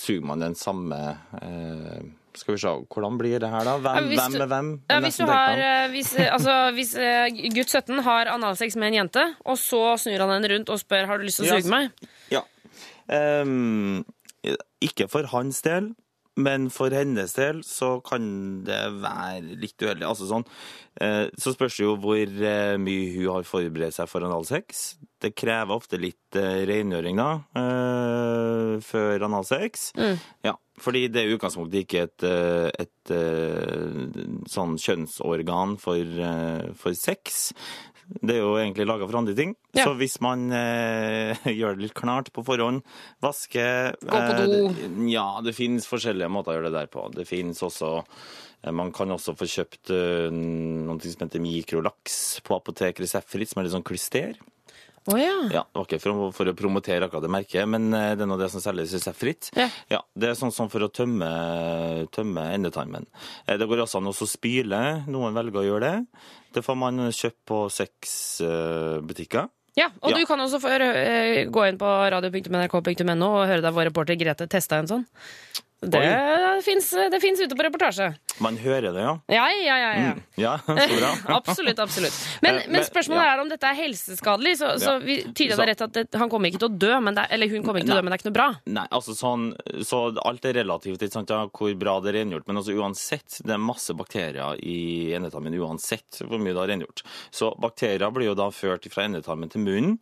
suger 0.00 0.26
man 0.26 0.42
den 0.42 0.58
samme 0.58 1.00
eh, 1.42 2.02
Skal 2.34 2.56
vi 2.56 2.60
se, 2.60 2.70
hvordan 2.90 3.18
blir 3.18 3.38
det 3.42 3.48
her, 3.50 3.66
da? 3.66 3.76
Hvem, 3.78 4.10
Ja, 4.10 4.18
hvem 4.18 4.32
med 4.40 4.48
hvem? 4.50 4.70
Ja, 4.90 4.98
hvis, 5.04 5.18
du 5.20 5.26
har, 5.30 5.60
eh, 5.62 5.90
hvis, 5.92 6.14
eh, 6.18 6.32
altså, 6.34 6.54
hvis 6.74 6.94
eh, 6.98 7.28
gutt 7.54 7.70
17 7.70 8.02
har 8.02 8.30
analsex 8.32 8.74
med 8.76 8.90
en 8.90 8.98
jente, 9.02 9.24
og 9.46 9.58
så 9.58 9.82
snur 10.02 10.24
han 10.24 10.34
henne 10.34 10.50
rundt 10.50 10.72
og 10.74 10.80
spør 10.82 11.06
har 11.06 11.18
du 11.18 11.28
lyst 11.28 11.42
til 11.42 11.46
å 11.46 11.60
suge 11.60 11.70
meg, 11.70 11.90
Ja. 12.34 12.42
Um, 13.04 14.04
ikke 14.80 15.06
for 15.12 15.28
hans 15.28 15.60
del, 15.62 15.92
men 16.36 16.66
for 16.74 16.90
hennes 16.94 17.34
del 17.36 17.60
så 17.66 17.98
kan 18.04 18.24
det 18.66 18.80
være 18.98 19.54
litt 19.60 19.78
uheldig. 19.82 20.06
Altså 20.08 20.26
sånn, 20.26 20.44
eh, 20.98 21.28
så 21.38 21.54
spørs 21.54 21.78
det 21.78 21.86
jo 21.86 21.94
hvor 22.02 22.18
eh, 22.18 22.74
mye 22.80 23.12
hun 23.14 23.30
har 23.36 23.46
forberedt 23.46 23.96
seg 23.96 24.10
for 24.10 24.26
analsex. 24.26 24.84
Det 25.22 25.34
krever 25.38 25.78
ofte 25.78 26.00
litt 26.00 26.38
eh, 26.38 26.64
rengjøring 26.68 27.22
da, 27.22 27.30
før 28.84 29.26
analsex. 29.28 29.92
Ja, 30.44 30.56
fordi 30.82 31.06
det 31.12 31.22
er 31.22 31.30
i 31.30 31.38
utgangspunktet 31.38 31.84
ikke 31.84 32.06
et, 32.08 32.26
et 32.82 33.14
sånn 34.50 34.74
kjønnsorgan 34.82 35.78
for, 35.80 36.22
for 36.80 36.98
sex. 36.98 37.52
Det 38.06 38.36
er 38.36 38.40
jo 38.42 38.54
egentlig 38.60 38.86
laga 38.88 39.06
for 39.08 39.18
andre 39.18 39.34
ting. 39.36 39.54
Ja. 39.76 39.86
Så 39.86 39.94
hvis 39.98 40.16
man 40.24 40.46
eh, 40.54 41.44
gjør 41.58 41.76
det 41.76 41.86
litt 41.86 41.96
klart 41.96 42.30
på 42.34 42.44
forhånd, 42.46 42.82
vaske 43.24 43.64
Gå 44.02 44.10
på 44.10 44.22
eh, 44.22 44.40
do. 44.44 44.62
Eh, 44.70 44.96
Ja, 45.14 45.28
det 45.44 45.56
finnes 45.56 45.88
forskjellige 45.88 46.30
måter 46.32 46.52
å 46.54 46.58
gjøre 46.58 46.72
det 46.72 46.82
der 46.82 46.90
på. 46.92 47.06
Det 47.14 47.26
finnes 47.28 47.62
også 47.64 47.92
eh, 48.00 48.72
Man 48.74 48.92
kan 48.96 49.12
også 49.14 49.36
få 49.38 49.48
kjøpt 49.48 49.92
uh, 49.94 50.28
noe 50.32 50.98
som 51.04 51.26
heter 51.26 51.42
mikrolaks 51.44 52.18
på 52.44 52.58
apoteket 52.58 53.04
reseptfritt, 53.04 53.52
som 53.52 53.60
er 53.62 53.68
litt 53.68 53.76
sånn 53.76 53.86
klyster. 53.86 54.36
Å 55.12 55.16
ja. 55.20 55.32
Ja, 55.52 55.62
det 55.68 55.76
var 55.76 55.84
ikke 55.88 56.00
for, 56.00 56.30
for 56.32 56.48
å 56.48 56.54
promotere 56.56 57.04
akkurat 57.04 57.26
det 57.26 57.32
merket, 57.34 57.68
men 57.68 57.90
eh, 57.92 58.14
det 58.16 58.24
er 58.24 58.30
av 58.36 58.40
det 58.40 58.48
som 58.54 58.62
selges 58.64 58.94
reseptfritt. 58.96 59.50
Ja. 59.90 60.00
det 60.16 60.30
er 60.30 60.38
sånn 60.38 60.52
som 60.54 60.70
for 60.72 60.86
å 60.86 60.88
tømme, 60.88 61.28
tømme 62.14 62.46
endetarmen. 62.54 63.04
Eh, 63.46 63.58
Det 63.60 63.68
går 63.68 63.84
også 63.84 64.00
an 64.00 64.08
å 64.08 64.14
spyle. 64.16 64.80
Noen 65.10 65.36
velger 65.36 65.60
å 65.60 65.66
gjøre 65.66 65.90
det. 65.90 66.24
Det 66.56 66.62
får 66.64 66.78
man 66.78 67.04
kjøpt 67.12 67.40
på 67.50 67.64
seks 67.74 68.14
butikker. 69.04 69.50
Ja, 69.74 69.88
og 70.00 70.10
Ja. 70.12 70.18
du 70.18 70.26
kan 70.26 70.38
også 70.38 70.60
eh, 70.70 71.46
gå 71.50 71.64
inn 71.68 71.78
på 71.78 71.88
radio.nrk.no 72.14 73.26
og 73.26 73.48
høre 73.50 73.60
deg 73.60 73.74
vår 73.74 73.88
reporter 73.90 74.14
Grete 74.14 74.46
testa 74.48 74.78
en 74.78 74.86
sånn. 74.86 75.04
Det 75.84 77.20
fins 77.20 77.40
ute 77.40 77.56
på 77.56 77.62
reportasje. 77.66 78.06
Man 78.40 78.56
hører 78.56 78.92
det, 78.94 79.02
ja. 79.04 79.12
Ja, 79.28 79.44
ja, 79.52 79.74
ja. 79.78 79.90
ja. 80.00 80.12
Ja, 80.36 80.52
så 80.66 80.96
bra. 80.98 81.10
Absolutt. 81.36 81.78
absolutt 81.78 82.16
Men, 82.42 82.54
Eh, 82.54 82.62
men 82.66 82.72
men- 82.78 82.84
spørsmålet 82.86 83.24
ja. 83.26 83.32
er 83.34 83.40
om 83.42 83.48
dette 83.50 83.68
er 83.68 83.76
helseskadelig. 83.78 84.54
Så, 84.58 84.70
så 84.80 84.94
vi 85.02 85.18
tyder 85.36 85.56
det 85.60 85.66
rett 85.72 85.82
at 85.86 85.92
det, 85.92 86.04
han 86.18 86.30
kommer 86.32 86.48
ikke 86.50 86.62
til 86.64 86.70
å 86.72 86.78
dø, 86.86 86.92
men 87.04 87.14
det, 87.18 87.24
er- 87.26 87.34
eller 87.36 87.50
hun 87.52 87.62
kommer 87.66 87.80
ikke 87.82 87.90
til 87.90 87.96
å 87.96 88.00
dø, 88.00 88.04
men 88.06 88.12
det 88.14 88.16
er 88.16 88.22
ikke 88.22 88.30
noe 88.30 88.38
bra. 88.38 88.48
Nei, 88.78 88.86
altså 88.96 89.14
sånn, 89.18 89.44
så 89.86 90.00
alt 90.24 90.48
er 90.50 90.56
relativt, 90.62 91.02
ikke 91.04 91.18
sant, 91.18 91.30
ja, 91.34 91.44
hvor 91.52 91.74
bra 91.78 91.98
det 92.04 92.14
er 92.14 92.18
rengjort. 92.22 92.46
Men 92.48 92.62
altså 92.62 92.76
uansett, 92.80 93.40
det 93.44 93.54
er 93.56 93.62
masse 93.62 93.94
bakterier 93.98 94.58
i 94.64 94.78
endetarmen 95.18 95.58
uansett 95.60 96.22
hvor 96.24 96.40
mye 96.40 96.54
det 96.56 96.62
har 96.64 96.72
rengjort. 96.74 97.04
Så 97.34 97.52
bakterier 97.60 98.10
blir 98.14 98.32
jo 98.32 98.38
da 98.38 98.48
ført 98.54 98.88
fra 98.92 99.04
endetarmen 99.08 99.52
til 99.52 99.62
munnen. 99.66 99.98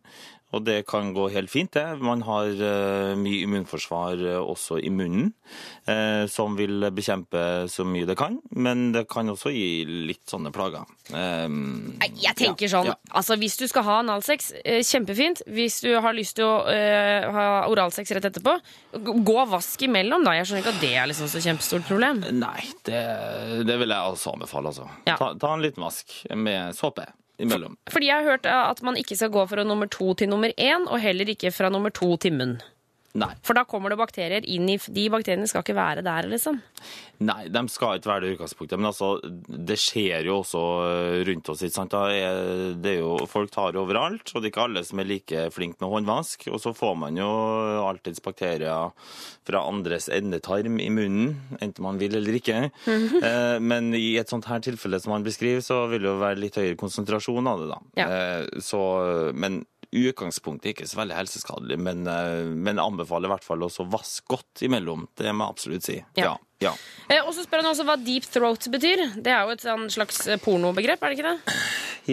Og 0.53 0.61
det 0.67 0.83
kan 0.89 1.09
gå 1.15 1.27
helt 1.33 1.49
fint, 1.49 1.73
det. 1.73 1.97
Man 2.03 2.21
har 2.27 2.51
eh, 2.53 3.13
mye 3.17 3.41
immunforsvar 3.47 4.21
eh, 4.21 4.37
også 4.37 4.77
i 4.85 4.91
munnen, 4.93 5.31
eh, 5.89 6.25
som 6.29 6.53
vil 6.59 6.85
bekjempe 6.93 7.65
så 7.71 7.85
mye 7.87 8.05
det 8.09 8.15
kan. 8.19 8.37
Men 8.53 8.91
det 8.93 9.07
kan 9.09 9.31
også 9.33 9.53
gi 9.53 9.83
litt 10.09 10.21
sånne 10.29 10.53
plager. 10.53 10.85
Jeg 11.09 12.35
tenker 12.37 12.67
ja, 12.67 12.71
sånn, 12.71 12.91
ja. 12.91 12.97
altså 13.11 13.35
Hvis 13.41 13.57
du 13.59 13.65
skal 13.67 13.87
ha 13.87 13.97
analsex, 14.03 14.51
kjempefint. 14.87 15.41
Hvis 15.49 15.81
du 15.83 15.89
har 15.97 16.15
lyst 16.15 16.37
til 16.37 16.47
å 16.47 16.61
ha 16.63 17.47
oralsex 17.71 18.13
rett 18.15 18.29
etterpå, 18.29 18.55
gå 19.25 19.39
vask 19.49 19.87
imellom, 19.87 20.23
da. 20.27 20.37
Jeg 20.37 20.49
skjønner 20.49 20.63
ikke 20.63 20.75
at 20.77 20.85
det 20.85 20.93
er 21.01 21.09
liksom 21.09 21.31
så 21.33 21.41
kjempestort 21.43 21.89
problem. 21.89 22.23
Nei, 22.37 22.61
det, 22.87 23.03
det 23.67 23.81
vil 23.81 23.95
jeg 23.95 24.13
også 24.13 24.37
anbefale, 24.37 24.71
altså. 24.71 24.87
Ja. 25.09 25.17
Ta, 25.19 25.33
ta 25.41 25.53
en 25.57 25.65
liten 25.65 25.83
vask 25.83 26.15
med 26.37 26.77
såpe 26.77 27.09
imellom. 27.43 27.77
Fordi 27.91 28.09
jeg 28.09 28.21
har 28.21 28.29
hørt 28.31 28.49
at 28.49 28.83
man 28.85 28.97
ikke 28.99 29.17
skal 29.19 29.33
gå 29.33 29.45
fra 29.51 29.63
nummer 29.67 29.89
to 29.91 30.13
til 30.19 30.31
nummer 30.31 30.53
én, 30.57 30.87
og 30.87 31.01
heller 31.03 31.29
ikke 31.35 31.51
fra 31.51 31.69
nummer 31.73 31.93
to 31.93 32.15
til 32.17 32.33
munn. 32.39 32.57
Nei. 33.13 33.29
For 33.45 33.53
da 33.53 33.61
kommer 33.69 33.93
det 33.93 33.99
bakterier 33.99 34.45
inn 34.49 34.65
i 34.73 34.79
De 34.89 35.03
bakteriene 35.13 35.45
skal 35.45 35.61
ikke 35.61 35.75
være 35.77 36.01
der, 36.01 36.25
liksom. 36.31 36.55
Nei, 37.23 37.43
de 37.53 37.61
skal 37.69 37.99
ikke 37.99 38.09
være 38.09 38.23
det 38.23 38.29
i 38.31 38.35
utgangspunktet. 38.39 38.79
Men 38.81 38.89
altså, 38.89 39.09
det 39.69 39.77
skjer 39.77 40.25
jo 40.25 40.39
også 40.41 40.61
eh, 40.87 41.17
rundt 41.29 41.51
oss. 41.53 41.61
ikke 41.61 41.75
sant? 41.77 41.93
Er, 41.93 42.73
det 42.81 42.95
jo, 42.97 43.11
folk 43.29 43.51
tar 43.53 43.77
overalt, 43.77 44.33
og 44.33 44.41
det 44.41 44.49
er 44.49 44.53
ikke 44.55 44.63
alle 44.65 44.81
som 44.87 44.99
er 45.03 45.07
like 45.11 45.43
flinke 45.53 45.77
med 45.83 45.93
håndvask. 45.93 46.47
Og 46.49 46.57
så 46.63 46.73
får 46.73 46.95
man 47.03 47.19
jo 47.21 47.27
alltids 47.85 48.23
bakterier 48.25 48.89
fra 49.45 49.61
andres 49.69 50.09
endetarm 50.09 50.79
i 50.81 50.89
munnen, 50.89 51.35
enten 51.61 51.85
man 51.85 52.01
vil 52.01 52.17
eller 52.17 52.39
ikke. 52.39 52.63
Eh, 52.89 53.59
Men 53.61 53.93
i 53.93 54.15
et 54.17 54.33
sånt 54.33 54.49
her 54.49 54.63
tilfelle 54.65 54.97
som 55.03 55.13
han 55.13 55.23
beskriver, 55.27 55.61
så 55.61 55.83
vil 55.93 56.01
det 56.01 56.09
jo 56.09 56.17
være 56.23 56.41
litt 56.47 56.57
høyere 56.57 56.79
konsentrasjon 56.81 57.47
av 57.53 57.61
det, 57.61 57.69
da. 57.75 57.79
Ja. 58.01 58.09
Eh, 58.09 58.59
Så, 58.63 58.81
men 59.37 59.61
utgangspunktet 59.93 60.73
ikke 60.73 60.87
så 60.89 60.99
veldig 60.99 61.17
helseskadelig, 61.17 61.77
men, 61.81 62.07
eh, 62.09 62.49
men 62.49 62.81
anbefaler 62.81 63.29
i 63.29 63.33
hvert 63.35 63.45
fall 63.45 63.65
å 63.65 63.69
vaske 63.91 64.25
godt 64.31 64.63
imellom. 64.65 65.07
Det 65.17 65.31
må 65.31 65.45
jeg 65.45 65.55
absolutt 65.55 65.87
si. 65.87 65.97
Ja. 66.19 66.31
ja. 66.31 66.33
ja. 66.67 66.73
Eh, 67.07 67.21
og 67.21 67.33
så 67.35 67.45
spør 67.45 67.63
han 67.63 67.71
også 67.71 67.85
hva 67.87 67.97
deep 68.01 68.27
throat 68.29 68.69
betyr. 68.73 69.05
Det 69.17 69.33
er 69.33 69.43
jo 69.45 69.55
et 69.55 69.65
sånn 69.65 69.87
slags 69.93 70.23
eh, 70.27 70.41
pornobegrep, 70.41 71.03
er 71.03 71.13
det 71.13 71.19
ikke 71.19 71.33
det? 71.33 71.59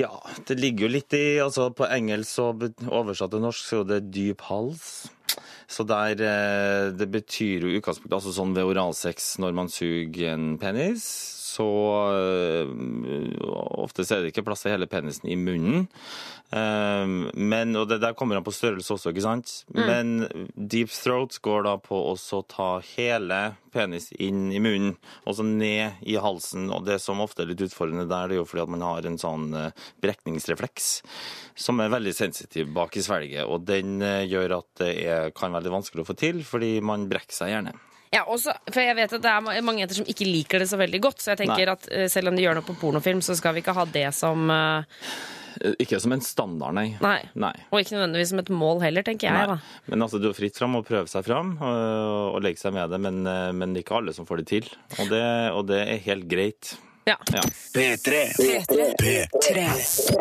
Ja, 0.01 0.13
det 0.47 0.59
ligger 0.61 0.87
jo 0.87 0.93
litt 0.95 1.15
i 1.19 1.41
altså 1.43 1.73
På 1.75 1.89
engelsk 1.91 2.39
og 2.45 2.69
oversatt 2.87 3.33
til 3.33 3.43
norsk 3.43 3.65
så 3.67 3.81
er 3.83 3.89
det 3.89 4.05
dyp 4.15 4.45
hals. 4.51 4.85
Så 5.71 5.87
der 5.87 6.19
Det 6.99 7.07
betyr 7.11 7.63
jo 7.63 7.77
utgangspunktet 7.79 8.17
altså 8.17 8.33
sånn 8.35 8.55
ved 8.57 8.67
oralsex 8.67 9.37
når 9.43 9.55
man 9.55 9.71
suger 9.71 10.33
en 10.33 10.57
penis, 10.59 11.07
så 11.51 11.67
eh, 12.15 12.71
ofte 13.81 14.05
er 14.07 14.23
det 14.23 14.33
ikke 14.33 14.45
plass 14.47 14.65
til 14.65 14.75
hele 14.75 14.89
penisen 14.91 15.29
i 15.31 15.37
munnen. 15.39 15.89
Eh, 16.51 17.07
men, 17.35 17.75
og 17.79 17.89
det 17.91 18.01
der 18.03 18.17
kommer 18.19 18.39
an 18.39 18.47
på 18.47 18.55
størrelse 18.55 18.95
også, 18.95 19.13
ikke 19.13 19.25
sant? 19.27 19.55
Men 19.75 20.29
deep 20.55 20.93
throat 20.95 21.39
går 21.43 21.67
da 21.67 21.75
på 21.83 21.99
også 22.13 22.41
å 22.41 22.47
ta 22.51 22.71
hele 22.95 23.41
penis 23.75 24.11
inn 24.19 24.49
i 24.55 24.63
munnen, 24.63 24.97
og 25.27 25.37
så 25.39 25.47
ned 25.47 26.01
i 26.07 26.17
halsen. 26.21 26.71
Og 26.75 26.87
det 26.89 27.01
som 27.03 27.23
ofte 27.23 27.45
er 27.45 27.53
litt 27.53 27.67
utfordrende 27.69 28.09
der, 28.11 28.31
det 28.31 28.39
er 28.39 28.43
jo 28.43 28.49
fordi 28.49 28.65
at 28.65 28.75
man 28.77 28.87
har 28.87 29.07
en 29.07 29.21
sånn 29.21 29.51
eh, 29.59 29.85
brekningsrefleks 30.03 30.91
som 31.61 31.83
er 31.83 31.93
veldig 31.93 32.17
sensitiv 32.17 32.73
bak 32.75 32.97
i 32.97 33.05
svelget, 33.05 33.45
og 33.45 33.67
den 33.69 34.01
gjør 34.01 34.61
at 34.63 34.69
det 34.81 34.91
er, 35.05 35.31
kan 35.37 35.53
være 35.53 35.67
litt 35.67 35.75
vanskelig 35.77 36.07
å 36.07 36.09
få 36.09 36.17
til, 36.19 36.41
fordi 36.47 36.79
man 36.85 37.09
brekker 37.11 37.37
seg 37.37 37.53
gjerne. 37.53 37.77
Ja, 38.11 38.25
også, 38.27 38.51
for 38.73 38.83
jeg 38.83 38.97
vet 38.99 39.13
at 39.15 39.23
det 39.23 39.31
er 39.31 39.63
mange 39.63 39.85
jenter 39.85 40.01
som 40.01 40.09
ikke 40.11 40.27
liker 40.27 40.59
det 40.65 40.67
så 40.71 40.79
veldig 40.81 41.01
godt, 41.05 41.21
så 41.23 41.31
jeg 41.35 41.45
tenker 41.45 41.69
Nei. 41.69 41.75
at 41.77 41.85
eh, 41.95 42.09
selv 42.11 42.33
om 42.33 42.39
de 42.39 42.43
gjør 42.43 42.59
noe 42.59 42.67
på 42.67 42.75
pornofilm, 42.81 43.21
så 43.23 43.37
skal 43.39 43.55
vi 43.55 43.63
ikke 43.63 43.77
ha 43.77 43.85
det 43.87 44.09
som 44.17 44.51
Eh, 45.61 45.73
Ikke 45.83 45.99
som 46.01 46.13
en 46.15 46.21
standard, 46.23 46.73
nei. 46.79 46.93
Nei. 47.03 47.25
Nei. 47.35 47.53
Og 47.75 47.81
ikke 47.83 47.97
nødvendigvis 47.97 48.31
som 48.31 48.39
et 48.39 48.51
mål 48.55 48.79
heller, 48.85 49.03
tenker 49.03 49.27
jeg, 49.27 49.35
Nei. 49.35 49.57
da. 49.59 49.87
Men 49.91 50.05
altså, 50.07 50.21
du 50.23 50.29
har 50.29 50.37
fritt 50.39 50.57
fram 50.57 50.77
å 50.79 50.83
prøve 50.87 51.11
seg 51.11 51.27
fram 51.27 51.57
og, 51.59 52.37
og 52.37 52.45
legge 52.47 52.63
seg 52.63 52.73
med 52.77 52.87
det, 52.95 53.01
men, 53.03 53.19
men 53.59 53.75
det 53.75 53.83
er 53.83 53.87
ikke 53.87 53.99
alle 53.99 54.15
som 54.15 54.29
får 54.29 54.45
det 54.45 54.47
til. 54.53 54.69
Og 55.03 55.11
det, 55.11 55.25
og 55.51 55.67
det 55.73 55.81
er 55.91 55.99
helt 56.07 56.29
greit. 56.31 56.71
Ja. 57.11 57.17
Ja. 57.35 57.43
P3. 57.75 58.21
P3. 59.03 59.67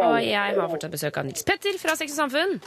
Og 0.01 0.17
jeg 0.25 0.57
har 0.57 0.69
fortsatt 0.73 0.97
besøk 0.97 1.21
av 1.21 1.29
Nils 1.29 1.45
Petter 1.45 1.77
fra 1.81 1.93
Sex 1.99 2.17
og 2.17 2.23
Samfunn. 2.23 2.57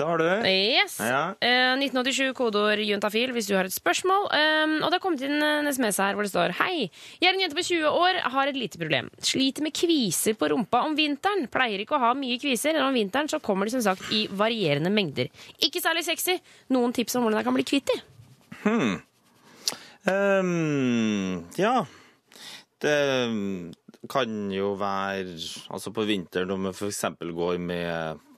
Det 0.00 0.06
har 0.08 0.18
du. 0.18 0.48
Yes. 0.48 0.94
Ja. 1.04 1.34
Eh, 1.44 1.74
1987, 1.76 2.30
kodeord 2.38 2.80
juntafil 2.80 3.34
hvis 3.36 3.50
du 3.50 3.52
har 3.58 3.68
et 3.68 3.74
spørsmål. 3.74 4.30
Um, 4.32 4.76
og 4.78 4.86
det 4.88 4.96
har 4.96 5.02
kommet 5.04 5.24
inn 5.26 5.36
en 5.44 5.68
SMS 5.68 5.98
her 6.00 6.16
hvor 6.16 6.24
det 6.24 6.32
står 6.32 6.54
Hei, 6.56 6.86
jeg 7.20 7.28
er 7.28 7.36
en 7.36 7.42
jente 7.42 7.58
på 7.58 7.66
20 7.66 7.98
år, 8.00 8.20
har 8.32 8.48
et 8.48 8.56
lite 8.56 8.80
problem. 8.80 9.10
Sliter 9.20 9.66
med 9.66 9.76
kviser 9.76 10.38
på 10.40 10.48
rumpa 10.54 10.80
om 10.88 10.96
vinteren. 10.96 11.44
Pleier 11.52 11.84
ikke 11.84 11.98
å 11.98 12.04
ha 12.06 12.14
mye 12.16 12.40
kviser, 12.40 12.78
men 12.78 12.86
om 12.86 12.96
vinteren 12.96 13.28
så 13.28 13.42
kommer 13.44 13.68
de 13.68 13.74
som 13.76 13.84
sagt 13.84 14.08
i 14.16 14.22
varierende 14.32 14.92
mengder. 14.94 15.28
Ikke 15.60 15.84
særlig 15.84 16.06
sexy. 16.08 16.38
Noen 16.72 16.96
tips 16.96 17.18
om 17.20 17.26
hvordan 17.26 17.42
jeg 17.42 17.50
kan 17.50 17.58
bli 17.58 17.68
kvitt 17.68 17.92
de? 17.92 18.00
Um, 20.08 21.44
ja. 21.60 21.76
Det 22.80 22.96
kan 24.08 24.38
jo 24.48 24.70
være 24.80 25.34
Altså 25.68 25.92
på 25.92 26.06
vinteren 26.08 26.48
når 26.48 26.60
man 26.64 26.72
f.eks. 26.72 27.04
går 27.20 27.60
med 27.60 28.29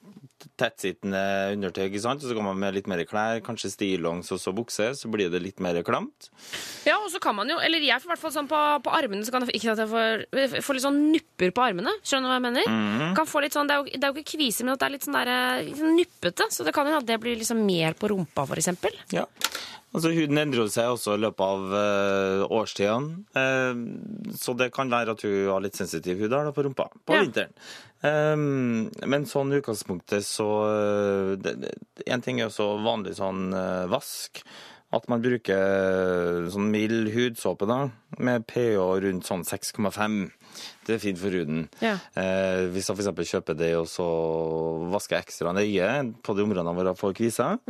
tettsittende 0.60 1.20
undertøy, 1.54 1.86
ikke 1.88 2.00
sant? 2.02 2.22
og 2.22 2.30
så 2.30 2.36
kommer 2.36 2.52
man 2.54 2.62
med 2.64 2.76
litt 2.78 2.88
mer 2.90 3.02
klær, 3.08 3.40
kanskje 3.44 3.70
stillongs 3.72 4.30
og 4.34 4.40
så 4.42 4.52
bukse, 4.56 4.90
så 4.98 5.10
blir 5.12 5.30
det 5.32 5.40
litt 5.42 5.60
mer 5.62 5.78
klamt. 5.86 6.30
Ja, 6.86 6.98
og 6.98 7.10
så 7.12 7.20
kan 7.22 7.36
man 7.38 7.50
jo, 7.50 7.58
eller 7.62 7.82
jeg 7.84 8.00
får 8.02 8.10
i 8.10 8.12
hvert 8.14 8.22
fall 8.24 8.34
sånn 8.36 8.50
på, 8.50 8.60
på 8.84 8.94
armene, 8.94 9.24
så 9.26 9.34
kan 9.34 9.46
jeg, 9.46 9.56
ikke 9.60 9.74
at 9.74 9.82
jeg 9.84 9.92
får, 9.92 10.24
jeg 10.42 10.64
får 10.66 10.78
litt 10.78 10.86
sånn 10.86 11.00
nupper 11.12 11.54
på 11.56 11.66
armene. 11.66 11.94
Skjønner 12.02 12.28
du 12.28 12.32
hva 12.32 12.38
jeg 12.40 12.46
mener? 12.48 13.12
Kan 13.18 13.28
få 13.30 13.44
litt 13.44 13.56
sånn, 13.56 13.70
det, 13.70 13.76
er 13.76 13.82
jo, 13.82 13.98
det 13.98 14.08
er 14.08 14.12
jo 14.12 14.22
ikke 14.24 14.36
kviser, 14.36 14.66
men 14.68 14.74
at 14.76 14.82
det 14.82 14.88
er 14.88 14.96
litt 14.96 15.06
sånn, 15.08 15.18
der, 15.20 15.32
eh, 15.34 15.62
litt 15.68 15.78
sånn 15.82 15.96
nuppete. 15.98 16.48
Så 16.52 16.66
det 16.66 16.74
kan 16.76 16.88
jo 16.90 16.98
at 16.98 17.06
det 17.08 17.20
blir 17.22 17.38
liksom 17.40 17.62
mer 17.66 17.94
på 17.98 18.10
rumpa, 18.12 18.46
for 18.48 18.60
eksempel. 18.60 18.96
Ja. 19.14 19.26
Altså, 19.92 20.08
huden 20.16 20.38
endrer 20.40 20.70
seg 20.72 20.88
også 20.88 21.18
i 21.18 21.20
løpet 21.20 21.42
av 21.44 21.64
uh, 21.76 22.44
årstidene. 22.56 23.26
uh, 23.36 24.36
så 24.40 24.54
det 24.56 24.70
kan 24.72 24.88
være 24.88 25.12
at 25.12 25.24
hun 25.26 25.50
har 25.52 25.60
litt 25.60 25.76
sensitiv 25.76 26.22
hud 26.22 26.32
da, 26.32 26.46
på 26.56 26.64
rumpa 26.64 26.86
på 27.04 27.12
Ja. 27.18 27.26
vinteren. 27.26 27.52
Um, 28.02 28.88
men 29.06 29.28
sånn 29.30 29.52
i 29.54 29.60
utgangspunktet 29.60 30.26
så 30.26 30.46
uh, 30.66 31.32
det, 31.38 31.52
det, 31.62 31.70
En 32.10 32.24
ting 32.24 32.40
er 32.40 32.48
jo 32.48 32.54
så 32.56 32.66
vanlig 32.82 33.14
sånn 33.20 33.52
uh, 33.54 33.86
vask. 33.92 34.42
At 34.92 35.06
man 35.08 35.22
bruker 35.24 36.50
sånn 36.52 36.68
mild 36.68 37.08
hudsåpe 37.14 37.64
da, 37.64 37.86
med 38.20 38.44
pH 38.50 38.82
rundt 39.00 39.24
sånn 39.24 39.44
6,5. 39.48 40.18
Det 40.84 40.98
er 40.98 41.00
fint 41.00 41.20
for 41.20 41.32
huden. 41.32 41.62
Ja. 41.80 41.94
Eh, 42.12 42.66
hvis 42.74 42.90
jeg 42.90 42.98
f.eks. 42.98 43.30
kjøper 43.30 43.56
det 43.56 43.70
og 43.78 43.86
så 43.88 44.04
vasker 44.92 45.22
ekstra 45.22 45.54
nøye 45.56 45.88
på 46.20 46.36
de 46.36 46.44
områdene 46.44 46.74
hvor 46.76 46.90
jeg 46.90 47.00
får 47.00 47.16
kviser. 47.22 47.62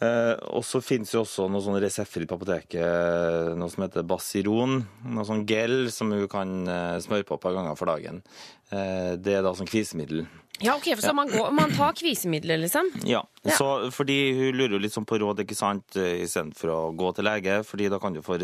Eh, 0.00 0.34
og 0.56 0.64
så 0.64 0.80
finnes 0.80 1.10
jo 1.12 1.20
også 1.26 1.44
noe 1.52 1.60
sånn 1.60 1.76
reseptfritt 1.82 2.30
på 2.30 2.38
apoteket, 2.38 3.52
noe 3.60 3.68
som 3.68 3.84
heter 3.84 4.06
Basiron. 4.08 4.78
Noe 5.12 5.26
sånn 5.28 5.44
gel 5.48 5.90
som 5.92 6.12
du 6.12 6.24
kan 6.32 6.62
eh, 6.64 6.96
smøre 7.04 7.26
på 7.28 7.36
et 7.36 7.42
par 7.44 7.56
ganger 7.56 7.76
for 7.76 7.92
dagen. 7.92 8.22
Eh, 8.72 9.18
det 9.20 9.36
er 9.36 9.44
da 9.44 9.52
sånn 9.56 9.68
kvisemiddel. 9.68 10.24
Ja, 10.60 10.74
ok, 10.76 10.90
for 10.92 11.04
så 11.04 11.12
man, 11.16 11.28
går, 11.32 11.52
man 11.56 11.72
tar 11.72 11.94
kvisemidler, 11.96 12.60
liksom. 12.60 12.88
Ja, 13.08 13.22
Ja. 13.40 13.54
Så, 13.56 13.66
fordi 13.96 14.18
hun 14.36 14.58
lurer 14.58 14.74
jo 14.76 14.80
litt 14.84 14.92
sånn 14.92 15.06
på 15.08 15.16
råd, 15.20 15.38
ikke 15.40 15.56
sant, 15.56 15.96
istedenfor 15.96 16.72
å 16.74 16.80
gå 16.92 17.14
til 17.16 17.24
lege, 17.24 17.62
fordi 17.64 17.86
da 17.88 17.96
kan 18.02 18.12
du 18.12 18.20
få 18.20 18.36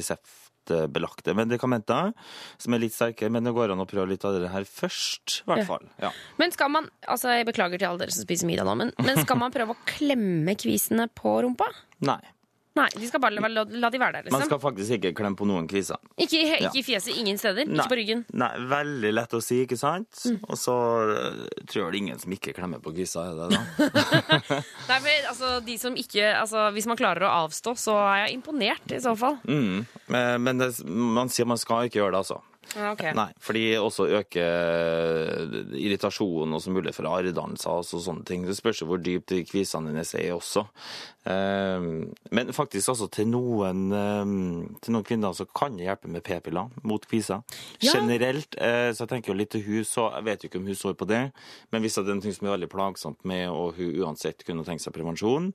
reseptbelagte 0.66 1.34
medikamenter 1.34 2.12
som 2.58 2.74
er 2.74 2.82
litt 2.82 2.94
sterkere, 2.94 3.30
men 3.30 3.44
det 3.44 3.54
går 3.54 3.72
an 3.72 3.82
å 3.82 3.86
prøve 3.86 4.10
litt 4.10 4.24
av 4.24 4.38
det 4.38 4.50
her 4.50 4.64
først, 4.64 5.42
i 5.44 5.50
hvert 5.50 5.66
fall. 5.66 5.86
Ja. 6.02 6.12
Men 6.38 6.52
skal 6.52 6.70
man, 6.70 6.88
altså 7.06 7.34
jeg 7.34 7.46
beklager 7.46 7.78
til 7.78 7.88
alle 7.88 8.04
dere 8.04 8.14
som 8.14 8.26
spiser 8.26 8.46
middag 8.46 8.66
nå, 8.68 8.76
men, 8.78 8.92
men 8.98 9.22
skal 9.22 9.38
man 9.40 9.54
prøve 9.54 9.74
å 9.74 9.84
klemme 9.86 10.56
kvisene 10.58 11.08
på 11.14 11.40
rumpa? 11.46 11.70
Nei, 12.06 12.20
Nei, 12.76 12.86
de 12.92 13.06
skal 13.08 13.20
bare 13.24 13.40
la, 13.40 13.64
la, 13.64 13.88
de 13.90 13.98
være 14.00 14.18
der, 14.18 14.26
liksom. 14.26 14.36
man 14.38 14.48
skal 14.50 14.60
faktisk 14.60 14.96
ikke 14.98 15.14
klemme 15.16 15.38
på 15.38 15.46
noen 15.48 15.66
kviser. 15.70 15.96
Ikke, 16.20 16.42
Ja. 16.46 16.68
ikke 16.68 16.80
i 16.80 16.84
fjeset, 16.84 17.16
ingen 17.16 17.38
steder, 17.40 17.64
Nei. 17.64 17.78
ikke 17.80 17.92
på 17.94 17.98
ryggen. 18.00 18.24
Nei, 18.36 18.50
veldig 18.70 19.12
lett 19.16 19.36
å 19.36 19.40
si, 19.44 19.62
ikke 19.64 19.78
sant? 19.80 20.10
Mm. 20.28 20.38
Og 20.50 20.58
så 20.60 20.74
øh, 20.76 21.40
tror 21.66 21.80
jeg 21.80 21.86
det 21.86 21.94
er 21.94 21.98
ingen 22.02 22.18
som 22.20 22.34
ikke 22.36 22.52
klemmer 22.56 22.82
på 22.84 22.92
kviser, 22.96 23.32
er 23.32 23.34
det 23.40 23.56
da? 23.56 24.60
Nei, 24.90 24.98
men 25.06 25.30
altså, 25.32 25.54
de 25.64 25.78
som 25.80 25.96
ikke, 25.96 26.28
altså, 26.36 26.66
Hvis 26.76 26.86
man 26.90 26.98
klarer 27.00 27.24
å 27.26 27.32
avstå, 27.46 27.72
så 27.80 27.96
er 28.10 28.26
jeg 28.26 28.36
imponert, 28.40 28.84
i 28.92 29.00
så 29.02 29.16
fall. 29.18 29.38
Mm. 29.48 29.86
Men 30.12 30.42
men 30.46 30.58
det, 30.60 30.68
man 30.86 31.28
sier 31.32 31.48
man 31.48 31.58
skal 31.60 31.88
ikke 31.88 32.00
gjøre 32.02 32.12
det, 32.16 32.22
altså. 32.26 32.42
Ja, 32.74 32.92
ok. 32.92 33.04
Nei, 33.16 33.28
fordi 33.40 33.64
også 33.78 34.08
øker 34.18 35.76
irritasjonen 35.76 36.56
og 36.56 36.62
så 36.64 36.72
mulig 36.74 36.94
for 36.96 37.08
arrdannelser 37.10 37.78
og 37.80 37.86
så 37.86 38.00
sånne 38.02 38.26
ting. 38.28 38.46
Det 38.46 38.56
spørs 38.58 38.82
jo 38.82 38.88
hvor 38.90 39.02
dypt 39.02 39.30
de 39.32 39.44
kvisene 39.48 39.92
dine 39.92 40.04
er 40.06 40.34
også. 40.34 40.66
Eh, 41.26 41.86
Men 42.30 42.52
faktisk 42.54 42.92
altså 42.92 43.08
til 43.10 43.26
noen, 43.32 43.86
eh, 43.92 44.76
til 44.82 44.94
noen 44.94 45.06
kvinner 45.06 45.34
så 45.34 45.46
kan 45.46 45.76
det 45.76 45.86
hjelpe 45.88 46.10
med 46.12 46.22
p-piller 46.26 46.70
mot 46.86 47.02
kviser. 47.06 47.42
Ja. 47.82 47.96
Generelt 47.96 48.54
eh, 48.60 48.92
så 48.94 49.04
jeg 49.04 49.10
tenker 49.14 49.32
jo 49.32 49.38
litt 49.38 49.50
til 49.54 49.64
hun 49.66 49.84
så, 49.86 50.08
Jeg 50.16 50.24
vet 50.26 50.42
jo 50.44 50.48
ikke 50.50 50.60
om 50.60 50.66
hun 50.70 50.78
står 50.78 50.94
på 50.98 51.08
det, 51.10 51.22
men 51.72 51.82
hvis 51.82 51.94
det 51.98 52.06
er 52.06 52.18
noe 52.18 52.34
som 52.36 52.46
er 52.46 52.54
veldig 52.56 52.70
plagsomt 52.72 53.24
med, 53.28 53.48
og 53.50 53.74
hun 53.78 53.94
uansett 54.04 54.44
kunne 54.46 54.64
tenkt 54.66 54.84
seg 54.84 54.94
prevensjon, 54.94 55.50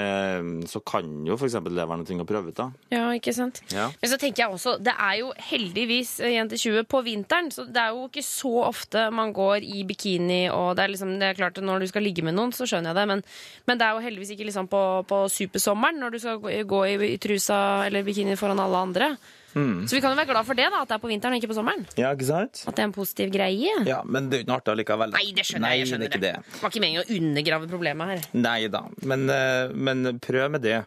eh, 0.00 0.42
så 0.68 0.82
kan 0.84 1.08
jo 1.26 1.36
f.eks. 1.38 1.56
det 1.64 1.88
være 1.88 2.00
noe 2.02 2.24
å 2.24 2.28
prøve 2.28 2.52
ut. 2.52 2.56
da. 2.58 2.68
Ja, 2.92 3.06
ikke 3.16 3.34
sant? 3.36 3.62
Ja. 3.72 3.88
Men 4.00 4.10
så 4.12 4.18
tenker 4.20 4.44
jeg 4.44 4.54
også, 4.58 4.76
det 4.84 4.94
er 4.94 5.18
jo 5.22 5.32
heldigvis, 5.50 6.18
eh, 6.20 6.34
jenter, 6.36 6.53
jente 6.54 6.62
20 6.62 6.84
på 6.84 7.02
vinteren. 7.02 7.50
Så 7.50 7.66
det 7.66 7.80
er 7.80 7.92
jo 7.92 8.06
ikke 8.08 8.22
så 8.22 8.64
ofte 8.68 9.10
man 9.10 9.32
går 9.32 9.64
i 9.64 9.84
bikini, 9.84 10.48
og 10.50 10.76
det 10.76 10.84
er 10.84 10.92
liksom 10.94 11.18
det 11.18 11.28
er 11.28 11.38
klart 11.38 11.60
når 11.62 11.80
du 11.80 11.86
skal 11.90 12.02
ligge 12.02 12.24
med 12.24 12.34
noen, 12.34 12.52
så 12.52 12.66
skjønner 12.66 12.92
jeg 12.92 13.00
det, 13.00 13.06
men, 13.08 13.22
men 13.66 13.78
det 13.78 13.86
er 13.86 13.94
jo 13.94 14.04
heldigvis 14.04 14.34
ikke 14.34 14.48
liksom 14.48 14.68
på, 14.68 15.04
på 15.08 15.24
supersommeren 15.28 16.00
når 16.00 16.10
du 16.14 16.18
skal 16.22 16.64
gå 16.66 16.84
i, 16.86 16.98
i 17.14 17.18
trusa 17.18 17.86
eller 17.86 18.06
bikini 18.06 18.36
foran 18.36 18.62
alle 18.62 18.84
andre. 18.88 19.16
Så 19.54 19.94
vi 19.96 20.00
kan 20.02 20.10
jo 20.10 20.18
være 20.18 20.30
glad 20.32 20.46
for 20.48 20.58
det, 20.58 20.66
da, 20.74 20.82
at 20.82 20.88
det 20.90 20.96
er 20.98 21.02
på 21.04 21.10
vinteren 21.12 21.36
og 21.36 21.40
ikke 21.42 21.50
på 21.52 21.58
sommeren. 21.58 21.84
Ja, 22.00 22.10
ikke 22.16 22.26
sant? 22.26 22.64
At 22.66 22.74
det 22.74 22.82
er 22.82 22.88
en 22.90 22.96
positiv 22.96 23.30
greie. 23.34 23.74
Ja, 23.86 24.00
Men 24.04 24.28
det 24.30 24.36
er 24.36 24.42
jo 24.42 24.46
ikke 24.46 24.52
noe 24.52 24.60
artig 24.62 24.76
likevel. 24.82 25.14
Nei, 25.14 25.26
det 25.36 25.44
skjønner 25.46 25.74
jeg. 25.74 25.84
jeg 25.84 25.92
skjønner 25.92 26.10
det 26.14 26.20
det. 26.24 26.32
det. 26.42 26.60
Var 26.62 26.72
ikke 26.74 26.82
meningen 26.82 27.04
å 27.04 27.18
undergrave 27.20 27.68
problemet 27.70 28.10
her. 28.14 28.24
Nei 28.34 28.56
da, 28.68 28.84
men, 29.06 29.28
eh, 29.30 29.68
men 29.74 30.18
prøv 30.18 30.50
med 30.56 30.62
det. 30.66 30.80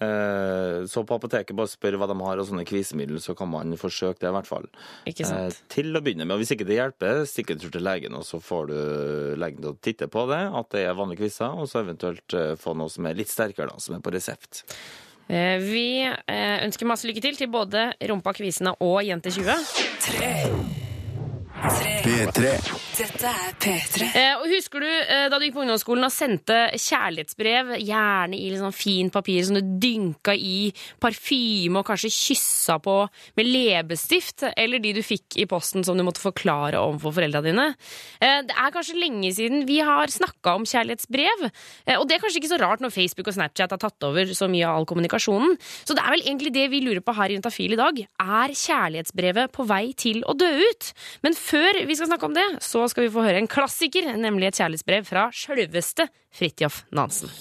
Eh, 0.00 0.84
Så 0.88 1.02
på 1.04 1.16
apoteket 1.18 1.52
bare 1.56 1.68
spør 1.68 1.98
hva 2.00 2.06
de 2.08 2.16
har 2.24 2.40
av 2.40 2.46
sånne 2.48 2.64
kvisemidler, 2.68 3.20
så 3.20 3.34
kan 3.36 3.50
man 3.52 3.74
forsøke 3.80 4.20
det 4.22 4.30
i 4.30 4.36
hvert 4.36 4.48
fall. 4.48 4.68
Ikke 5.10 5.26
sant? 5.28 5.52
Eh, 5.52 5.66
Til 5.72 5.92
å 5.96 6.00
begynne 6.00 6.24
med. 6.26 6.36
Og 6.36 6.40
hvis 6.44 6.54
ikke 6.56 6.66
det 6.68 6.78
hjelper, 6.78 7.24
stikk 7.28 7.52
en 7.52 7.60
tur 7.60 7.70
til 7.74 7.84
legen, 7.84 8.16
og 8.16 8.24
så 8.24 8.40
får 8.40 8.70
du 8.72 8.78
legen 9.40 9.60
til 9.60 9.72
å 9.74 9.78
titte 9.80 10.08
på 10.12 10.24
det, 10.30 10.40
at 10.60 10.70
det 10.76 10.86
er 10.88 10.96
vanlige 10.96 11.24
kviser, 11.24 11.52
og 11.56 11.68
så 11.68 11.84
eventuelt 11.84 12.36
få 12.60 12.74
noe 12.76 12.88
som 12.92 13.06
er 13.06 13.14
litt 13.18 13.28
sterkere, 13.32 13.68
da, 13.72 13.76
som 13.78 13.94
er 13.96 14.00
på 14.04 14.12
resept. 14.14 14.64
Eh, 15.30 15.62
Vi 15.62 16.02
eh, 16.02 16.58
ønsker 16.66 16.88
masse 16.90 17.06
lykke 17.06 17.22
til 17.22 17.38
til 17.38 17.50
både 17.52 17.92
Rumpa 18.10 18.34
Kvisene 18.34 18.74
og 18.82 19.00
Jente 19.06 19.30
20. 19.30 19.56
Tre. 20.02 20.30
Tre. 20.50 20.79
P3. 21.60 22.50
Dette 22.96 23.28
er 23.28 23.52
P3. 23.60 24.06
Eh, 24.16 24.38
og 24.40 24.46
Husker 24.48 24.80
du 24.80 24.88
eh, 24.88 25.26
da 25.28 25.36
du 25.36 25.44
gikk 25.44 25.58
på 25.58 25.62
ungdomsskolen 25.64 26.06
og 26.06 26.12
sendte 26.12 26.56
kjærlighetsbrev, 26.72 27.74
gjerne 27.84 28.38
i 28.38 28.46
litt 28.48 28.62
sånn 28.62 28.72
fint 28.72 29.12
papir 29.12 29.44
som 29.44 29.58
du 29.58 29.74
dynka 29.82 30.32
i 30.32 30.70
parfyme 31.02 31.82
og 31.82 31.86
kanskje 31.90 32.10
kyssa 32.14 32.78
på 32.80 32.94
med 33.36 33.50
leppestift, 33.50 34.46
eller 34.54 34.80
de 34.80 34.94
du 34.96 35.02
fikk 35.04 35.36
i 35.42 35.46
posten 35.50 35.84
som 35.84 36.00
du 36.00 36.04
måtte 36.06 36.22
forklare 36.22 36.80
overfor 36.80 37.18
foreldra 37.18 37.44
dine? 37.44 37.66
Eh, 38.24 38.40
det 38.48 38.56
er 38.56 38.72
kanskje 38.72 38.96
lenge 38.96 39.32
siden 39.36 39.66
vi 39.68 39.82
har 39.84 40.12
snakka 40.12 40.56
om 40.56 40.64
kjærlighetsbrev, 40.68 41.44
eh, 41.44 41.98
og 41.98 42.08
det 42.08 42.16
er 42.16 42.24
kanskje 42.24 42.40
ikke 42.40 42.52
så 42.54 42.60
rart 42.64 42.84
når 42.84 42.96
Facebook 42.96 43.28
og 43.28 43.36
Snapchat 43.36 43.76
har 43.76 43.82
tatt 43.84 44.08
over 44.08 44.32
så 44.32 44.48
mye 44.48 44.64
av 44.64 44.80
all 44.80 44.88
kommunikasjonen. 44.88 45.58
Så 45.84 45.92
det 45.92 46.06
er 46.06 46.16
vel 46.16 46.24
egentlig 46.24 46.54
det 46.56 46.66
vi 46.72 46.82
lurer 46.88 47.04
på 47.04 47.16
her 47.20 47.28
i 47.28 47.36
Juntafil 47.36 47.76
i 47.76 47.80
dag. 47.84 48.02
Er 48.40 48.58
kjærlighetsbrevet 48.64 49.52
på 49.52 49.68
vei 49.68 49.84
til 49.92 50.24
å 50.24 50.36
dø 50.40 50.50
ut? 50.64 50.92
Men 51.20 51.36
før 51.36 51.49
vi 51.86 51.96
skal 51.96 52.06
snakke 52.06 52.26
om 52.26 52.34
det, 52.34 52.46
så 52.62 52.86
skal 52.88 53.06
vi 53.06 53.12
få 53.14 53.24
høre 53.26 53.40
en 53.42 53.50
klassiker, 53.50 54.12
nemlig 54.16 54.50
et 54.50 54.60
kjærlighetsbrev 54.60 55.08
fra 55.08 55.28
sjølveste 55.34 56.06
Fridtjof 56.36 56.84
Nansen. 56.94 57.32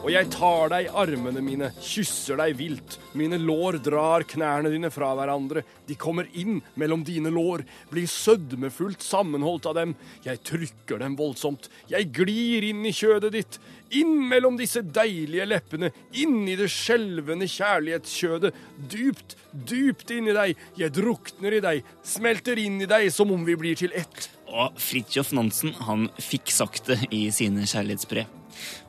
Og 0.00 0.08
jeg 0.08 0.30
tar 0.32 0.70
deg 0.72 0.86
i 0.86 0.92
armene 0.96 1.42
mine, 1.44 1.66
kysser 1.84 2.38
deg 2.40 2.54
vilt. 2.56 2.94
Mine 3.20 3.36
lår 3.36 3.76
drar 3.84 4.24
knærne 4.24 4.70
dine 4.72 4.88
fra 4.92 5.10
hverandre. 5.18 5.60
De 5.84 5.96
kommer 6.00 6.30
inn 6.40 6.62
mellom 6.80 7.02
dine 7.04 7.28
lår, 7.34 7.66
blir 7.92 8.08
sødmefullt 8.08 9.04
sammenholdt 9.04 9.68
av 9.68 9.76
dem. 9.76 9.92
Jeg 10.24 10.40
trykker 10.48 11.02
dem 11.04 11.18
voldsomt. 11.20 11.68
Jeg 11.92 12.08
glir 12.16 12.64
inn 12.70 12.80
i 12.88 12.94
kjødet 12.96 13.34
ditt. 13.36 13.60
Inn 14.00 14.16
mellom 14.30 14.56
disse 14.56 14.80
deilige 14.80 15.44
leppene, 15.50 15.92
inn 16.16 16.48
i 16.48 16.56
det 16.56 16.70
skjelvende 16.72 17.50
kjærlighetskjødet. 17.50 18.56
Dypt, 18.88 19.36
dypt 19.52 20.16
inni 20.16 20.32
deg. 20.32 20.56
Jeg 20.80 20.96
drukner 20.96 21.60
i 21.60 21.64
deg, 21.68 21.84
smelter 22.08 22.56
inn 22.62 22.80
i 22.80 22.88
deg 22.88 23.12
som 23.12 23.36
om 23.36 23.44
vi 23.44 23.58
blir 23.58 23.76
til 23.76 23.92
ett. 23.92 24.30
Og 24.50 24.76
Fridtjof 24.82 25.30
Nansen 25.36 25.74
han 25.86 26.08
fikk 26.18 26.50
sagt 26.54 26.90
det 26.90 26.98
i 27.14 27.28
sine 27.34 27.66
kjærlighetsbrev. 27.70 28.38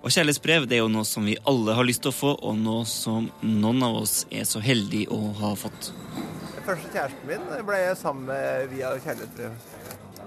Og 0.01 0.09
kjærlighetsbrev 0.11 0.65
det 0.67 0.79
er 0.79 0.83
jo 0.83 0.91
noe 0.91 1.05
som 1.07 1.27
vi 1.29 1.37
alle 1.47 1.75
har 1.77 1.85
lyst 1.87 2.03
til 2.05 2.11
å 2.11 2.17
få, 2.17 2.31
og 2.41 2.57
noe 2.59 2.85
som 2.89 3.29
noen 3.45 3.85
av 3.85 4.01
oss 4.01 4.23
er 4.33 4.47
så 4.49 4.61
heldige 4.63 5.11
å 5.13 5.31
ha 5.41 5.53
fått. 5.59 5.91
Den 6.55 6.65
første 6.65 6.91
kjæresten 6.93 7.29
min 7.29 7.67
ble 7.67 7.77
jeg 7.83 7.99
sammen 8.01 8.27
med 8.31 8.73
via 8.73 8.95
kjærlighetsbrev. 8.97 9.69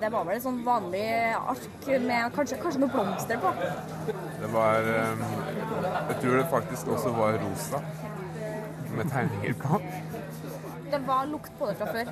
Det 0.01 0.11
var 0.11 0.25
vel 0.27 0.37
et 0.37 0.45
sånn 0.45 0.59
vanlig 0.67 1.05
ark 1.39 1.87
med 2.03 2.35
kanskje, 2.35 2.57
kanskje 2.63 2.81
noen 2.83 2.93
blomster 2.93 3.39
på. 3.41 3.53
Det 4.41 4.51
var 4.53 4.89
eh, 4.91 5.23
Jeg 6.11 6.17
tror 6.23 6.35
det 6.41 6.49
faktisk 6.51 6.91
også 6.97 7.13
var 7.15 7.39
rosa. 7.43 7.83
Med 8.95 9.11
tegninger 9.11 9.55
på. 9.59 9.79
Det 10.91 11.01
var 11.07 11.31
lukt 11.31 11.55
på 11.59 11.71
det 11.71 11.79
fra 11.79 11.95
før. 11.95 12.11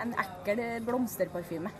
En 0.00 0.14
ekkel 0.22 0.62
blomsterparfyme. 0.86 1.72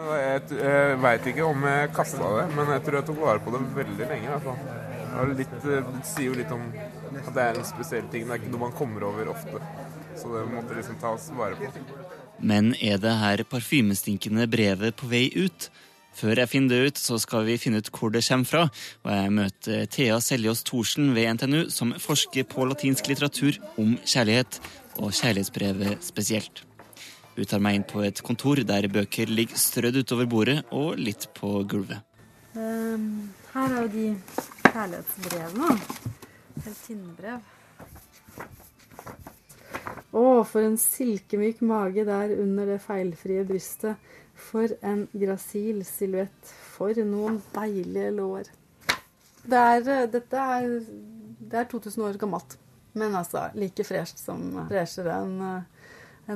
Jeg, 0.00 0.42
jeg 0.60 1.00
veit 1.02 1.26
ikke 1.32 1.48
om 1.48 1.66
jeg 1.68 1.90
kasta 1.96 2.30
det, 2.38 2.46
men 2.54 2.72
jeg 2.76 2.84
tror 2.86 2.98
jeg 3.00 3.08
tok 3.10 3.20
vare 3.24 3.42
på 3.44 3.54
det 3.54 3.60
veldig 3.80 4.08
lenge. 4.12 4.24
i 4.26 4.32
hvert 4.32 4.46
fall. 4.46 4.88
Eh, 5.10 5.34
det 5.36 6.06
sier 6.06 6.28
jo 6.28 6.38
litt 6.38 6.54
om 6.54 6.64
at 6.70 7.34
det 7.34 7.44
er 7.44 7.60
en 7.60 7.68
spesiell 7.68 8.08
ting. 8.12 8.26
Det 8.26 8.36
er 8.36 8.42
ikke 8.42 8.54
noe 8.54 8.66
man 8.68 8.76
kommer 8.78 9.06
over 9.10 9.32
ofte. 9.34 9.62
Så 10.18 10.32
det 10.34 10.46
måtte 10.52 10.76
liksom 10.78 10.98
tas 11.02 11.30
vare 11.36 11.58
på. 11.58 11.70
Men 12.40 12.72
er 12.80 13.00
det 13.00 13.12
her 13.20 13.44
parfymestinkende 13.48 14.48
brevet 14.50 14.96
på 14.96 15.10
vei 15.10 15.28
ut? 15.36 15.70
Før 16.20 16.40
jeg 16.42 16.50
finner 16.50 16.72
det 16.72 16.90
ut, 16.90 16.98
så 16.98 17.18
skal 17.22 17.44
vi 17.46 17.58
finne 17.60 17.80
ut 17.80 17.90
hvor 17.94 18.10
det 18.12 18.24
kommer 18.26 18.48
fra. 18.48 18.64
Og 19.06 19.12
jeg 19.14 19.34
møter 19.36 19.84
Thea 19.94 20.18
Seljås 20.24 20.64
Thorsen 20.66 21.12
ved 21.16 21.36
NTNU, 21.36 21.68
som 21.70 21.94
forsker 22.02 22.48
på 22.50 22.66
latinsk 22.68 23.12
litteratur 23.12 23.60
om 23.80 23.94
kjærlighet, 24.04 24.60
og 25.00 25.14
kjærlighetsbrevet 25.14 26.02
spesielt. 26.04 26.64
Hun 27.40 27.48
tar 27.48 27.62
meg 27.64 27.78
inn 27.78 27.84
på 27.88 28.02
et 28.04 28.18
kontor 28.20 28.60
der 28.68 28.84
bøker 28.92 29.30
ligger 29.32 29.56
strødd 29.56 29.96
utover 30.02 30.26
bordet 30.28 30.58
og 30.76 30.98
litt 31.00 31.22
på 31.38 31.62
gulvet. 31.64 32.02
Um, 32.52 33.30
her 33.54 33.72
er 33.78 33.86
jo 33.86 33.88
de 33.94 34.02
kjærlighetsbrevene. 34.66 35.70
brev. 37.16 37.40
Å, 40.12 40.24
for 40.50 40.60
en 40.66 40.76
silkemyk 40.84 41.64
mage 41.64 42.04
der 42.04 42.36
under 42.36 42.74
det 42.74 42.78
feilfrie 42.84 43.48
brystet. 43.48 43.96
For 44.36 44.76
en 44.84 45.06
grasil 45.16 45.80
silhuett. 45.88 46.54
For 46.76 46.92
noen 47.08 47.40
deilige 47.56 48.12
lår. 48.20 48.52
Det 49.48 49.64
er, 49.72 49.88
eh, 49.88 50.06
dette 50.12 50.36
er, 50.60 50.76
det 51.40 51.64
er 51.64 51.72
2000 51.72 52.04
år 52.04 52.20
gammelt. 52.20 52.60
Men 52.92 53.16
altså 53.16 53.48
like 53.56 53.88
fresht 53.88 54.20
som 54.20 54.66
freshere 54.68 55.22
enn 55.24 55.40
eh, 55.40 55.80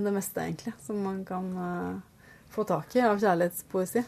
det 0.03 0.13
meste, 0.15 0.43
egentlig, 0.43 0.75
som 0.83 1.01
man 1.05 1.25
kan 1.27 1.51
eh, 1.57 1.97
få 2.55 2.65
tak 2.67 2.97
i 2.97 3.03
av 3.05 3.21
kjærlighetspoesi. 3.23 4.05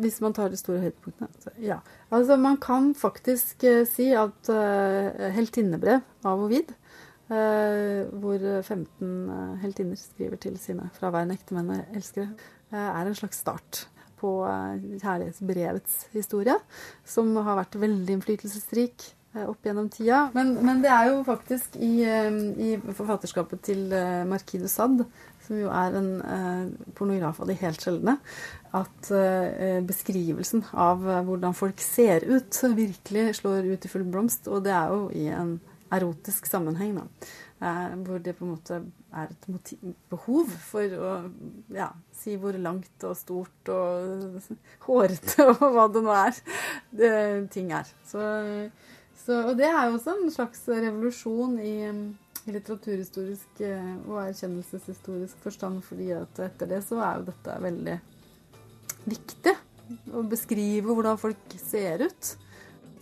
Hvis 0.00 0.18
man 0.20 0.34
tar 0.36 0.52
de 0.52 0.58
store 0.60 0.82
høydepunktene. 0.82 1.54
Ja. 1.64 1.78
Altså, 2.12 2.36
man 2.36 2.58
kan 2.60 2.92
faktisk 2.94 3.64
eh, 3.64 3.86
si 3.88 4.10
at 4.12 4.50
uh, 4.52 5.30
heltinnebrev 5.34 6.02
av 6.28 6.44
Ovid, 6.46 6.74
hvor 7.30 8.42
15 8.42 8.80
uh, 9.30 9.52
heltinner 9.62 9.94
skriver 9.94 10.40
til 10.42 10.56
sine 10.58 10.88
fraværende 10.96 11.36
ektemenn 11.38 11.68
og 11.76 11.92
elskere, 11.94 12.32
er 12.74 13.06
en 13.06 13.14
slags 13.14 13.38
start 13.38 13.84
på 14.18 14.32
kjærlighetsbrevets 14.42 16.08
historie, 16.10 16.56
som 17.06 17.30
har 17.38 17.60
vært 17.60 17.78
veldig 17.78 18.16
innflytelsesrik 18.18 19.06
opp 19.34 19.66
gjennom 19.66 19.88
tida. 19.92 20.24
Men, 20.34 20.54
men 20.66 20.82
det 20.82 20.90
er 20.90 21.10
jo 21.12 21.20
faktisk 21.26 21.76
i, 21.78 21.92
eh, 22.02 22.30
i 22.58 22.70
forfatterskapet 22.80 23.62
til 23.70 23.92
eh, 23.94 24.22
Marquis 24.28 24.64
de 24.64 24.70
Sade, 24.70 25.06
som 25.46 25.58
jo 25.58 25.70
er 25.74 25.98
en 25.98 26.10
eh, 26.22 26.64
pornograf 26.98 27.40
av 27.42 27.50
de 27.50 27.58
helt 27.60 27.82
sjeldne, 27.82 28.16
at 28.76 29.12
eh, 29.14 29.78
beskrivelsen 29.86 30.64
av 30.74 31.06
eh, 31.06 31.22
hvordan 31.26 31.56
folk 31.58 31.82
ser 31.82 32.26
ut, 32.26 32.62
virkelig 32.76 33.40
slår 33.40 33.70
ut 33.70 33.86
i 33.86 33.92
full 33.92 34.06
blomst. 34.06 34.50
Og 34.50 34.64
det 34.66 34.74
er 34.74 34.94
jo 34.94 35.06
i 35.14 35.28
en 35.34 35.58
erotisk 35.90 36.46
sammenheng, 36.50 36.98
da. 36.98 37.30
Eh, 37.60 37.96
hvor 38.06 38.18
det 38.24 38.36
på 38.38 38.46
en 38.46 38.54
måte 38.54 38.76
er 39.12 39.26
et 39.28 39.48
motiv, 39.50 39.80
behov 40.08 40.52
for 40.64 40.94
å 40.96 41.10
ja, 41.76 41.90
si 42.16 42.38
hvor 42.40 42.56
langt 42.56 43.04
og 43.04 43.18
stort 43.18 43.68
og 43.74 44.38
hårete 44.86 45.44
og 45.50 45.66
hva 45.74 45.84
det 45.92 46.02
nå 46.06 46.14
er 46.14 46.38
det, 47.02 47.10
ting 47.52 47.74
er. 47.76 47.90
Så, 48.08 48.22
så, 49.20 49.36
og 49.50 49.56
det 49.58 49.68
er 49.68 49.86
jo 49.86 49.96
også 49.98 50.16
en 50.16 50.32
slags 50.32 50.62
revolusjon 50.70 51.58
i, 51.60 51.74
i 52.46 52.54
litteraturhistorisk 52.54 53.62
eh, 53.66 53.90
og 54.06 54.22
erkjennelseshistorisk 54.24 55.42
forstand, 55.44 55.82
fordi 55.86 56.12
at 56.16 56.40
etter 56.46 56.70
det 56.70 56.80
så 56.86 57.00
er 57.04 57.18
jo 57.18 57.28
dette 57.28 57.58
veldig 57.66 57.98
viktig. 59.10 59.56
Å 60.14 60.22
beskrive 60.30 60.94
hvordan 60.94 61.20
folk 61.20 61.58
ser 61.58 62.06
ut. 62.06 62.34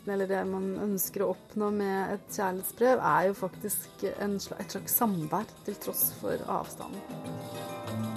Eller 0.09 0.31
det 0.31 0.40
man 0.48 0.70
ønsker 0.87 1.24
å 1.24 1.33
oppnå 1.35 1.68
med 1.74 2.14
et 2.14 2.31
kjærlighetsbrev, 2.33 3.02
er 3.04 3.28
jo 3.28 3.38
faktisk 3.42 4.07
slags, 4.09 4.62
et 4.64 4.76
slags 4.78 5.00
samvær 5.02 5.57
til 5.66 5.76
tross 5.85 6.07
for 6.22 6.48
avstanden. 6.48 8.08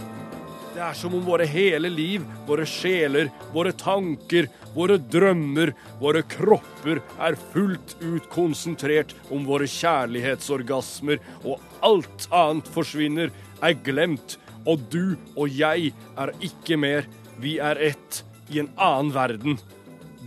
Det 0.72 0.80
er 0.80 0.94
som 0.96 1.16
om 1.18 1.24
våre 1.28 1.44
hele 1.52 1.90
liv, 1.92 2.24
våre 2.48 2.64
sjeler, 2.70 3.28
våre 3.52 3.74
tanker, 3.76 4.48
våre 4.72 4.96
drømmer, 5.12 5.74
våre 6.00 6.22
kropper 6.32 7.02
er 7.20 7.36
fullt 7.52 7.98
ut 8.00 8.30
konsentrert 8.32 9.12
om 9.36 9.44
våre 9.50 9.68
kjærlighetsorgasmer, 9.68 11.20
og 11.44 11.60
alt 11.84 12.30
annet 12.32 12.72
forsvinner, 12.72 13.36
er 13.60 13.76
glemt, 13.84 14.38
og 14.64 14.88
du 14.94 15.18
og 15.36 15.52
jeg 15.52 15.92
er 16.16 16.32
ikke 16.40 16.80
mer. 16.80 17.10
Vi 17.44 17.58
er 17.60 17.76
ett 17.92 18.24
i 18.48 18.64
en 18.64 18.72
annen 18.78 19.12
verden. 19.16 19.60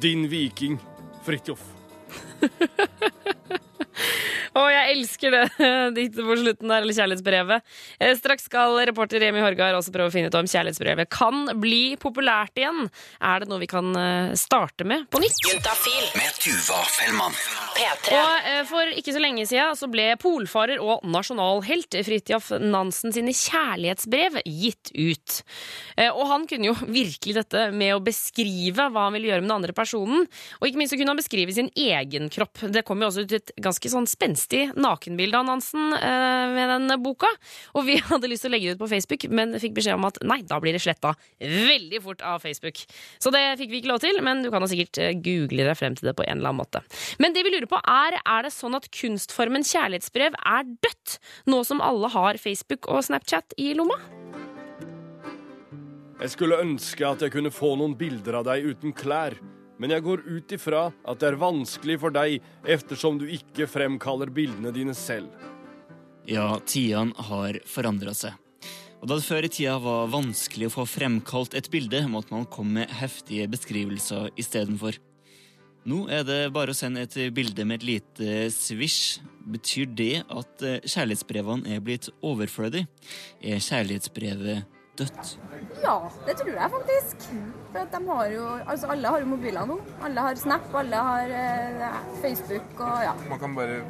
Din 0.03 0.29
viking, 0.29 0.77
Fridtjof. 1.25 1.65
Å, 4.55 4.63
jeg 4.71 4.93
elsker 4.95 5.35
det 5.35 5.43
diktet 5.99 6.23
på 6.27 6.37
slutten 6.39 6.71
der, 6.71 6.85
eller 6.85 6.95
kjærlighetsbrevet. 6.95 7.65
Eh, 7.99 8.13
Straks 8.19 8.47
skal 8.47 8.77
reporter 8.87 9.19
Remi 9.23 9.41
Horgard 9.43 9.75
også 9.81 9.91
prøve 9.95 10.13
å 10.13 10.15
finne 10.15 10.31
ut 10.31 10.37
om 10.39 10.47
kjærlighetsbrevet 10.47 11.11
kan 11.11 11.49
bli 11.59 11.97
populært 12.01 12.61
igjen. 12.61 12.85
Er 13.19 13.43
det 13.43 13.49
noe 13.51 13.59
vi 13.63 13.69
kan 13.71 13.89
eh, 13.99 14.35
starte 14.39 14.87
med 14.87 15.09
på 15.11 15.19
nytt? 15.23 15.41
Juntafil. 15.49 16.07
Med 16.21 16.39
Tuva 16.39 16.81
Fellmann. 16.95 17.35
P3. 17.75 18.15
Og 18.15 18.49
eh, 18.53 18.61
For 18.71 18.93
ikke 18.95 19.17
så 19.17 19.23
lenge 19.25 19.47
siden 19.51 19.75
så 19.81 19.89
ble 19.91 20.07
polfarer 20.23 20.79
og 20.83 21.03
nasjonalhelt 21.11 21.99
Fridtjof 22.07 22.53
Nansen 22.63 23.15
sine 23.17 23.35
kjærlighetsbrev 23.35 24.39
gitt 24.47 24.93
ut. 24.95 25.41
Eh, 25.99 26.13
Og 26.15 26.29
han 26.31 26.47
kunne 26.51 26.71
jo 26.71 26.77
virkelig 27.01 27.35
dette 27.41 27.67
med 27.75 27.97
å 27.97 28.03
beskrive 28.07 28.87
hva 28.95 29.09
han 29.09 29.19
ville 29.19 29.33
gjøre 29.33 29.43
med 29.43 29.51
den 29.51 29.57
andre 29.59 29.75
personen. 29.77 30.29
Og 30.61 30.71
ikke 30.71 30.79
minst 30.85 30.95
så 30.95 31.01
kunne 31.01 31.17
han 31.17 31.23
beskrive 31.25 31.59
sin 31.59 31.73
egen 31.75 32.31
kropp. 32.31 32.63
Det 32.71 32.87
kom 32.87 33.03
jo 33.03 33.11
også 33.11 33.27
ut 33.27 33.35
et 33.41 33.55
ganske 33.59 33.91
sånn 33.91 34.07
spenstig 34.07 34.44
nakenbilde 34.53 35.39
av 35.39 35.47
Nansen 35.49 35.93
eh, 35.97 36.55
med 36.55 36.71
den 36.73 36.97
boka. 37.03 37.31
Og 37.75 37.87
vi 37.89 37.97
hadde 38.11 38.31
lyst 38.31 38.45
til 38.45 38.53
å 38.53 38.55
legge 38.55 38.71
det 38.71 38.77
ut 38.77 38.83
på 38.83 38.91
Facebook, 38.93 39.27
men 39.31 39.57
fikk 39.63 39.77
beskjed 39.79 39.99
om 39.99 40.09
at 40.09 40.21
nei, 40.27 40.41
da 40.47 40.61
blir 40.63 40.77
det 40.77 40.83
sletta 40.85 41.15
veldig 41.41 42.03
fort 42.05 42.25
av 42.27 42.43
Facebook. 42.45 42.83
Så 43.23 43.33
det 43.35 43.43
fikk 43.61 43.73
vi 43.73 43.83
ikke 43.83 43.93
lov 43.93 44.03
til, 44.05 44.21
men 44.25 44.45
du 44.45 44.51
kan 44.53 44.65
da 44.65 44.71
sikkert 44.71 45.01
eh, 45.03 45.15
google 45.17 45.69
deg 45.69 45.79
frem 45.79 45.97
til 45.99 46.11
det 46.11 46.17
på 46.19 46.27
en 46.27 46.39
eller 46.39 46.53
annen 46.53 46.63
måte. 46.63 46.85
Men 47.23 47.37
det 47.37 47.47
vi 47.47 47.55
lurer 47.55 47.71
på 47.71 47.81
er, 47.81 48.19
er 48.21 48.47
det 48.47 48.55
sånn 48.55 48.77
at 48.79 48.91
kunstformen 48.95 49.67
kjærlighetsbrev 49.67 50.37
er 50.39 50.69
dødt, 50.85 51.19
nå 51.51 51.65
som 51.67 51.83
alle 51.85 52.11
har 52.13 52.41
Facebook 52.43 52.91
og 52.91 53.05
Snapchat 53.07 53.57
i 53.61 53.73
lomma? 53.79 53.99
Jeg 56.25 56.31
skulle 56.31 56.61
ønske 56.63 57.05
at 57.05 57.21
jeg 57.25 57.33
kunne 57.35 57.51
få 57.53 57.75
noen 57.77 57.97
bilder 57.99 58.39
av 58.39 58.47
deg 58.47 58.69
uten 58.71 58.95
klær, 58.97 59.35
men 59.79 59.95
jeg 59.95 60.05
går 60.07 60.23
ut 60.27 60.55
ifra 60.55 60.87
at 60.93 61.21
det 61.21 61.31
er 61.31 61.41
vanskelig 61.41 61.99
for 62.03 62.15
deg 62.15 62.39
eftersom 62.77 63.19
du 63.21 63.27
ikke 63.27 63.69
fremkaller 63.71 64.31
bildene 64.35 64.73
dine 64.75 64.95
selv. 64.97 65.33
Ja, 66.29 66.55
tidene 66.65 67.27
har 67.29 67.59
forandra 67.69 68.15
seg. 68.17 68.39
Og 69.03 69.11
da 69.11 69.19
det 69.19 69.27
før 69.27 69.45
i 69.45 69.51
tida 69.53 69.75
var 69.85 70.13
vanskelig 70.13 70.71
å 70.71 70.77
få 70.79 70.87
fremkalt 70.89 71.57
et 71.59 71.69
bilde, 71.73 72.07
måtte 72.09 72.33
man 72.33 72.47
komme 72.49 72.79
med 72.79 72.95
heftige 73.03 73.51
beskrivelser 73.53 74.31
istedenfor. 74.41 74.97
Nå 75.85 76.07
er 76.09 76.23
det 76.25 76.39
bare 76.55 76.73
å 76.73 76.77
sende 76.77 77.03
et 77.05 77.19
bilde 77.37 77.67
med 77.69 77.83
et 77.83 77.89
lite 77.91 78.37
svisj. 78.55 79.21
Betyr 79.45 79.91
det 79.93 80.23
at 80.33 80.63
eh, 80.65 80.79
kjærlighetsbrevene 80.89 81.75
er 81.75 81.83
blitt 81.85 82.09
overflødige? 82.25 82.89
Er 83.45 83.61
kjærlighetsbrevet 83.61 84.74
dødt? 84.99 85.39
Ja, 85.83 85.95
det 86.27 86.37
tror 86.39 86.53
jeg 86.55 86.71
faktisk. 86.77 87.27
For 87.73 87.81
at 87.83 87.95
de 87.95 88.01
har 88.09 88.27
jo, 88.35 88.45
altså 88.67 88.91
alle 88.95 89.15
har 89.15 89.25
jo 89.25 89.31
mobiler 89.33 89.67
nå. 89.67 89.79
Alle 90.07 90.27
har 90.27 90.39
Snap, 90.39 90.69
alle 90.75 91.03
har 91.09 91.35
eh, 91.41 91.99
Facebook 92.23 92.81
og 92.81 93.03
ja. 93.03 93.15
Man 93.31 93.43
kan 93.43 93.57
bare 93.59 93.81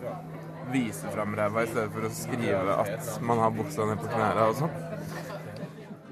vise 0.72 1.11
fram 1.12 1.34
ræva 1.36 1.64
i 1.64 1.70
stedet 1.70 1.92
for 1.92 2.09
å 2.09 2.12
skrive 2.14 2.78
at 2.80 3.14
man 3.22 3.42
har 3.44 3.52
buksa 3.55 3.88
ned 3.90 4.00
på 4.00 4.11
knærne 4.14 4.48
og 4.50 4.61
sånn. 4.62 4.93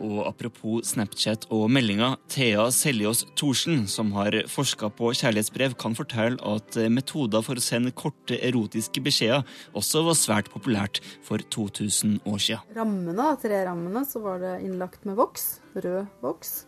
Og 0.03 0.25
apropos 0.27 0.83
Snapchat 0.93 1.47
og 1.55 1.69
meldinger, 1.71 2.17
Thea 2.33 2.65
Seljås 2.75 3.23
Thorsen, 3.39 3.85
som 3.87 4.11
har 4.17 4.35
forska 4.51 4.91
på 4.99 5.13
kjærlighetsbrev, 5.15 5.77
kan 5.79 5.95
fortelle 5.95 6.41
at 6.43 6.75
metoder 6.91 7.45
for 7.47 7.55
å 7.61 7.63
sende 7.63 7.93
korte 7.95 8.35
erotiske 8.43 9.03
beskjeder 9.05 9.47
også 9.79 10.03
var 10.09 10.19
svært 10.19 10.51
populært 10.51 10.99
for 11.23 11.39
2000 11.39 12.19
år 12.27 12.43
siden. 12.43 12.75
rammene, 12.75 13.29
tre 13.41 13.63
rammene, 13.69 14.03
så 14.09 14.21
var 14.23 14.43
det 14.43 14.57
innlagt 14.67 15.05
med 15.07 15.17
voks, 15.17 15.61
rød 15.77 16.07
voks. 16.21 16.67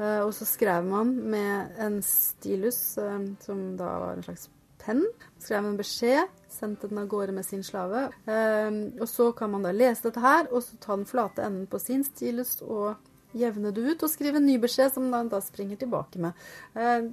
Eh, 0.00 0.20
Og 0.24 0.32
så 0.34 0.46
skrev 0.48 0.84
man 0.84 1.14
med 1.30 1.70
en 1.78 2.00
stilus, 2.02 2.98
eh, 2.98 3.18
som 3.44 3.76
da 3.76 3.84
var 3.84 4.16
en 4.16 4.22
slags 4.26 4.48
penn. 4.82 5.04
Skrev 5.38 5.64
en 5.64 5.76
beskjed, 5.78 6.26
sendte 6.52 6.88
den 6.90 7.00
av 7.02 7.08
gårde 7.10 7.32
med 7.36 7.44
sin 7.48 7.62
slave. 7.66 8.04
Eh, 8.26 8.70
Og 9.00 9.08
så 9.08 9.30
kan 9.36 9.50
man 9.50 9.62
da 9.66 9.72
lese 9.72 10.08
dette 10.10 10.20
her, 10.22 10.46
og 10.52 10.62
så 10.62 10.78
ta 10.80 10.96
den 10.96 11.08
flate 11.08 11.42
enden 11.46 11.66
på 11.66 11.80
sin 11.80 12.04
stilus 12.04 12.60
og 12.62 12.96
jevne 13.34 13.72
det 13.72 13.80
ut, 13.86 14.02
og 14.04 14.10
skrive 14.12 14.36
en 14.36 14.46
ny 14.46 14.58
beskjed 14.60 14.92
som 14.92 15.06
man 15.10 15.28
da 15.32 15.40
springer 15.40 15.76
tilbake 15.80 16.20
med. 16.20 16.32
Eh, 16.76 17.10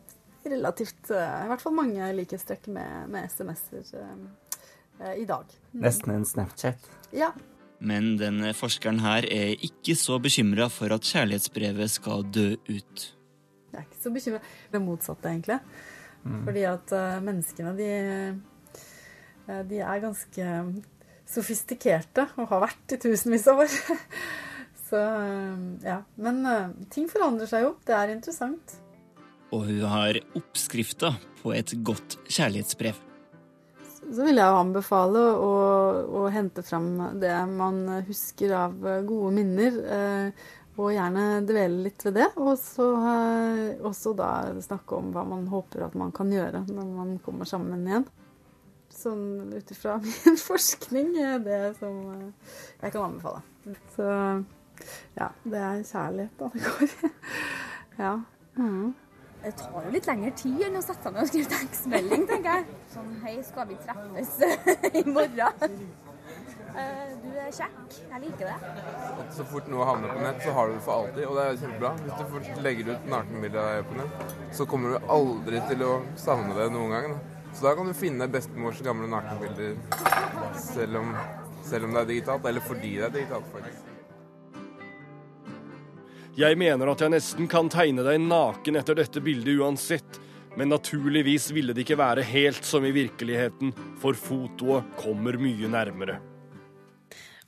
Relativt, 0.50 1.10
eh, 1.12 1.44
i 1.46 1.48
hvert 1.52 1.62
fall 1.62 1.74
mange 1.76 2.06
likhetstrekk 2.16 2.68
med, 2.72 3.10
med 3.12 3.26
SMS-er 3.28 3.90
eh, 4.00 5.16
i 5.20 5.26
dag. 5.28 5.44
Mm. 5.74 5.82
Nesten 5.84 6.14
en 6.16 6.26
Snapchat. 6.26 6.88
Ja, 7.12 7.34
Men 7.80 8.18
denne 8.20 8.54
forskeren 8.56 9.00
her 9.00 9.24
er 9.24 9.54
ikke 9.64 9.96
så 9.96 10.18
bekymra 10.20 10.70
for 10.72 10.92
at 10.92 11.02
kjærlighetsbrevet 11.08 11.92
skal 11.92 12.24
dø 12.28 12.54
ut. 12.68 13.04
Jeg 13.72 13.78
er 13.80 13.86
ikke 13.86 14.02
så 14.04 14.12
bekymret. 14.12 14.42
Det 14.72 14.82
motsatte, 14.84 15.30
egentlig. 15.32 15.60
Fordi 16.24 16.64
at 16.68 16.92
eh, 16.92 17.20
menneskene, 17.24 17.72
de, 17.78 17.86
eh, 17.86 18.34
de 19.70 19.80
er 19.82 20.02
ganske 20.04 20.48
sofistikerte 21.30 22.26
og 22.40 22.50
har 22.52 22.64
vært 22.66 22.96
i 22.96 23.00
tusenvis 23.02 23.48
av 23.52 23.64
år. 23.66 23.74
så 24.90 25.02
eh, 25.02 25.66
ja. 25.86 26.00
Men 26.22 26.42
eh, 26.50 26.72
ting 26.94 27.10
forandrer 27.12 27.50
seg 27.50 27.68
jo. 27.68 27.76
Det 27.86 27.96
er 27.96 28.16
interessant. 28.16 28.80
Og 29.54 29.66
hun 29.66 29.86
har 29.90 30.20
oppskrifta 30.38 31.16
på 31.42 31.54
et 31.58 31.74
godt 31.86 32.20
kjærlighetsbrev. 32.30 33.06
Så 34.00 34.26
vil 34.26 34.40
jeg 34.40 34.58
anbefale 34.58 35.22
å, 35.38 35.54
å 36.22 36.30
hente 36.34 36.64
fram 36.66 36.94
det 37.22 37.34
man 37.52 37.84
husker 38.08 38.56
av 38.58 38.88
eh, 38.88 39.04
gode 39.08 39.36
minner. 39.38 39.84
Eh, 39.98 40.48
og 40.80 40.94
gjerne 40.96 41.42
dvele 41.44 41.90
litt 41.90 42.06
ved 42.08 42.16
det. 42.22 42.30
Og 42.40 42.54
så 42.62 42.88
eh, 43.12 43.82
også 43.86 44.16
da 44.18 44.32
snakke 44.64 44.98
om 44.98 45.12
hva 45.14 45.26
man 45.28 45.46
håper 45.52 45.90
at 45.90 45.98
man 46.00 46.14
kan 46.16 46.32
gjøre 46.34 46.64
når 46.72 46.90
man 46.96 47.18
kommer 47.26 47.50
sammen 47.50 47.86
igjen. 47.86 48.08
Sånn 48.94 49.54
ut 49.54 49.72
ifra 49.72 49.98
min 50.04 50.40
forskning 50.42 51.14
er 51.22 51.44
det 51.46 51.60
som 51.80 52.00
eh, 52.16 52.56
jeg 52.82 52.96
kan 52.96 53.06
anbefale. 53.06 53.44
Så 53.96 54.08
ja, 55.20 55.30
det 55.44 55.60
er 55.60 55.84
kjærlighet 55.86 56.40
da 56.40 56.50
det 56.56 56.66
går. 56.66 57.14
ja. 58.04 58.14
Mm. 58.60 58.90
Det 59.40 59.54
tar 59.56 59.86
jo 59.86 59.92
litt 59.94 60.08
lengre 60.10 60.32
tid 60.36 60.66
enn 60.68 60.76
å 60.76 60.84
sette 60.84 61.06
seg 61.06 61.16
ned 61.16 61.24
og 61.24 61.30
skrive 61.32 61.52
tekstmelding, 61.54 62.26
tenker 62.28 62.58
jeg. 62.58 62.78
Sånn 62.92 63.14
hei, 63.24 63.38
skal 63.48 63.70
vi 63.70 63.78
treffes 63.86 64.34
i 65.00 65.04
morgen? 65.08 65.80
Eh, 66.76 67.06
Du 67.24 67.30
er 67.40 67.52
kjekk. 67.56 67.96
Jeg 68.12 68.22
liker 68.26 68.50
det. 68.52 68.84
Så 69.36 69.46
fort 69.48 69.68
noe 69.72 69.88
havner 69.88 70.12
på 70.12 70.20
nett, 70.26 70.44
så 70.44 70.52
har 70.58 70.68
du 70.70 70.76
det 70.76 70.84
for 70.86 71.06
alltid, 71.06 71.24
og 71.30 71.40
det 71.40 71.46
er 71.46 71.58
kjempebra. 71.64 71.92
Hvis 72.04 72.20
du 72.20 72.34
først 72.36 72.62
legger 72.68 72.92
ut 72.94 73.10
nakenbilde 73.16 73.64
av 73.64 73.72
deg 73.78 73.88
på 73.90 73.98
nett, 74.02 74.36
så 74.60 74.68
kommer 74.70 74.96
du 74.98 75.10
aldri 75.16 75.64
til 75.72 75.86
å 75.88 75.92
savne 76.20 76.56
det 76.60 76.68
noen 76.76 76.96
gang. 76.98 77.16
Da. 77.16 77.39
Så 77.54 77.66
da 77.66 77.76
kan 77.76 77.88
du 77.88 77.94
finne 77.98 78.28
bestemors 78.32 78.80
gamle 78.86 79.10
nakenbilder 79.12 79.76
selv 80.60 81.02
om, 81.02 81.14
selv 81.66 81.90
om 81.90 81.96
det 81.96 82.02
er 82.02 82.12
digitalt, 82.14 82.46
eller 82.46 82.64
fordi 82.64 82.96
det 82.96 83.08
er 83.10 83.16
digitalt, 83.18 83.50
faktisk. 83.54 83.86
Jeg 86.40 86.56
mener 86.56 86.88
at 86.88 87.02
jeg 87.04 87.12
nesten 87.12 87.50
kan 87.52 87.68
tegne 87.74 88.06
deg 88.06 88.22
naken 88.24 88.80
etter 88.80 88.96
dette 88.96 89.20
bildet 89.24 89.60
uansett, 89.60 90.22
men 90.56 90.72
naturligvis 90.72 91.50
ville 91.52 91.76
det 91.76 91.84
ikke 91.84 92.00
være 92.00 92.24
helt 92.24 92.64
som 92.66 92.86
i 92.88 92.94
virkeligheten, 92.96 93.74
for 94.00 94.16
fotoet 94.16 94.96
kommer 95.02 95.36
mye 95.42 95.68
nærmere. 95.72 96.20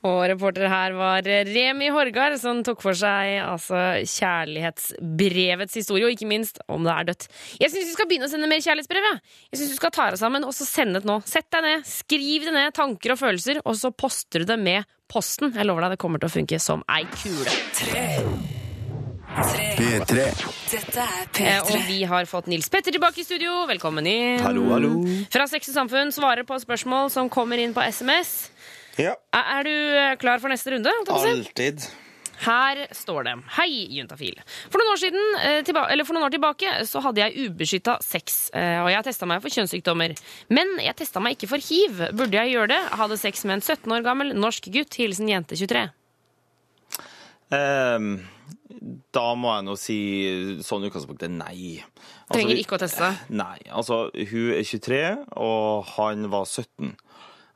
Og 0.04 0.24
reporter 0.32 0.66
her 0.66 0.96
var 0.98 1.22
Remi 1.46 1.92
Horgard, 1.94 2.34
som 2.42 2.64
tok 2.66 2.80
for 2.82 2.98
seg 2.98 3.36
altså, 3.46 3.78
kjærlighetsbrevets 4.10 5.78
historie, 5.78 6.08
og 6.08 6.16
ikke 6.16 6.26
minst 6.30 6.58
om 6.72 6.88
det 6.88 6.96
er 6.96 7.10
dødt. 7.12 7.28
Jeg 7.62 7.70
syns 7.70 7.86
vi 7.92 7.94
skal 7.94 8.10
begynne 8.10 8.26
å 8.26 8.32
sende 8.32 8.50
mer 8.50 8.64
kjærlighetsbrev. 8.66 9.06
Ja. 9.12 9.20
jeg 9.54 9.62
syns 9.62 9.76
du 9.76 9.78
skal 9.78 9.94
ta 9.94 10.08
deg 10.10 10.18
sammen 10.24 10.48
og 10.48 10.56
så 10.58 10.66
sende 10.66 11.04
det 11.04 11.10
nå. 11.10 11.20
Sett 11.30 11.52
deg 11.54 11.68
ned, 11.68 11.86
skriv 11.86 12.48
det 12.50 12.56
ned, 12.58 12.74
tanker 12.74 13.14
og 13.14 13.22
følelser, 13.22 13.62
og 13.62 13.78
så 13.78 13.94
poster 13.94 14.42
du 14.42 14.50
det 14.50 14.58
med 14.62 14.90
posten. 15.12 15.54
Jeg 15.54 15.70
lover 15.70 15.86
deg, 15.86 15.94
det 15.98 16.02
kommer 16.02 16.24
til 16.24 16.32
å 16.32 16.36
funke 16.40 16.58
som 16.64 16.82
ei 16.90 17.04
kule. 17.22 17.54
P3. 19.32 20.24
Dette 20.72 21.00
er 21.00 21.30
Eh, 21.42 21.62
Og 21.62 21.70
P3. 21.72 21.86
vi 21.88 22.04
har 22.04 22.26
fått 22.28 22.48
Nils 22.52 22.68
Petter 22.70 22.92
tilbake 22.92 23.22
i 23.22 23.24
studio. 23.24 23.66
Velkommen 23.70 24.06
inn. 24.06 24.42
Hallo, 24.44 24.66
hallo. 24.74 24.90
Fra 25.32 25.46
Sex 25.48 25.70
og 25.72 25.76
Samfunn 25.78 26.12
svarer 26.12 26.44
på 26.44 26.58
spørsmål 26.60 27.10
som 27.14 27.30
kommer 27.32 27.58
inn 27.58 27.74
på 27.74 27.80
SMS. 27.88 28.50
Ja. 29.00 29.16
Er 29.36 29.52
er 29.58 29.68
du 29.68 29.74
eh, 29.74 30.16
klar 30.20 30.42
for 30.44 30.52
neste 30.52 30.74
runde? 30.74 30.92
Alltid. 31.08 31.86
Her 32.42 32.88
står 32.96 33.28
det 33.28 33.34
Hei, 33.58 33.70
juntafil. 33.94 34.40
For 34.72 34.82
noen, 34.82 34.92
år 34.96 35.00
siden, 35.02 35.22
eh, 35.46 35.92
eller 35.94 36.08
for 36.08 36.18
noen 36.18 36.26
år 36.26 36.34
tilbake 36.34 36.74
så 36.90 37.04
hadde 37.06 37.22
jeg 37.22 37.52
ubeskytta 37.52 38.00
sex, 38.02 38.50
eh, 38.58 38.82
og 38.82 38.90
jeg 38.90 39.06
testa 39.06 39.30
meg 39.30 39.44
for 39.44 39.54
kjønnssykdommer. 39.54 40.16
Men 40.50 40.74
jeg 40.82 40.98
testa 41.04 41.22
meg 41.22 41.38
ikke 41.38 41.52
for 41.54 41.62
hiv. 41.62 42.02
Burde 42.18 42.40
jeg 42.40 42.56
gjøre 42.56 42.74
det? 42.74 42.82
Hadde 42.98 43.20
sex 43.22 43.46
med 43.46 43.60
en 43.60 43.66
17 43.66 43.94
år 43.94 44.06
gammel 44.06 44.34
norsk 44.34 44.72
gutt. 44.74 44.98
Hilsen 44.98 45.30
jente 45.30 45.56
23. 45.60 45.90
Um, 47.52 48.14
da 49.12 49.26
må 49.36 49.52
jeg 49.58 49.66
nå 49.68 49.74
si 49.78 50.00
sånn 50.64 50.86
utgangspunkt 50.88 51.22
utgangspunktet 51.22 51.34
nei. 51.36 51.84
Altså, 51.84 52.38
Trenger 52.38 52.62
ikke 52.62 52.78
å 52.78 52.82
teste. 52.82 53.10
Nei. 53.30 53.58
Altså, 53.70 54.06
hun 54.16 54.54
er 54.56 54.64
23, 54.66 55.02
og 55.36 55.90
han 55.98 56.30
var 56.32 56.48
17. 56.48 56.96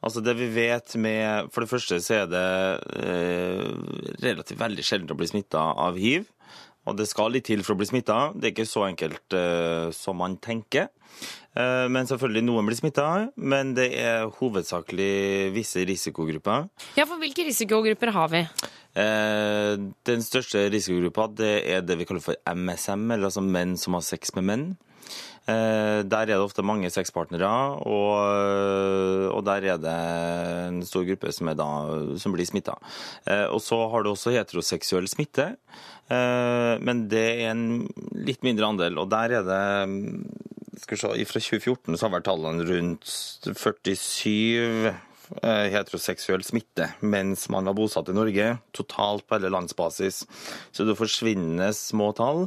Altså, 0.05 0.21
det 0.21 0.35
vi 0.37 0.47
vet 0.53 0.95
med 1.01 1.49
For 1.53 1.65
det 1.65 1.71
første 1.71 1.97
så 2.03 2.21
er 2.21 2.27
det 2.29 2.45
eh, 3.01 3.65
relativt 4.21 4.61
veldig 4.61 4.85
sjelden 4.85 5.15
å 5.15 5.17
bli 5.17 5.29
smitta 5.31 5.63
av 5.87 5.97
hiv. 5.97 6.27
og 6.85 6.97
det 6.99 7.07
skal 7.09 7.33
litt 7.33 7.47
til 7.49 7.63
for 7.65 7.73
å 7.73 7.79
bli 7.79 7.87
smitta. 7.89 8.29
Det 8.37 8.45
er 8.45 8.53
ikke 8.53 8.69
så 8.69 8.85
enkelt 8.85 9.33
eh, 9.33 9.89
som 9.97 10.19
man 10.21 10.37
tenker. 10.37 10.91
Eh, 11.57 11.87
men 11.89 12.05
selvfølgelig 12.05 12.43
noen 12.45 12.67
blir 12.67 12.77
smitta, 12.77 13.07
men 13.35 13.73
det 13.77 13.87
er 13.97 14.27
hovedsakelig 14.37 15.53
visse 15.55 15.85
risikogrupper. 15.87 16.67
Ja, 16.99 17.07
for 17.07 17.17
hvilke 17.21 17.47
risikogrupper 17.47 18.11
har 18.13 18.29
vi? 18.33 18.43
Eh, 19.01 19.73
den 20.07 20.23
største 20.23 20.67
risikogruppa 20.71 21.29
det 21.41 21.53
er 21.73 21.81
det 21.81 21.97
vi 21.99 22.07
kaller 22.07 22.23
for 22.23 22.37
MSM, 22.45 23.09
eller 23.09 23.31
altså 23.31 23.43
menn 23.43 23.73
som 23.81 23.97
har 23.97 24.05
sex 24.05 24.35
med 24.37 24.49
menn. 24.51 24.67
Eh, 25.47 26.01
Der 26.05 26.23
er 26.23 26.31
det 26.31 26.39
ofte 26.41 26.65
mange 26.65 26.89
sexpartnere, 26.89 27.49
og, 27.85 29.33
og 29.35 29.43
der 29.45 29.67
er 29.73 29.77
det 29.81 29.97
en 30.69 30.81
stor 30.87 31.05
gruppe 31.05 31.31
som, 31.35 31.51
da, 31.53 31.67
som 32.17 32.33
blir 32.33 32.47
smitta. 32.49 32.77
Og 33.53 33.61
så 33.61 33.77
har 33.91 34.03
du 34.03 34.11
også 34.11 34.33
heteroseksuell 34.33 35.07
smitte, 35.11 35.51
eh, 36.09 36.73
men 36.81 37.05
det 37.11 37.27
er 37.45 37.53
en 37.53 37.85
litt 38.17 38.41
mindre 38.47 38.73
andel. 38.73 38.97
Og 39.03 39.09
der 39.13 39.39
er 39.39 39.47
det 39.47 39.63
skal 40.81 40.97
vi 40.97 41.01
se, 41.01 41.25
Fra 41.29 41.39
2014 41.41 41.97
så 41.97 42.05
har 42.07 42.13
vært 42.17 42.27
tallene 42.27 42.65
rundt 42.67 43.07
47 43.07 44.33
eh, 44.91 44.97
heteroseksuell 45.43 46.43
smitte 46.45 46.89
mens 47.05 47.47
man 47.49 47.65
var 47.69 47.75
bosatt 47.77 48.09
i 48.11 48.15
Norge, 48.15 48.57
totalt 48.75 49.25
på 49.27 49.37
hele 49.37 49.51
landsbasis. 49.53 50.23
Så 50.71 50.85
det 50.87 50.97
forsvinner 50.99 51.73
små 51.75 52.11
tall, 52.17 52.45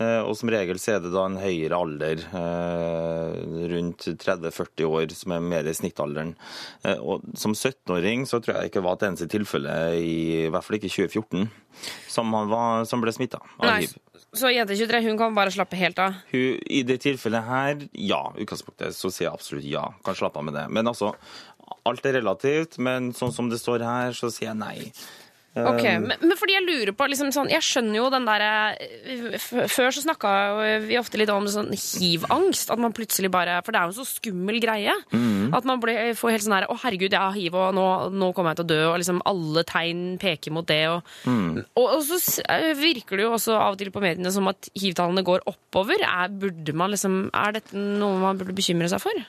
eh, 0.00 0.20
og 0.22 0.34
som 0.38 0.50
regel 0.52 0.80
så 0.80 0.96
er 0.96 1.04
det 1.04 1.12
da 1.14 1.24
en 1.28 1.38
høyere 1.40 1.78
alder, 1.78 2.24
eh, 2.40 3.38
rundt 3.72 4.08
30-40 4.20 4.88
år, 4.88 5.14
som 5.16 5.32
er 5.36 5.40
mer 5.44 5.68
i 5.68 5.76
snittalderen. 5.76 6.34
Eh, 6.84 6.98
Og 6.98 7.22
som 7.38 7.54
17-åring 7.54 8.26
så 8.26 8.42
tror 8.42 8.58
jeg 8.58 8.70
ikke 8.70 8.80
det 8.82 8.86
var 8.88 8.98
et 8.98 9.08
eneste 9.08 9.30
tilfelle, 9.32 9.78
i, 9.96 10.44
i 10.46 10.50
hvert 10.52 10.64
fall 10.64 10.78
ikke 10.78 10.90
i 10.90 10.96
2014, 11.08 11.48
som, 12.08 12.32
han 12.34 12.48
var, 12.50 12.84
som 12.84 13.00
ble 13.00 13.12
smitta 13.14 13.40
av 13.60 13.78
hiv. 13.80 13.96
Så 14.40 14.50
jente 14.54 14.76
23 14.78 15.02
hun 15.04 15.18
kan 15.20 15.36
bare 15.36 15.52
slappe 15.54 15.78
helt 15.80 15.98
av? 16.02 16.16
Hun, 16.32 16.58
I 16.64 16.82
det 16.86 17.00
tilfellet 17.04 17.46
her, 17.46 17.86
ja. 17.92 18.22
Utgangspunktet 18.38 18.96
så 18.96 19.10
sier 19.12 19.28
jeg 19.28 19.34
absolutt 19.34 19.68
ja. 19.68 19.84
Kan 20.06 20.18
slappe 20.18 20.40
av 20.40 20.48
med 20.48 20.56
det. 20.58 20.66
Men 20.74 20.90
altså, 20.90 21.12
alt 21.88 22.06
er 22.06 22.18
relativt. 22.20 22.78
Men 22.82 23.12
sånn 23.16 23.34
som 23.34 23.50
det 23.52 23.60
står 23.62 23.84
her, 23.86 24.16
så 24.16 24.30
sier 24.32 24.52
jeg 24.52 24.60
nei. 24.60 24.90
Ok, 25.66 25.84
Um, 25.88 26.04
men, 26.10 26.20
men 26.20 26.38
fordi 26.38 26.54
jeg 26.56 26.66
lurer 26.66 26.92
på 26.96 27.06
liksom 27.08 27.30
sånn, 27.34 27.50
Jeg 27.52 27.64
skjønner 27.64 27.96
jo 27.96 28.08
den 28.12 28.26
derre 28.28 28.50
Før 29.70 29.94
så 29.94 30.02
snakka 30.04 30.30
vi 30.84 30.98
ofte 31.00 31.20
litt 31.20 31.30
om 31.32 31.46
sånn 31.50 31.70
hiv-angst. 31.72 32.72
At 32.74 32.82
man 32.82 32.94
plutselig 32.96 33.30
bare 33.32 33.58
For 33.64 33.74
det 33.74 33.80
er 33.80 33.88
jo 33.88 33.94
en 33.94 33.98
så 33.98 34.06
skummel 34.08 34.60
greie. 34.62 34.94
Mm. 35.12 35.54
At 35.56 35.68
man 35.68 35.80
blir, 35.82 36.12
får 36.18 36.34
helt 36.34 36.46
sånn 36.46 36.56
her 36.58 36.68
Å, 36.68 36.76
herregud, 36.84 37.14
jeg 37.14 37.20
har 37.20 37.36
hiv, 37.36 37.56
og 37.58 37.76
nå, 37.76 37.86
nå 38.14 38.30
kommer 38.36 38.52
jeg 38.52 38.60
til 38.60 38.68
å 38.68 38.72
dø. 38.72 38.80
Og 38.90 38.98
liksom 39.02 39.22
alle 39.28 39.64
tegn 39.68 40.04
peker 40.20 40.54
mot 40.54 40.68
det. 40.68 40.82
Og, 40.92 41.14
mm. 41.28 41.48
og, 41.80 41.86
og 41.86 42.04
så 42.06 42.20
eh, 42.48 42.70
virker 42.78 43.18
det 43.18 43.26
jo 43.26 43.34
også 43.38 43.56
av 43.56 43.76
og 43.76 43.80
til 43.80 43.92
på 43.94 44.02
mediene 44.04 44.32
som 44.34 44.48
at 44.50 44.70
hiv-tallene 44.78 45.24
går 45.26 45.46
oppover. 45.50 46.04
Er, 46.04 46.30
burde 46.44 46.76
man 46.76 46.94
liksom, 46.94 47.26
er 47.32 47.58
dette 47.58 47.78
noe 47.78 48.20
man 48.22 48.40
burde 48.40 48.56
bekymre 48.56 48.90
seg 48.92 49.02
for? 49.02 49.26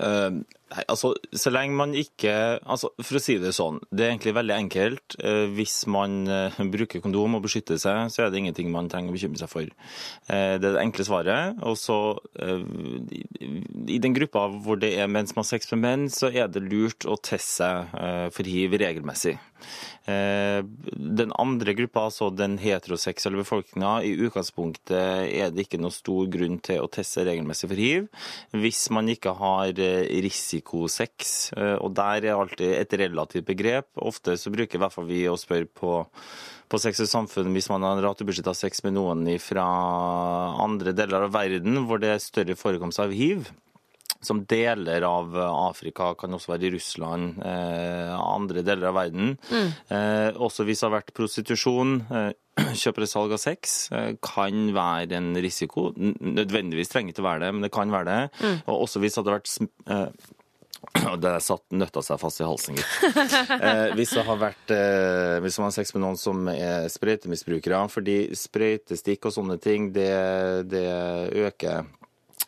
Eh, 0.00 0.40
nei, 0.72 0.84
altså, 0.88 1.12
så 1.36 1.52
lenge 1.52 1.76
man 1.78 1.94
ikke 1.98 2.32
altså, 2.60 2.90
For 3.04 3.18
å 3.18 3.22
si 3.22 3.36
det 3.42 3.52
sånn, 3.56 3.80
det 3.90 4.04
er 4.04 4.12
egentlig 4.12 4.34
veldig 4.36 4.56
enkelt. 4.56 5.16
Eh, 5.22 5.46
hvis 5.56 5.82
man 5.90 6.22
eh, 6.30 6.60
bruker 6.72 7.02
kondom 7.04 7.38
og 7.38 7.44
beskytter 7.46 7.80
seg, 7.80 8.10
så 8.12 8.24
er 8.24 8.32
det 8.32 8.42
ingenting 8.42 8.70
man 8.72 8.90
trenger 8.90 9.12
å 9.12 9.16
bekymre 9.16 9.40
seg 9.42 9.52
for. 9.52 9.66
Eh, 9.66 10.56
det 10.60 10.70
er 10.70 10.76
det 10.76 10.84
enkle 10.84 11.06
svaret. 11.06 11.60
Og 11.66 11.78
så, 11.80 11.98
i, 12.40 13.98
den 14.00 14.16
gruppa 14.16 14.46
hvor 14.64 14.80
det 14.80 14.94
er 15.00 15.10
menn 15.10 15.28
som 15.28 15.42
har 15.42 15.50
sex 15.50 15.70
med 15.74 15.84
menn, 15.84 16.08
så 16.12 16.30
er 16.30 16.50
det 16.50 16.64
lurt 16.66 17.06
å 17.08 17.18
teste 17.18 17.48
seg 17.50 18.30
for 18.34 18.46
hiv 18.46 18.76
regelmessig. 18.78 19.32
Den 20.06 21.32
andre 21.38 21.74
gruppa, 21.76 22.06
altså 22.08 22.30
den 22.32 22.54
heteroseksuelle 22.62 23.42
befolkninga, 23.42 23.96
i 24.06 24.12
utgangspunktet 24.26 24.94
er 24.94 25.50
det 25.52 25.66
ikke 25.66 25.80
noe 25.82 25.92
stor 25.94 26.30
grunn 26.32 26.60
til 26.64 26.84
å 26.84 26.90
teste 26.92 27.24
regelmessig 27.26 27.68
for 27.70 27.80
hiv 27.80 28.06
hvis 28.56 28.86
man 28.94 29.08
ikke 29.10 29.34
har 29.38 29.80
eh, 29.80 30.06
risikosex. 30.60 31.52
Eh, 31.56 31.76
Og 31.80 31.94
der 31.94 32.24
er 32.24 32.36
alltid 32.38 32.72
et 32.80 32.92
relativt 33.00 33.46
begrep. 33.46 33.86
Ofte 33.96 34.36
så 34.36 34.50
bruker 34.52 34.76
i 34.76 34.78
hvert 34.82 34.92
fall 34.92 35.06
vi 35.06 35.24
å 35.28 35.36
spørre 35.38 35.66
på 35.66 36.04
på 36.70 36.78
Sex 36.78 37.00
og 37.02 37.08
samfunn 37.10 37.52
hvis 37.52 37.66
man 37.68 37.82
har 37.82 37.98
ratebeskytta 37.98 38.52
sex 38.54 38.84
med 38.84 38.92
noen 38.94 39.24
fra 39.42 39.64
andre 40.62 40.92
deler 40.94 41.24
av 41.26 41.32
verden 41.34 41.80
hvor 41.88 41.98
det 41.98 42.12
er 42.14 42.22
større 42.22 42.54
forekomst 42.54 43.00
av 43.02 43.10
hiv 43.10 43.48
som 44.22 44.44
deler 44.44 45.02
av 45.02 45.32
Afrika, 45.34 46.10
kan 46.14 46.30
også 46.36 46.52
være 46.52 46.66
i 46.68 46.70
Russland, 46.74 47.38
eh, 47.42 48.10
andre 48.20 48.60
deler 48.62 48.90
av 48.90 48.94
verden. 48.98 49.38
Mm. 49.48 49.70
Eh, 49.88 50.30
også 50.36 50.66
hvis 50.68 50.78
det 50.82 50.86
har 50.90 50.92
vært 50.98 51.14
prostitusjon, 51.16 51.94
eh, 52.12 52.32
kjøper 52.82 53.06
og 53.06 53.08
salg 53.08 53.32
av 53.32 53.40
sex, 53.40 53.88
eh, 53.96 54.10
kan 54.20 54.74
være 54.76 55.16
en 55.16 55.32
risiko. 55.40 55.88
Nødvendigvis 55.96 56.92
trenger 56.92 57.14
ikke 57.14 57.24
å 57.24 57.30
være 57.30 57.46
det, 57.46 57.54
men 57.56 57.64
det 57.64 57.72
kan 57.72 57.90
være 57.90 58.10
det. 58.10 58.44
Mm. 58.44 58.60
Og 58.68 58.84
også 58.84 59.00
hvis 59.00 59.16
det 59.16 59.24
hadde 59.24 59.38
vært 59.38 59.56
eh, 59.88 60.28
det 61.22 61.34
satt 61.44 61.64
nøtta 61.76 62.02
seg 62.04 62.20
fast 62.20 62.40
i 62.40 62.46
halsen, 62.48 62.78
gitt. 62.78 63.16
Eh, 63.60 63.92
hvis 63.98 64.14
det 64.16 64.24
har 64.24 64.38
vært 64.40 64.72
eh, 64.72 65.36
Hvis 65.44 65.58
man 65.60 65.68
har 65.68 65.74
sex 65.74 65.92
med 65.94 66.02
noen 66.04 66.18
som 66.18 66.48
er 66.52 66.88
sprøytemisbrukere, 66.92 67.80
fordi 67.92 68.18
sprøytestikk 68.36 69.28
og 69.28 69.34
sånne 69.34 69.58
ting, 69.62 69.90
det, 69.94 70.10
det 70.70 70.86
øker 71.44 71.88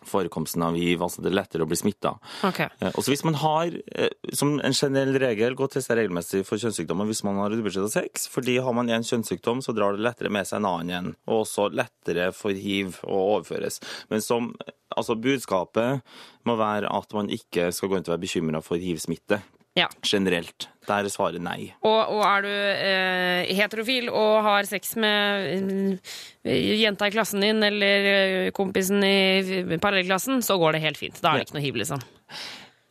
forekomsten 0.09 0.65
av 0.67 0.77
hiv, 0.79 1.03
altså 1.05 1.23
det 1.23 1.31
er 1.33 1.39
lettere 1.39 1.67
å 1.67 1.71
bli 1.71 1.79
smitta. 1.79 2.15
Okay. 2.49 2.69
Eh, 2.81 2.91
Også 2.99 3.13
hvis 3.13 3.25
man 3.27 3.39
har, 3.41 3.73
eh, 3.95 4.11
som 4.33 4.55
en 4.61 4.77
generell 4.77 5.19
regel, 5.23 5.57
gå 5.59 5.67
og 5.67 5.73
testa 5.75 5.97
regelmessig 5.99 6.45
for 6.49 6.61
kjønnssykdommer 6.63 7.09
hvis 7.11 7.25
man 7.25 7.41
har 7.43 7.55
ubeskytta 7.55 7.91
sex, 7.93 8.29
fordi 8.33 8.59
har 8.63 8.77
man 8.77 8.91
en 8.91 9.07
kjønnssykdom, 9.07 9.63
så 9.65 9.75
drar 9.77 9.97
det 9.97 10.05
lettere 10.07 10.33
med 10.33 10.49
seg 10.49 10.61
en 10.61 10.71
annen 10.73 10.93
igjen, 10.93 11.11
og 11.27 11.43
også 11.45 11.71
lettere 11.73 12.31
for 12.37 12.53
hiv 12.53 13.01
å 13.05 13.23
overføres. 13.37 13.81
Men 14.11 14.25
som, 14.25 14.53
altså 14.97 15.19
budskapet 15.19 16.03
må 16.49 16.57
være 16.59 16.91
at 16.93 17.15
man 17.17 17.31
ikke 17.33 17.71
skal 17.73 17.89
gå 17.89 17.99
rundt 17.99 18.11
og 18.11 18.17
være 18.17 18.27
bekymra 18.27 18.63
for 18.65 18.81
hiv-smitte. 18.83 19.43
Ja. 19.79 19.89
Generelt. 20.05 20.69
Der 20.87 21.07
svarer 21.09 21.41
nei. 21.41 21.71
Og, 21.87 22.01
og 22.17 22.25
er 22.27 22.43
du 22.45 22.51
eh, 22.51 23.53
heterofil 23.57 24.11
og 24.11 24.43
har 24.45 24.67
sex 24.69 24.97
med 25.01 26.01
eh, 26.45 26.81
jenta 26.83 27.09
i 27.09 27.15
klassen 27.15 27.45
din 27.45 27.63
eller 27.65 28.09
eh, 28.11 28.49
kompisen 28.57 29.05
i 29.07 29.79
parallellklassen, 29.79 30.43
så 30.43 30.59
går 30.61 30.77
det 30.77 30.83
helt 30.85 31.01
fint. 31.01 31.23
Da 31.23 31.33
er 31.33 31.41
det 31.41 31.49
ikke 31.49 31.59
noe 31.61 31.65
hiv, 31.65 31.81
liksom. 31.85 32.05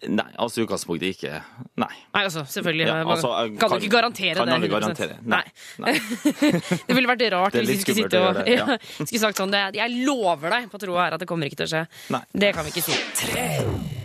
Nei, 0.09 0.25
altså 0.41 0.63
i 0.63 0.65
utgangspunktet 0.65 1.13
ikke. 1.13 1.43
Nei. 1.77 1.91
Nei, 2.15 2.23
altså, 2.23 2.41
selvfølgelig. 2.49 2.87
Ja, 2.89 2.95
altså, 3.05 3.35
kan, 3.35 3.57
kan, 3.61 3.75
du 3.75 3.85
ikke 3.85 3.97
garantere 3.99 4.33
kan 4.39 4.49
det? 4.49 4.57
Kan 4.63 4.73
garantere. 4.73 5.19
Nei. 5.21 5.43
det 6.87 6.97
ville 6.97 7.11
vært 7.11 7.27
rart 7.35 7.59
hvis 7.61 7.75
vi 7.75 7.79
skulle 7.83 8.25
og 8.25 8.41
det, 8.41 8.57
ja. 8.57 8.81
skulle 9.05 9.25
sagt 9.27 9.43
sånn 9.43 9.53
det, 9.53 9.67
Jeg 9.77 10.01
lover 10.07 10.57
deg 10.57 10.69
på 10.73 10.81
troa 10.81 11.05
her 11.05 11.19
at 11.19 11.21
det 11.21 11.29
kommer 11.29 11.51
ikke 11.51 11.61
til 11.61 11.69
å 11.69 11.73
skje. 11.75 11.87
Nei. 12.17 12.25
Det 12.33 12.55
kan 12.57 12.65
vi 12.65 12.73
ikke 12.73 12.87
si. 12.89 14.00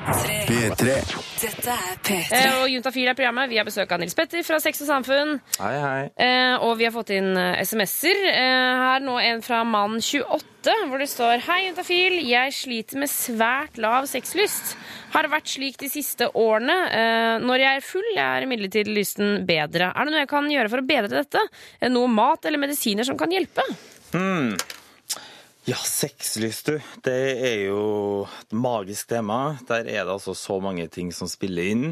P3. 0.00 0.94
Dette 1.40 1.72
er 1.74 1.98
P3. 2.00 2.30
Eh, 2.32 2.54
og 2.62 2.70
Juntafil 2.72 3.10
er 3.10 3.16
programmet. 3.16 3.50
Vi 3.52 3.58
har 3.60 3.66
besøk 3.68 3.90
av 3.92 4.00
Nils 4.00 4.16
Petter 4.16 4.42
fra 4.46 4.56
Sex 4.62 4.80
og 4.84 4.88
Samfunn. 4.88 5.34
Hei, 5.60 5.74
hei. 5.82 6.00
Eh, 6.24 6.54
og 6.64 6.78
vi 6.80 6.86
har 6.88 6.94
fått 6.94 7.12
inn 7.14 7.34
eh, 7.36 7.60
SMS-er. 7.60 8.22
Eh, 8.30 8.80
her 8.80 9.04
nå 9.04 9.18
en 9.20 9.44
fra 9.44 9.60
mann 9.68 9.98
28, 10.00 10.74
hvor 10.88 11.04
det 11.04 11.10
står 11.12 11.44
Hei, 11.44 11.60
Juntafil. 11.68 12.16
Jeg 12.30 12.56
sliter 12.56 13.02
med 13.02 13.12
svært 13.12 13.76
lav 13.82 14.08
sexlyst. 14.10 14.74
Har 15.12 15.28
vært 15.28 15.52
slik 15.52 15.76
de 15.82 15.92
siste 15.92 16.30
årene. 16.32 16.78
Eh, 16.96 17.36
når 17.44 17.66
jeg 17.66 17.82
er 17.82 17.88
full, 17.92 18.10
er 18.24 18.48
imidlertid 18.48 18.88
lysten 18.88 19.44
bedre. 19.48 19.92
Er 19.92 20.08
det 20.08 20.16
noe 20.16 20.24
jeg 20.24 20.32
kan 20.32 20.48
gjøre 20.48 20.72
for 20.72 20.80
å 20.80 20.90
bedre 20.94 21.12
dette? 21.20 21.44
Noe 21.92 22.08
mat 22.10 22.48
eller 22.48 22.64
medisiner 22.64 23.04
som 23.06 23.20
kan 23.20 23.36
hjelpe? 23.36 23.68
Hmm. 24.16 24.54
Ja, 25.70 25.76
sexlyst, 25.86 26.66
du. 26.66 26.80
Det 27.06 27.18
er 27.46 27.60
jo 27.68 28.24
et 28.26 28.54
magisk 28.56 29.12
tema. 29.12 29.54
Der 29.68 29.84
er 29.84 30.02
det 30.02 30.14
altså 30.16 30.32
så 30.34 30.56
mange 30.58 30.88
ting 30.90 31.12
som 31.14 31.30
spiller 31.30 31.68
inn. 31.70 31.84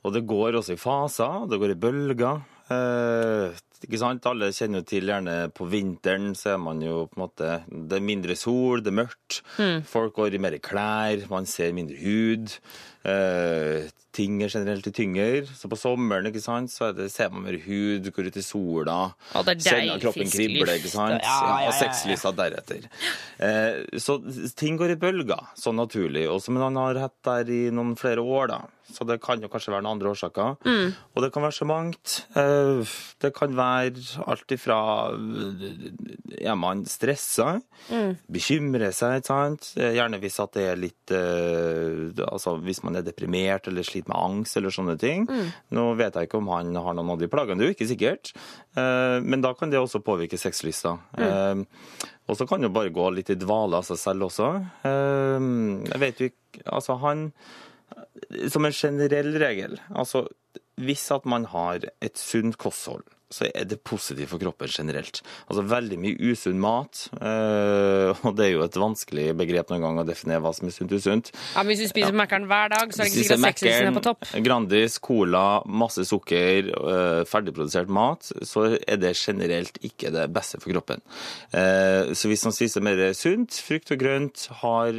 Og 0.00 0.14
det 0.14 0.22
går 0.30 0.56
også 0.56 0.78
i 0.78 0.80
faser. 0.80 1.44
Det 1.50 1.58
går 1.60 1.74
i 1.74 1.76
bølger. 1.82 2.40
Eh, 2.72 3.58
ikke 3.84 4.00
sant? 4.00 4.24
Alle 4.30 4.48
kjenner 4.56 4.80
jo 4.80 4.88
til 4.88 5.10
gjerne 5.12 5.36
på 5.52 5.68
vinteren 5.68 6.32
så 6.38 6.54
er 6.54 6.62
man 6.62 6.80
jo 6.84 7.04
på 7.10 7.18
en 7.18 7.24
måte 7.26 7.50
Det 7.68 7.98
er 7.98 8.08
mindre 8.08 8.36
sol, 8.38 8.80
det 8.80 8.94
er 8.94 9.00
mørkt. 9.02 9.42
Mm. 9.58 9.84
Folk 9.92 10.16
går 10.16 10.38
i 10.38 10.42
mer 10.46 10.56
klær, 10.64 11.28
man 11.28 11.48
ser 11.48 11.76
mindre 11.76 12.00
hud. 12.00 12.56
Eh, 13.04 13.88
ting 14.12 14.40
er 14.42 14.50
generelt 14.50 14.88
tyngre. 14.94 15.44
Så 15.54 15.70
på 15.70 15.78
sommeren 15.78 16.26
ikke 16.30 16.42
sant, 16.42 16.72
så 16.72 16.90
det, 16.96 17.10
ser 17.14 17.30
man 17.30 17.44
mer 17.46 17.58
hud, 17.62 18.08
går 18.14 18.30
ut 18.32 18.38
i 18.40 18.44
sola. 18.44 18.98
Ja, 19.34 19.44
det 19.46 19.54
er 19.58 19.62
Kjenner 19.68 20.02
kroppen 20.02 20.32
kribler, 20.32 20.74
ikke 20.80 20.90
sant. 20.92 21.20
Ja, 21.22 21.36
ja, 21.44 21.60
ja, 21.62 21.68
og 21.70 21.76
sexlysa 21.78 22.32
deretter. 22.36 22.88
Eh, 23.38 23.84
så 24.02 24.18
ting 24.58 24.80
går 24.80 24.96
i 24.96 24.98
bølger, 25.00 25.52
sånn 25.58 25.78
naturlig. 25.78 26.26
Og 26.32 26.42
men 26.48 26.64
han 26.70 26.80
har 26.80 27.02
hatt 27.06 27.16
der 27.28 27.50
i 27.52 27.62
noen 27.74 27.94
flere 28.00 28.24
år, 28.24 28.50
da. 28.54 28.60
Så 28.88 29.04
det 29.04 29.18
kan 29.20 29.36
jo 29.44 29.50
kanskje 29.52 29.74
være 29.74 29.84
noen 29.84 29.98
andre 29.98 30.14
årsaker. 30.14 30.54
Mm. 30.64 30.94
Og 31.12 31.20
det 31.20 31.28
kan 31.34 31.44
være 31.44 31.56
så 31.58 31.66
mangt. 31.68 32.14
Eh, 32.40 32.94
Det 33.20 33.34
kan 33.36 33.52
være 33.52 34.00
alt 34.24 34.48
ifra 34.54 34.78
Er 36.40 36.54
man 36.56 36.84
stressa? 36.88 37.58
Mm. 37.90 38.14
Bekymrer 38.32 38.94
seg, 38.96 39.18
ikke 39.20 39.28
sant? 39.28 39.68
Eh, 39.76 39.92
Gjerne 39.98 40.20
hvis 40.22 40.38
at 40.40 40.54
det 40.56 40.64
er 40.70 40.80
litt 40.80 41.12
eh, 41.12 42.24
Altså 42.30 42.56
hvis 42.64 42.80
man 42.86 42.87
er 42.96 43.02
deprimert 43.02 43.66
eller 43.68 43.82
sliter 43.82 44.08
med 44.08 44.16
angst 44.16 44.56
eller 44.56 44.70
sånne 44.70 44.96
ting. 44.98 45.26
Mm. 45.28 45.52
Nå 45.76 45.84
vet 45.98 46.14
jeg 46.14 46.28
ikke 46.28 46.38
om 46.38 46.48
han 46.48 46.74
har 46.76 46.94
noen 46.96 47.10
av 47.10 47.18
de 47.18 47.28
plagene, 47.28 47.58
det 47.58 47.66
er 47.66 47.72
jo 47.72 47.76
ikke 47.76 47.90
sikkert. 47.92 48.32
Eh, 48.76 49.20
Men 49.20 49.40
da 49.44 49.52
kan 49.54 49.70
det 49.70 49.78
også 49.78 50.00
påvirke 50.00 50.38
sexlysta. 50.38 50.98
Mm. 51.18 51.22
Eh, 51.28 52.08
Og 52.28 52.36
så 52.36 52.46
kan 52.48 52.60
jo 52.62 52.68
bare 52.68 52.90
gå 52.92 53.10
litt 53.14 53.30
i 53.30 53.34
dvale 53.40 53.76
av 53.76 53.84
seg 53.84 53.96
selv 53.98 54.22
også. 54.28 54.48
Eh, 54.84 55.40
Jeg 55.92 56.00
vet 56.00 56.18
jo 56.20 56.26
ikke 56.32 56.64
Altså, 56.72 56.96
han 57.00 57.32
Som 58.48 58.64
en 58.66 58.72
generell 58.72 59.32
regel, 59.38 59.78
altså 59.94 60.26
hvis 60.78 61.10
at 61.10 61.24
man 61.26 61.44
har 61.50 61.80
et 62.00 62.16
sunt 62.16 62.56
kosthold, 62.56 63.02
så 63.30 63.46
er 63.52 63.66
det 63.68 63.80
positivt 63.84 64.30
for 64.30 64.40
kroppen 64.40 64.70
generelt. 64.72 65.20
Altså 65.50 65.62
veldig 65.68 65.98
mye 66.00 66.30
usunn 66.32 66.60
mat, 66.62 67.04
eh, 67.20 68.12
og 68.24 68.36
det 68.38 68.46
er 68.46 68.52
jo 68.54 68.62
et 68.64 68.78
vanskelig 68.80 69.26
begrep 69.36 69.72
noen 69.72 69.84
gang 69.84 70.00
å 70.00 70.06
definere 70.08 70.40
hva 70.44 70.52
som 70.56 70.68
er 70.70 70.74
sunt 70.76 70.94
og 70.94 71.02
usunt. 71.02 71.30
Ja, 71.54 71.62
men 71.62 71.72
hvis 71.74 71.82
du 71.84 71.90
spiser 71.90 72.16
Mækkern 72.16 72.48
hver 72.48 72.72
dag, 72.72 72.94
så 72.94 73.02
er 73.02 73.10
det 73.10 73.12
ikke 73.12 73.26
sikkert 73.28 73.50
at 73.50 73.62
sexen 73.62 73.90
er 73.90 73.98
på 73.98 74.04
topp. 74.08 74.28
Grandis, 74.48 74.98
Cola, 75.04 75.44
masse 75.68 76.06
sukker, 76.08 76.70
øh, 76.72 77.22
ferdigprodusert 77.28 77.92
mat, 77.92 78.32
så 78.48 78.64
er 78.80 78.96
det 79.02 79.14
generelt 79.20 79.76
ikke 79.84 80.12
det 80.14 80.24
beste 80.32 80.60
for 80.62 80.72
kroppen. 80.72 81.04
Eh, 81.52 82.14
Så 82.18 82.28
hvis 82.30 82.44
man 82.48 82.54
spiser 82.56 82.80
mer 82.82 83.12
sunt, 83.14 83.52
frukt 83.62 83.92
og 83.92 83.98
grønt, 84.00 84.48
har 84.62 84.92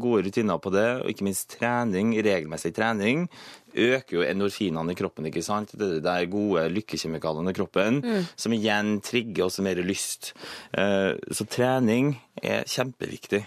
gode 0.00 0.24
rutiner 0.26 0.58
på 0.58 0.72
det, 0.72 0.88
og 1.02 1.10
ikke 1.12 1.26
minst 1.28 1.50
trening, 1.58 2.14
regelmessig 2.24 2.72
trening, 2.74 3.28
øker 3.74 4.16
jo 4.16 4.22
endorfinene 4.22 4.92
i 4.92 4.94
kroppen, 4.98 5.26
ikke 5.26 5.42
sant? 5.44 5.72
Det 5.78 5.98
er 5.98 6.00
de 6.24 6.26
gode 6.30 6.68
lykkekjemikaliene 6.74 7.50
i 7.50 7.56
kroppen, 7.56 8.00
Mm. 8.02 8.26
som 8.36 8.52
igjen 8.52 9.00
trigger 9.02 9.44
også 9.44 9.62
mer 9.62 9.76
lyst. 9.82 10.32
Eh, 10.74 11.14
Så 11.32 11.46
trening 11.48 12.18
er 12.42 12.64
kjempeviktig. 12.64 13.44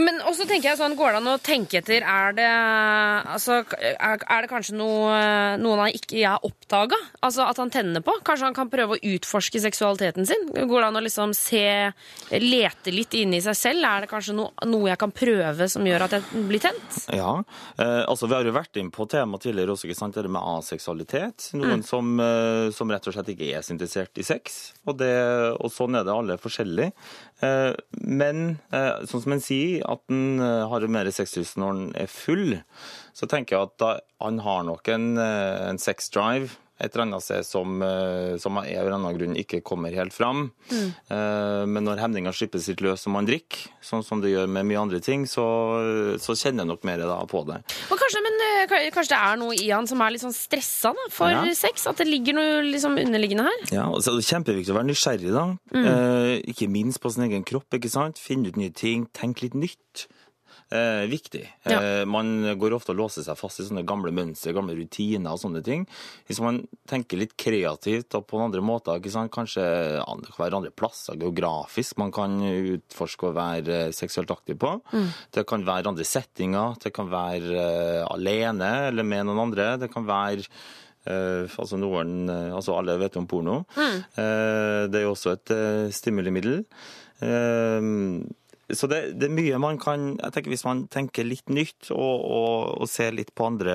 Men 0.00 0.22
også 0.24 0.46
tenker 0.48 0.70
jeg 0.70 0.78
sånn, 0.80 0.94
går 0.96 1.12
det 1.12 1.18
an 1.20 1.28
å 1.34 1.38
tenke 1.44 1.78
etter 1.82 2.00
Er 2.08 2.32
det, 2.34 2.46
altså, 3.34 3.58
er, 3.76 4.22
er 4.24 4.44
det 4.46 4.48
kanskje 4.50 4.74
noe, 4.78 5.12
noen 5.60 5.82
han 5.84 5.92
ikke 5.94 6.16
jeg 6.16 6.30
har 6.32 6.46
oppdaga? 6.46 6.96
Altså 7.22 7.44
at 7.44 7.60
han 7.60 7.70
tenner 7.70 8.00
på? 8.04 8.14
Kanskje 8.24 8.48
han 8.48 8.56
kan 8.56 8.70
prøve 8.72 8.96
å 8.96 9.02
utforske 9.12 9.60
seksualiteten 9.62 10.26
sin? 10.26 10.46
Går 10.54 10.80
det 10.80 10.88
an 10.88 10.98
å 11.00 11.04
liksom 11.04 11.34
se 11.36 11.64
Lete 12.40 12.94
litt 12.94 13.14
inni 13.20 13.42
seg 13.44 13.56
selv? 13.58 13.84
Er 13.84 14.06
det 14.06 14.10
kanskje 14.10 14.34
no, 14.38 14.48
noe 14.66 14.88
jeg 14.90 15.00
kan 15.02 15.12
prøve 15.14 15.68
som 15.70 15.86
gjør 15.86 16.06
at 16.08 16.16
jeg 16.16 16.44
blir 16.48 16.62
tent? 16.64 16.98
Ja, 17.12 17.34
eh, 17.76 18.02
altså 18.08 18.30
Vi 18.30 18.36
har 18.38 18.48
jo 18.48 18.56
vært 18.56 18.80
inn 18.80 18.90
på 18.94 19.06
temaet 19.12 19.44
tidligere 19.46 19.76
også, 19.76 19.90
ikke 19.90 19.98
sant? 20.00 20.16
det 20.16 20.28
med 20.32 20.42
aseksualitet. 20.56 21.50
Noen 21.56 21.80
Mm. 21.82 21.84
som, 21.88 22.20
eh, 22.20 22.70
som 22.74 22.90
rett 22.92 23.06
og 23.08 23.14
slett 23.14 23.28
ikke 23.32 23.48
er 23.56 23.62
så 23.64 23.72
interessert 23.72 24.18
i 24.20 24.24
sex. 24.26 24.72
Og, 24.86 24.96
det, 25.00 25.12
og 25.60 25.70
sånn 25.72 25.96
er 25.96 26.04
det 26.04 26.12
alle 26.12 26.36
forskjellig. 26.40 26.90
Eh, 27.42 27.72
men 28.04 28.58
eh, 28.72 29.02
sånn 29.08 29.22
som 29.24 29.32
en 29.32 29.40
sier, 29.42 29.81
at 29.88 30.02
en 30.12 30.40
eh, 30.42 30.64
har 30.70 30.86
mer 30.90 31.10
sexlyst 31.14 31.58
når 31.60 31.72
han 31.72 31.86
er 32.04 32.10
full, 32.10 32.58
så 33.16 33.28
tenker 33.30 33.56
jeg 33.56 33.68
at 33.68 33.78
da, 33.82 33.92
han 34.22 34.42
har 34.44 34.66
nok 34.68 34.88
en, 34.92 35.14
eh, 35.20 35.62
en 35.68 35.80
sex 35.82 36.10
drive 36.14 36.58
et 36.82 36.90
eller 36.96 37.04
annet 37.06 37.22
sted 37.22 37.46
som, 37.46 37.76
eh, 37.86 38.36
som 38.42 38.58
av 38.58 38.66
en 38.66 38.74
eller 38.80 38.96
annen 38.96 39.16
grunn 39.18 39.36
ikke 39.38 39.60
kommer 39.62 39.94
helt 39.94 40.12
fram. 40.12 40.48
Mm. 40.72 40.88
Eh, 41.14 41.64
Men 41.72 41.84
når 41.86 42.00
hemninga 42.02 42.32
slippes 42.34 42.66
litt 42.68 42.82
løs 42.82 43.06
og 43.06 43.12
man 43.14 43.26
drikker, 43.28 43.68
sånn 43.82 44.02
som 44.04 44.20
det 44.20 44.32
gjør 44.34 44.48
med 44.50 44.66
mye 44.66 44.80
andre 44.82 45.00
ting, 45.00 45.24
så, 45.30 45.44
så 46.20 46.34
kjenner 46.38 46.64
jeg 46.64 46.70
nok 46.72 46.84
mer 46.88 46.98
da 47.06 47.20
på 47.30 47.44
det. 47.46 47.60
Men 47.90 48.00
kanskje, 48.02 48.22
men, 48.26 48.38
eh, 48.48 48.90
kanskje 48.94 49.14
det 49.14 49.20
er 49.20 49.36
noe 49.40 49.54
i 49.54 49.68
han 49.70 49.86
som 49.86 50.02
er 50.02 50.10
litt 50.16 50.24
sånn 50.24 50.34
stressa 50.36 50.92
da, 50.96 51.08
for 51.10 51.30
Ja. 51.30 51.44
sex? 51.54 51.86
At 51.86 51.96
det 52.02 52.08
ligger 52.10 52.34
noe 52.34 52.62
liksom 52.66 52.98
underliggende 52.98 53.46
her? 53.46 53.60
Ja, 53.72 53.86
og 53.88 54.02
så 54.02 54.12
er 54.12 54.20
det 54.20 54.26
kjempeviktig 54.28 54.74
å 54.74 54.78
være 54.80 54.90
nysgjerrig, 54.90 55.32
da. 55.32 55.46
Mm. 55.72 55.86
Eh, 55.86 56.34
ikke 56.52 56.68
minst 56.70 57.00
på 57.00 57.12
sin 57.12 57.24
egen 57.30 57.44
kropp. 57.44 57.68
ikke 57.72 57.90
sant? 57.90 58.18
Finne 58.18 58.48
ut 58.48 58.56
nye 58.56 58.70
ting, 58.74 59.06
tenke 59.14 59.42
litt 59.46 59.54
nytt. 59.54 60.06
Eh, 60.72 61.04
viktig. 61.10 61.42
Eh, 61.68 62.04
man 62.08 62.56
går 62.56 62.72
ofte 62.72 62.94
og 62.94 63.00
låser 63.02 63.26
seg 63.26 63.36
fast 63.36 63.60
i 63.60 63.66
sånne 63.66 63.84
gamle 63.84 64.12
mønstre, 64.14 64.54
gamle 64.56 64.76
rutiner 64.78 65.34
og 65.34 65.40
sånne 65.42 65.60
ting. 65.64 65.84
Hvis 66.28 66.40
man 66.40 66.62
tenker 66.88 67.20
litt 67.20 67.34
kreativt 67.36 68.16
og 68.16 68.24
på 68.30 68.40
andre 68.40 68.62
måter, 68.64 69.02
kanskje 69.02 69.66
det 70.00 70.30
kan 70.32 70.44
være 70.46 70.60
andre 70.62 70.72
plasser 70.72 71.18
geografisk 71.20 71.98
man 72.00 72.14
kan 72.14 72.38
utforske 72.40 73.28
og 73.28 73.36
være 73.36 73.82
seksuelt 73.96 74.32
aktiv 74.32 74.56
på. 74.62 74.78
Mm. 74.94 75.10
Det 75.36 75.44
kan 75.50 75.66
være 75.66 75.92
andre 75.92 76.08
settinger, 76.08 76.78
det 76.80 76.94
kan 76.96 77.10
være 77.12 77.66
eh, 77.66 78.06
alene 78.08 78.72
eller 78.88 79.04
med 79.04 79.28
noen 79.28 79.44
andre. 79.48 79.74
Det 79.82 79.92
kan 79.92 80.08
være 80.08 80.48
Uh, 81.02 81.50
altså 81.58 81.74
noen, 81.82 82.28
uh, 82.30 82.52
altså 82.54 82.76
Alle 82.78 82.94
vet 83.00 83.16
om 83.18 83.24
porno. 83.26 83.56
Mm. 83.74 83.96
Uh, 84.14 84.84
det 84.86 85.00
er 85.00 85.02
jo 85.02 85.16
også 85.16 85.32
et 85.34 85.50
stimulimiddel. 85.90 86.60
Eh, 87.22 87.80
så 88.70 88.86
det, 88.88 89.18
det 89.20 89.26
er 89.28 89.34
mye 89.34 89.58
man 89.60 89.78
kan 89.82 90.12
jeg 90.20 90.32
tenker 90.36 90.52
Hvis 90.52 90.64
man 90.64 90.84
tenker 90.92 91.26
litt 91.26 91.50
nytt 91.52 91.90
og, 91.90 91.98
og, 92.22 92.82
og 92.84 92.88
ser 92.88 93.10
litt 93.12 93.32
på 93.36 93.44
andre 93.50 93.74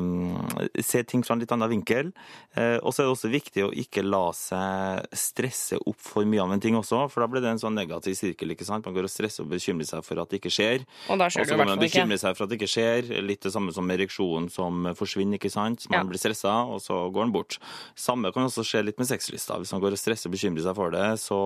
mm, 0.00 0.70
Ser 0.82 1.04
ting 1.08 1.22
fra 1.26 1.36
en 1.36 1.42
litt 1.42 1.52
annen 1.54 1.70
vinkel. 1.70 2.10
Eh, 2.56 2.78
og 2.80 2.94
så 2.94 3.02
er 3.02 3.06
det 3.08 3.12
også 3.14 3.30
viktig 3.32 3.64
å 3.66 3.70
ikke 3.84 4.02
la 4.06 4.24
seg 4.36 5.04
stresse 5.16 5.78
opp 5.86 6.00
for 6.02 6.26
mye 6.28 6.42
av 6.42 6.52
en 6.54 6.62
ting 6.62 6.76
også, 6.78 7.04
for 7.12 7.24
da 7.24 7.28
blir 7.30 7.42
det 7.44 7.52
en 7.52 7.60
sånn 7.62 7.76
negativ 7.76 8.16
sirkel. 8.18 8.52
ikke 8.54 8.66
sant? 8.66 8.86
Man 8.86 8.94
går 8.96 9.08
og 9.08 9.12
stresser 9.12 9.44
og 9.44 9.52
bekymrer 9.52 9.86
seg 9.88 10.04
for 10.06 10.20
at 10.22 10.30
det 10.32 10.40
ikke 10.40 10.52
skjer. 10.54 10.84
Og 11.12 11.20
da 11.20 11.28
skjer 11.32 11.46
det 11.46 11.54
i 11.54 11.58
hvert 11.60 11.72
fall 11.74 11.86
ikke. 11.88 12.18
seg 12.24 12.36
for 12.38 12.46
at 12.46 12.52
det 12.52 12.58
ikke 12.60 12.70
skjer. 12.74 13.10
Litt 13.24 13.44
det 13.46 13.52
samme 13.54 13.74
som 13.76 13.90
ereksjonen 13.94 14.48
som 14.52 14.88
forsvinner, 14.98 15.38
ikke 15.40 15.52
sant. 15.52 15.86
Man 15.90 16.00
Ja. 16.00 16.10
blir 16.10 16.20
stressa, 16.22 16.54
og 16.70 16.80
så 16.84 17.00
går 17.14 17.26
den 17.28 17.34
bort. 17.34 17.58
Samme 17.98 18.32
kan 18.34 18.46
også 18.48 18.64
skje 18.66 18.84
litt 18.88 18.98
med 19.02 19.08
sexlysta. 19.10 19.58
Hvis 19.62 19.72
man 19.74 19.82
går 19.84 19.96
og 19.96 20.00
stresser 20.00 20.30
og 20.30 20.36
bekymrer 20.36 20.62
seg 20.66 20.76
for 20.78 20.94
det, 20.94 21.06
så, 21.22 21.40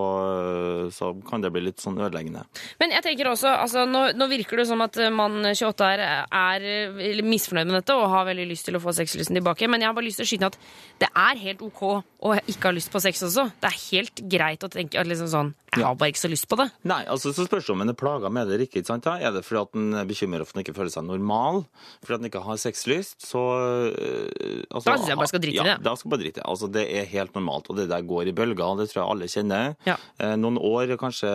så 0.95 1.13
kan 1.29 1.45
det 1.45 1.53
bli 1.55 1.65
litt 1.69 1.83
sånn 1.83 1.99
ødeleggende. 1.99 2.45
Men 2.81 2.93
jeg 2.97 3.05
tenker 3.07 3.31
også, 3.33 3.49
altså, 3.65 3.85
nå, 3.89 4.05
nå 4.19 4.29
virker 4.31 4.61
det 4.63 4.67
som 4.71 4.81
at 4.85 4.97
eh, 5.01 5.11
mann 5.15 5.41
28 5.49 5.89
er, 5.95 6.03
er 6.29 6.69
eh, 6.69 7.23
misfornøyd 7.25 7.71
med 7.71 7.79
dette 7.81 7.97
og 7.97 8.09
har 8.13 8.29
veldig 8.29 8.49
lyst 8.51 8.69
til 8.69 8.77
å 8.79 8.83
få 8.83 8.95
sexlysten 8.97 9.39
tilbake, 9.39 9.69
men 9.71 9.81
jeg 9.85 9.91
har 9.91 9.97
bare 9.97 10.09
lyst 10.09 10.21
til 10.23 10.29
å 10.29 10.31
skyte 10.33 10.43
inn 10.45 10.51
at 10.53 10.61
det 11.05 11.11
er 11.15 11.43
helt 11.47 11.63
OK 11.67 11.83
å 11.89 12.35
ikke 12.51 12.69
ha 12.71 12.75
lyst 12.75 12.91
på 12.91 12.99
sex 13.03 13.23
også. 13.29 13.49
Det 13.63 13.69
er 13.71 13.79
helt 13.93 14.23
greit 14.33 14.65
å 14.67 14.71
tenke 14.73 14.99
at 14.99 15.07
liksom 15.07 15.29
sånn 15.31 15.55
Jeg 15.77 15.85
har 15.85 15.95
bare 16.01 16.11
ikke 16.11 16.23
så 16.25 16.31
lyst 16.33 16.47
på 16.51 16.57
det. 16.59 16.65
Nei, 16.89 17.03
altså 17.13 17.31
så 17.37 17.45
spørs 17.47 17.67
det 17.69 17.75
om 17.75 17.83
en 17.85 17.93
er 17.93 17.97
plaga 17.99 18.31
med 18.33 18.49
det 18.49 18.55
eller 18.57 18.65
ikke. 18.67 18.81
ikke 18.81 18.89
sant? 18.89 19.07
Er 19.07 19.31
det 19.37 19.43
fordi 19.47 19.61
at 19.61 19.77
en 19.79 19.99
er 20.01 20.07
bekymret 20.09 20.49
for 20.49 20.57
at 20.57 20.59
en 20.59 20.65
ikke 20.65 20.75
føler 20.79 20.91
seg 20.95 21.05
normal? 21.07 21.61
Fordi 22.03 22.17
at 22.17 22.25
en 22.25 22.29
ikke 22.31 22.43
har 22.47 22.59
sexlyst? 22.59 23.21
Så 23.29 23.43
øh, 23.43 24.65
altså, 24.73 24.87
Da 24.89 24.97
synes 24.97 25.13
jeg 25.13 25.21
bare 25.21 25.31
skal 25.31 25.43
drite 25.45 25.61
i 25.61 25.67
det. 25.69 25.75
ja. 25.75 25.77
Da 25.85 25.95
skal 26.01 26.11
bare 26.15 26.23
drite 26.25 26.41
i 26.41 26.41
det. 26.41 26.47
Altså, 26.49 26.71
det 26.73 26.85
er 26.99 27.07
helt 27.13 27.37
normalt, 27.37 27.69
og 27.71 27.79
det 27.79 27.87
der 27.93 28.07
går 28.09 28.31
i 28.33 28.35
bølger. 28.41 28.75
Det 28.81 28.89
tror 28.91 29.03
jeg 29.03 29.11
alle 29.13 29.29
kjenner. 29.31 29.77
Ja. 29.87 29.97
Eh, 30.19 30.35
Noen 30.41 30.59
år 30.59 30.95
er 30.97 31.01
kanskje 31.01 31.31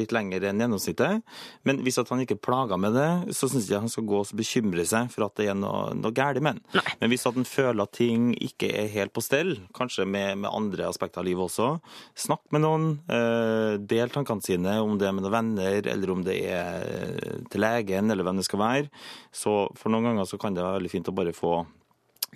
litt 0.00 0.16
lenger 0.16 0.48
enn 0.50 0.57
gjennomsnittet. 0.64 1.24
Men 1.68 1.82
hvis 1.86 1.98
at 2.00 2.10
han 2.12 2.22
ikke 2.22 2.36
er 2.38 2.44
plaga 2.44 2.78
med 2.80 2.96
det, 2.96 3.34
så 3.36 3.48
syns 3.50 3.68
jeg 3.70 3.82
han 3.82 3.92
skal 3.92 4.06
gå 4.08 4.20
og 4.22 4.32
bekymre 4.38 4.84
seg 4.88 5.12
for 5.12 5.26
at 5.28 5.36
det 5.40 5.50
er 5.52 5.58
noe, 5.58 5.94
noe 5.98 6.14
galt 6.14 6.42
med 6.44 6.58
han. 6.58 6.84
Men 7.00 7.12
hvis 7.12 7.26
at 7.28 7.38
han 7.38 7.48
føler 7.48 7.84
at 7.84 7.94
ting 7.96 8.30
ikke 8.34 8.70
er 8.82 8.90
helt 8.92 9.14
på 9.16 9.24
stell, 9.24 9.56
kanskje 9.76 10.06
med, 10.08 10.42
med 10.44 10.50
andre 10.52 10.88
aspekter 10.88 11.22
av 11.22 11.28
livet 11.28 11.48
også, 11.48 11.70
snakk 12.18 12.44
med 12.54 12.64
noen. 12.64 12.90
Eh, 13.08 13.78
del 13.88 14.12
tankene 14.14 14.44
sine, 14.44 14.78
om 14.82 14.98
det 15.00 15.08
er 15.08 15.16
med 15.16 15.26
noen 15.26 15.36
venner, 15.38 15.80
eller 15.94 16.14
om 16.14 16.22
det 16.26 16.38
er 16.50 16.84
eh, 16.84 17.42
til 17.50 17.64
legen, 17.64 18.12
eller 18.12 18.26
hvem 18.26 18.40
det 18.40 18.48
skal 18.48 18.62
være. 18.62 18.92
Så 19.34 19.58
for 19.78 19.92
noen 19.94 20.10
ganger 20.10 20.28
så 20.28 20.40
kan 20.40 20.56
det 20.56 20.64
være 20.64 20.80
veldig 20.80 20.94
fint 20.94 21.10
å 21.12 21.16
bare 21.16 21.36
få 21.36 21.60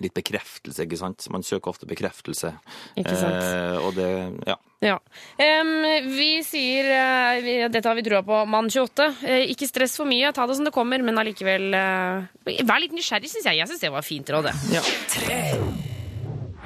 litt 0.01 0.13
bekreftelse, 0.17 0.85
ikke 0.85 0.99
sant? 0.99 1.27
Man 1.33 1.45
søker 1.45 1.73
ofte 1.73 1.87
bekreftelse. 1.89 2.53
Ikke 2.99 3.15
sant. 3.17 3.41
Eh, 3.41 3.77
og 3.83 3.93
det, 3.97 4.09
ja. 4.49 4.57
Ja. 4.83 4.97
Um, 5.39 5.85
vi 6.11 6.41
sier 6.43 6.89
uh, 6.91 7.69
Dette 7.71 7.87
har 7.87 7.95
vi 7.95 8.03
trua 8.03 8.19
på, 8.25 8.41
mann 8.49 8.67
28. 8.73 9.07
Uh, 9.23 9.45
ikke 9.53 9.69
stress 9.69 9.95
for 9.99 10.09
mye, 10.09 10.33
ta 10.35 10.47
det 10.49 10.59
som 10.59 10.67
det 10.67 10.75
kommer, 10.75 11.03
men 11.05 11.21
allikevel 11.21 11.69
uh, 11.71 12.27
Vær 12.43 12.83
litt 12.83 12.95
nysgjerrig, 12.97 13.31
syns 13.31 13.47
jeg. 13.47 13.61
Jeg 13.61 13.71
syns 13.71 13.87
det 13.87 13.95
var 13.95 14.05
fint 14.07 14.35
råd, 14.35 14.51
det. 14.51 15.92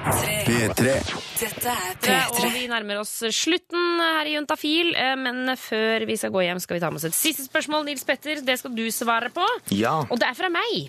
P3. 0.08 0.94
Dette 1.38 1.74
er 2.08 2.30
Og 2.32 2.38
P3. 2.40 2.50
vi 2.54 2.64
nærmer 2.72 3.02
oss 3.02 3.12
slutten 3.36 4.00
her 4.00 4.30
i 4.30 4.36
Juntafil, 4.38 4.94
eh, 4.96 5.16
men 5.20 5.52
før 5.60 6.06
vi 6.08 6.16
skal 6.20 6.32
gå 6.32 6.44
hjem, 6.46 6.62
skal 6.64 6.78
vi 6.78 6.84
ta 6.84 6.90
med 6.92 7.02
oss 7.02 7.08
et 7.10 7.18
siste 7.18 7.44
spørsmål. 7.48 7.86
Nils 7.88 8.06
Petter, 8.08 8.40
det 8.46 8.58
skal 8.62 8.76
du 8.78 8.86
svare 8.94 9.30
på. 9.34 9.46
Ja. 9.76 9.98
Og 10.08 10.20
det 10.22 10.30
er 10.30 10.38
fra 10.38 10.50
meg. 10.54 10.88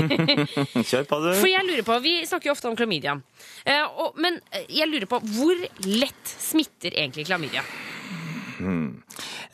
Kjør 0.90 1.08
på, 1.08 1.20
du. 1.24 1.30
For 1.40 1.48
jeg 1.48 1.64
lurer 1.68 1.86
på, 1.86 1.98
Vi 2.04 2.14
snakker 2.28 2.50
jo 2.50 2.56
ofte 2.56 2.68
om 2.68 2.76
klamydia. 2.76 3.16
Eh, 3.64 4.04
men 4.20 4.40
eh, 4.52 4.68
jeg 4.68 4.90
lurer 4.92 5.08
på 5.10 5.20
hvor 5.34 5.64
lett 5.86 6.36
smitter 6.36 6.92
egentlig 6.96 7.26
klamydia? 7.30 7.64
Hmm. 8.60 9.02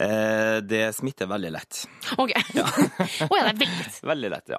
Eh, 0.02 0.56
det 0.66 0.82
smitter 0.96 1.28
veldig 1.30 1.50
lett. 1.54 1.78
Ok. 2.18 2.32
Å 3.30 3.38
ja, 3.38 3.52
det 3.52 3.52
er 3.54 3.54
veldig 3.54 3.68
lett. 3.70 3.98
Veldig 4.12 4.30
lett, 4.32 4.52
ja. 4.52 4.58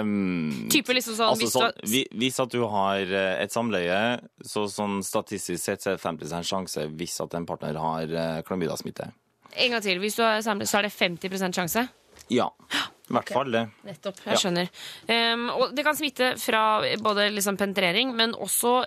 Um, 0.00 0.68
Type 0.72 0.94
liksom 0.96 1.16
sånn, 1.16 1.32
altså, 1.32 1.42
hvis 1.44 1.52
du 1.54 1.58
sånn 1.58 1.90
vi- 1.90 2.08
Hvis 2.20 2.38
at 2.44 2.52
du 2.52 2.60
har 2.68 3.00
eh, 3.00 3.42
et 3.42 3.52
samleie, 3.54 4.00
så 4.44 4.66
sånn 4.70 5.00
statistisk 5.04 5.62
sett 5.64 5.82
så 5.84 5.92
er 5.94 5.98
det 5.98 6.04
50 6.04 6.44
sjanse 6.48 6.86
hvis 6.94 7.16
at 7.24 7.34
en 7.38 7.46
partner 7.48 7.78
har 7.80 8.02
eh, 8.12 8.40
klamydiasmitte. 8.46 9.10
En 9.56 9.70
gang 9.76 9.82
til. 9.84 10.00
Hvis 10.02 10.16
du 10.18 10.22
har 10.26 10.40
samlet, 10.42 10.68
så 10.68 10.80
er 10.82 10.88
det 10.88 10.94
50% 10.96 11.54
sjanse? 11.60 11.86
Ja. 12.32 12.48
I 13.10 13.12
hvert 13.18 13.30
fall 13.36 13.50
det. 13.52 13.66
Nettopp. 13.84 14.16
Jeg 14.24 14.32
Ja. 14.32 14.40
skjønner. 14.40 14.70
Um, 15.08 15.48
og 15.60 15.74
det 15.76 15.84
kan 15.84 15.96
smitte 15.98 16.32
fra 16.40 16.80
både 17.04 17.26
liksom 17.34 17.56
penetrering, 17.60 18.14
men 18.16 18.32
også 18.34 18.78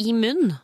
i 0.00 0.12
munn? 0.16 0.54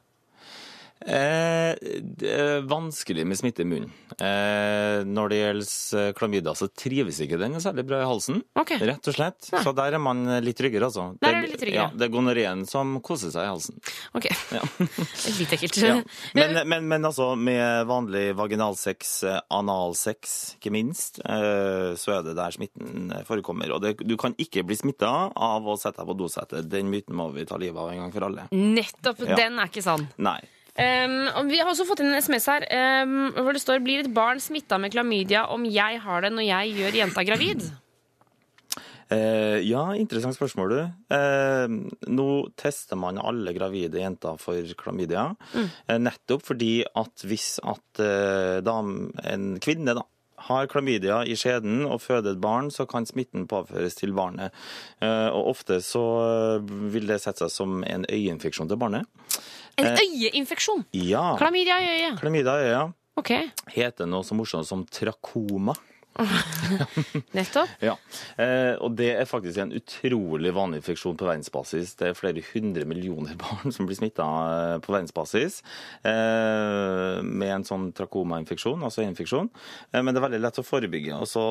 Eh, 1.05 1.77
det 2.17 2.31
er 2.33 2.63
vanskelig 2.67 3.27
med 3.29 3.39
smitte 3.39 3.63
i 3.63 3.69
munnen. 3.69 3.91
Eh, 4.17 5.05
når 5.05 5.29
det 5.33 5.41
gjelder 5.41 6.15
klamydia, 6.17 6.55
så 6.57 6.69
trives 6.73 7.21
ikke 7.21 7.39
den 7.41 7.59
særlig 7.61 7.85
bra 7.87 8.01
i 8.01 8.09
halsen. 8.09 8.41
Rett 8.57 9.11
og 9.13 9.17
slett. 9.17 9.51
Så 9.51 9.75
der 9.77 9.99
er 9.99 10.03
man 10.03 10.25
litt 10.43 10.57
tryggere, 10.59 10.89
altså. 10.89 11.11
Der 11.21 11.35
er 11.35 11.45
det, 11.45 11.53
litt 11.53 11.63
tryggere. 11.63 11.91
Ja, 11.91 11.91
det 11.93 12.09
er 12.09 12.15
gonoreen 12.15 12.65
som 12.69 12.97
koser 13.05 13.35
seg 13.35 13.45
i 13.45 13.53
halsen. 13.53 13.79
Ok. 14.17 14.31
Ja. 14.55 14.63
Litt 15.37 15.53
ekkelt. 15.53 15.77
Ja. 15.83 15.99
Men, 16.39 16.57
men, 16.69 16.89
men 16.89 17.07
altså, 17.09 17.29
med 17.37 17.87
vanlig 17.91 18.31
vaginalsex, 18.39 19.13
eh, 19.29 19.39
analsex 19.53 20.37
ikke 20.57 20.73
minst, 20.75 21.21
eh, 21.21 21.93
så 22.01 22.17
er 22.17 22.27
det 22.27 22.37
der 22.39 22.57
smitten 22.57 23.13
forekommer. 23.29 23.77
Og 23.77 23.85
det, 23.85 23.97
du 24.01 24.17
kan 24.21 24.37
ikke 24.41 24.65
bli 24.67 24.79
smitta 24.81 25.13
av 25.31 25.67
å 25.69 25.77
sette 25.81 26.01
deg 26.01 26.11
på 26.11 26.19
dosetet. 26.25 26.71
Den 26.73 26.91
myten 26.93 27.17
må 27.19 27.29
vi 27.37 27.47
ta 27.49 27.61
livet 27.61 27.81
av 27.83 27.93
en 27.93 28.07
gang 28.07 28.15
for 28.15 28.31
alle. 28.31 28.49
Nettopp. 28.57 29.27
Den 29.37 29.61
er 29.61 29.71
ikke 29.71 29.85
sann. 29.85 30.09
Nei. 30.17 30.41
Um, 30.77 31.49
vi 31.49 31.57
har 31.57 31.71
også 31.71 31.87
fått 31.89 32.03
inn 32.05 32.13
en 32.13 32.21
SMS 32.21 32.51
her 32.53 32.67
um, 33.07 33.31
hvor 33.33 33.57
det 33.57 33.63
står 33.63 33.81
Blir 33.81 34.03
et 34.03 34.13
barn 34.13 34.43
smitta 34.45 34.77
med 34.77 34.93
klamydia 34.93 35.47
om 35.55 35.65
jeg 35.65 36.03
har 36.05 36.27
det 36.27 36.35
når 36.35 36.45
jeg 36.51 36.75
gjør 36.77 36.99
jenta 37.01 37.25
gravid? 37.25 37.65
Uh, 39.07 39.63
ja, 39.63 39.85
interessant 39.95 40.35
spørsmål, 40.35 40.73
du. 40.73 40.81
Uh, 41.15 41.77
nå 42.11 42.27
tester 42.59 42.99
man 42.99 43.21
alle 43.23 43.55
gravide 43.55 44.03
jenter 44.03 44.37
for 44.43 44.75
klamydia. 44.79 45.29
Mm. 45.55 45.71
Uh, 45.87 45.97
nettopp 46.03 46.43
fordi 46.49 46.81
at 46.91 47.25
hvis 47.27 47.57
at 47.63 48.03
eh, 48.03 48.59
dam, 48.67 49.13
en 49.25 49.57
kvinne 49.63 49.95
da, 49.97 50.03
har 50.47 50.69
klamydia 50.71 51.23
i 51.25 51.37
skjeden 51.39 51.87
og 51.87 52.03
føder 52.05 52.35
et 52.35 52.43
barn, 52.43 52.69
så 52.75 52.85
kan 52.91 53.07
smitten 53.09 53.47
påføres 53.51 53.97
til 53.99 54.13
barnet. 54.15 54.55
Og 55.01 55.49
ofte 55.55 55.81
så 55.83 56.03
vil 56.61 57.09
det 57.09 57.19
sette 57.23 57.47
seg 57.47 57.55
som 57.55 57.81
en 57.89 58.05
øyeinfeksjon 58.05 58.69
til 58.71 58.79
barnet. 58.79 59.09
En 59.77 59.91
Eh, 59.91 59.99
øyeinfeksjon! 60.07 60.87
Ja. 60.93 61.35
Klamydia 61.39 61.81
i 61.83 61.91
øyet. 61.97 62.21
Klamydia 62.21 62.55
i 62.63 62.71
øyet. 62.71 62.95
Ok, 63.17 63.31
heter 63.73 64.09
noe 64.09 64.25
så 64.25 64.37
morsomt 64.37 64.69
som 64.69 64.85
trakoma. 64.93 65.75
nettopp. 67.37 67.69
Ja, 67.85 67.93
eh, 68.41 68.75
og 68.81 68.95
det 68.97 69.11
er 69.21 69.29
faktisk 69.29 69.61
en 69.61 69.75
utrolig 69.77 70.53
vanlig 70.57 70.81
infeksjon 70.81 71.17
på 71.21 71.27
verdensbasis. 71.29 71.93
Det 72.01 72.09
er 72.09 72.17
flere 72.17 72.41
hundre 72.55 72.87
millioner 72.89 73.37
barn 73.41 73.75
som 73.75 73.89
blir 73.89 73.99
smitta 73.99 74.25
på 74.85 74.95
verdensbasis 74.95 75.59
eh, 76.09 77.21
med 77.21 77.53
en 77.59 77.67
sånn 77.69 77.91
trakomainfeksjon, 77.97 78.85
altså 78.89 79.05
infeksjon. 79.05 79.51
Eh, 79.93 80.01
men 80.01 80.13
det 80.15 80.23
er 80.23 80.27
veldig 80.29 80.43
lett 80.47 80.63
å 80.63 80.67
forebygge. 80.67 81.19
Og 81.21 81.29
så, 81.31 81.45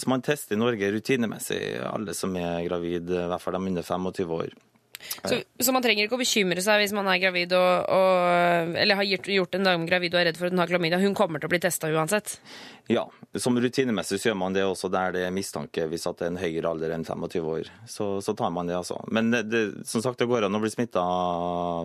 så 0.00 0.12
man 0.12 0.24
tester 0.24 0.56
i 0.56 0.62
Norge 0.62 0.92
rutinemessig 0.96 1.60
alle 1.84 2.16
som 2.16 2.36
er 2.40 2.64
gravid, 2.68 3.12
i 3.12 3.26
hvert 3.28 3.44
fall 3.44 3.58
de 3.58 3.72
under 3.74 3.84
25 3.84 4.36
år. 4.40 4.56
Så, 5.24 5.40
så 5.60 5.74
man 5.74 5.84
trenger 5.84 6.06
ikke 6.06 6.16
å 6.16 6.20
bekymre 6.20 6.62
seg 6.64 6.80
hvis 6.82 6.94
man 6.96 7.08
er 7.10 7.20
gravid 7.22 7.52
og, 7.56 7.90
og 7.92 8.76
Eller 8.78 8.98
har 8.98 9.06
gjort, 9.06 9.28
gjort 9.32 9.58
en 9.58 9.66
dame 9.66 9.88
gravid 9.88 10.14
og 10.14 10.20
er 10.20 10.28
redd 10.30 10.40
for 10.40 10.48
at 10.48 10.54
hun 10.54 10.62
har 10.62 10.70
klamydia. 10.70 11.00
Hun 11.02 11.16
kommer 11.18 11.42
til 11.42 11.50
å 11.50 11.52
bli 11.52 11.60
testa 11.62 11.90
uansett. 11.92 12.36
Ja, 12.92 13.02
som 13.34 13.58
rutinemessig 13.58 14.20
så 14.20 14.30
gjør 14.30 14.38
man 14.38 14.54
det 14.54 14.62
også 14.66 14.90
der 14.92 15.16
det 15.16 15.24
er 15.26 15.34
mistanke, 15.34 15.88
hvis 15.90 16.06
at 16.06 16.20
det 16.20 16.28
er 16.28 16.32
en 16.34 16.40
høyere 16.40 16.70
alder 16.70 16.94
enn 16.94 17.06
25 17.06 17.50
år. 17.50 17.70
Så, 17.90 18.08
så 18.22 18.36
tar 18.38 18.52
man 18.54 18.70
det, 18.70 18.76
altså. 18.78 19.00
Men 19.10 19.32
det, 19.34 19.42
det, 19.50 19.62
som 19.90 20.04
sagt, 20.04 20.20
det 20.22 20.28
går 20.30 20.46
an 20.46 20.58
å 20.58 20.62
bli 20.62 20.70
smitta 20.70 21.02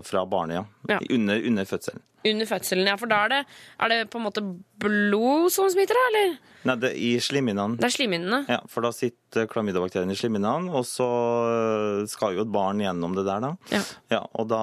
fra 0.06 0.26
barnet, 0.30 0.62
ja. 0.62 0.96
Ja. 0.96 1.02
Under, 1.10 1.42
under 1.50 1.66
fødselen. 1.66 2.06
Under 2.32 2.50
fødselen, 2.50 2.90
ja. 2.92 2.98
For 3.02 3.10
da 3.10 3.24
er 3.26 3.34
det, 3.34 3.42
er 3.82 3.94
det 3.94 4.00
på 4.14 4.22
en 4.22 4.28
måte 4.28 4.46
blod 4.84 5.50
som 5.54 5.72
smitter, 5.74 5.98
da? 5.98 6.08
Eller? 6.12 6.38
Nei, 6.68 6.76
det 6.78 6.92
i 7.02 7.12
slimhinnene. 7.24 7.80
Det 7.80 7.88
er 7.88 7.94
slimhinnene. 7.96 8.42
Ja, 8.52 8.60
for 8.70 8.86
da 8.86 8.92
sitter 8.94 9.48
klamydiabakterien 9.50 10.12
i 10.14 10.18
slimhinnene, 10.18 10.70
og 10.78 10.86
så 10.86 11.08
øh, 11.50 12.02
skal 12.12 12.38
jo 12.38 12.46
et 12.46 12.52
barn 12.54 12.84
gjennom 12.84 13.16
det 13.18 13.26
der, 13.26 13.42
da. 13.48 13.80
Ja. 14.12 14.22
og 14.38 14.50
da 14.52 14.62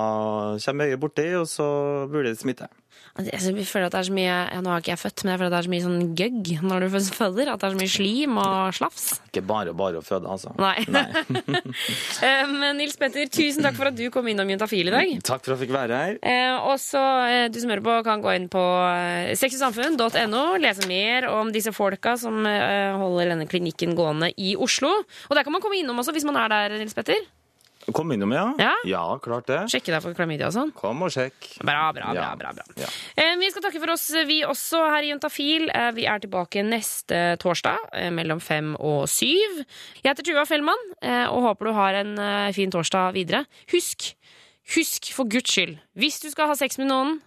kommer 0.63 0.93
øyet 0.93 1.03
borti, 1.03 1.27
og 1.41 1.49
så 1.51 1.67
burde 2.11 2.31
det 2.31 2.39
smitte. 2.43 2.71
Altså, 3.19 3.51
Jeg 3.51 3.67
føler 3.67 3.89
at 3.89 3.95
det 3.97 3.99
er 3.99 4.07
så 4.07 4.15
mye 4.15 4.27
ja, 4.31 4.61
Nå 4.63 4.71
har 4.71 4.83
ikke 4.83 4.93
jeg 4.93 5.01
født, 5.03 5.25
men 5.25 5.33
jeg 5.33 5.41
føler 5.41 5.49
at 5.49 5.55
det 5.55 5.59
er 5.59 5.67
så 5.67 5.73
mye 5.73 5.85
sånn 5.85 6.13
gøgg 6.19 6.51
når 6.63 6.85
du 6.85 6.99
føder. 7.19 7.51
At 7.51 7.63
det 7.63 7.67
er 7.69 7.75
så 7.75 7.81
mye 7.81 7.93
slim 7.95 8.39
og 8.43 8.77
slafs. 8.79 9.07
Ikke 9.29 9.43
bare 9.49 9.75
bare 9.79 9.99
å 10.01 10.05
føde, 10.07 10.31
altså. 10.31 10.53
Nei. 10.61 10.85
Nei. 10.95 11.07
Men 12.63 12.79
Nils 12.79 12.99
Petter, 13.01 13.27
tusen 13.33 13.67
takk 13.67 13.79
for 13.79 13.91
at 13.91 13.99
du 13.99 14.05
kom 14.15 14.29
innom 14.31 14.51
Juntafil 14.53 14.91
i 14.91 14.95
dag. 14.95 15.11
Takk 15.27 15.43
for 15.43 15.55
at 15.55 15.59
jeg 15.59 15.67
fikk 15.67 15.75
være 15.75 15.99
her. 16.03 16.21
Eh, 16.23 16.69
og 16.71 16.79
så 16.83 17.03
eh, 17.27 17.47
du 17.51 17.59
som 17.63 17.75
hører 17.75 17.85
på, 17.89 17.97
kan 18.07 18.23
gå 18.25 18.35
inn 18.39 18.47
på 18.53 18.63
sexysamfunn.no, 19.43 20.45
lese 20.63 20.87
mer 20.91 21.29
om 21.33 21.51
disse 21.55 21.73
folka 21.75 22.15
som 22.21 22.47
eh, 22.49 22.95
holder 22.99 23.35
denne 23.35 23.49
klinikken 23.51 23.97
gående 23.99 24.31
i 24.39 24.55
Oslo. 24.59 24.93
Og 25.29 25.35
der 25.37 25.47
kan 25.47 25.55
man 25.55 25.65
komme 25.65 25.81
innom 25.81 25.99
også 26.01 26.15
hvis 26.17 26.27
man 26.29 26.39
er 26.41 26.55
der, 26.55 26.79
Nils 26.79 26.97
Petter. 26.97 27.19
Kom 27.95 28.13
innom, 28.13 28.33
ja. 28.33 28.53
Ja? 28.85 29.03
klart 29.23 29.47
det. 29.49 29.61
Sjekke 29.73 29.93
deg 29.95 30.03
for 30.05 30.17
klamydia 30.17 30.49
og 30.51 30.55
sånn. 30.55 30.73
Kom 30.77 31.03
og 31.07 31.13
sjekk. 31.15 31.49
Bra, 31.65 31.89
bra, 31.97 32.13
bra. 32.13 32.15
Ja. 32.15 32.33
bra, 32.39 32.53
bra. 32.57 32.65
Ja. 32.77 32.89
Eh, 33.17 33.37
Vi 33.41 33.51
skal 33.51 33.65
takke 33.65 33.81
for 33.81 33.93
oss, 33.95 34.09
vi 34.29 34.43
også 34.45 34.83
her 34.93 35.07
i 35.07 35.13
Juntafil. 35.13 35.69
Eh, 35.73 35.91
Vi 35.97 36.07
er 36.07 36.19
tilbake 36.21 36.65
neste 36.67 37.37
torsdag 37.41 37.79
eh, 37.93 38.11
mellom 38.15 38.41
fem 38.41 38.75
og 38.79 39.07
syv. 39.09 39.63
Jeg 40.03 40.11
heter 40.11 40.27
Tuva 40.27 40.45
Fellmann 40.49 40.85
eh, 41.03 41.27
og 41.29 41.43
håper 41.49 41.71
du 41.71 41.73
har 41.79 42.01
en 42.03 42.13
eh, 42.19 42.53
fin 42.57 42.71
torsdag 42.71 43.15
videre. 43.17 43.45
Husk, 43.73 44.13
husk 44.77 45.13
for 45.15 45.25
guds 45.31 45.51
skyld, 45.55 45.79
hvis 45.97 46.21
du 46.21 46.29
skal 46.31 46.51
ha 46.53 46.59
sex 46.59 46.79
med 46.79 46.91
noen, 46.93 47.19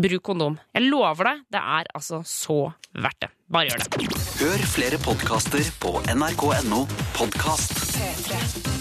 bruk 0.00 0.22
kondom. 0.22 0.58
Jeg 0.76 0.86
lover 0.86 1.24
deg, 1.32 1.40
det 1.56 1.60
er 1.80 1.88
altså 1.96 2.20
så 2.28 2.58
verdt 2.94 3.24
det. 3.26 3.30
Bare 3.50 3.72
gjør 3.72 3.82
det. 3.82 4.10
Hør 4.40 4.66
flere 4.76 5.00
podkaster 5.02 5.64
på 5.82 5.96
nrk.no 6.14 6.84
podkast. 7.16 7.74
P3. 7.96 8.79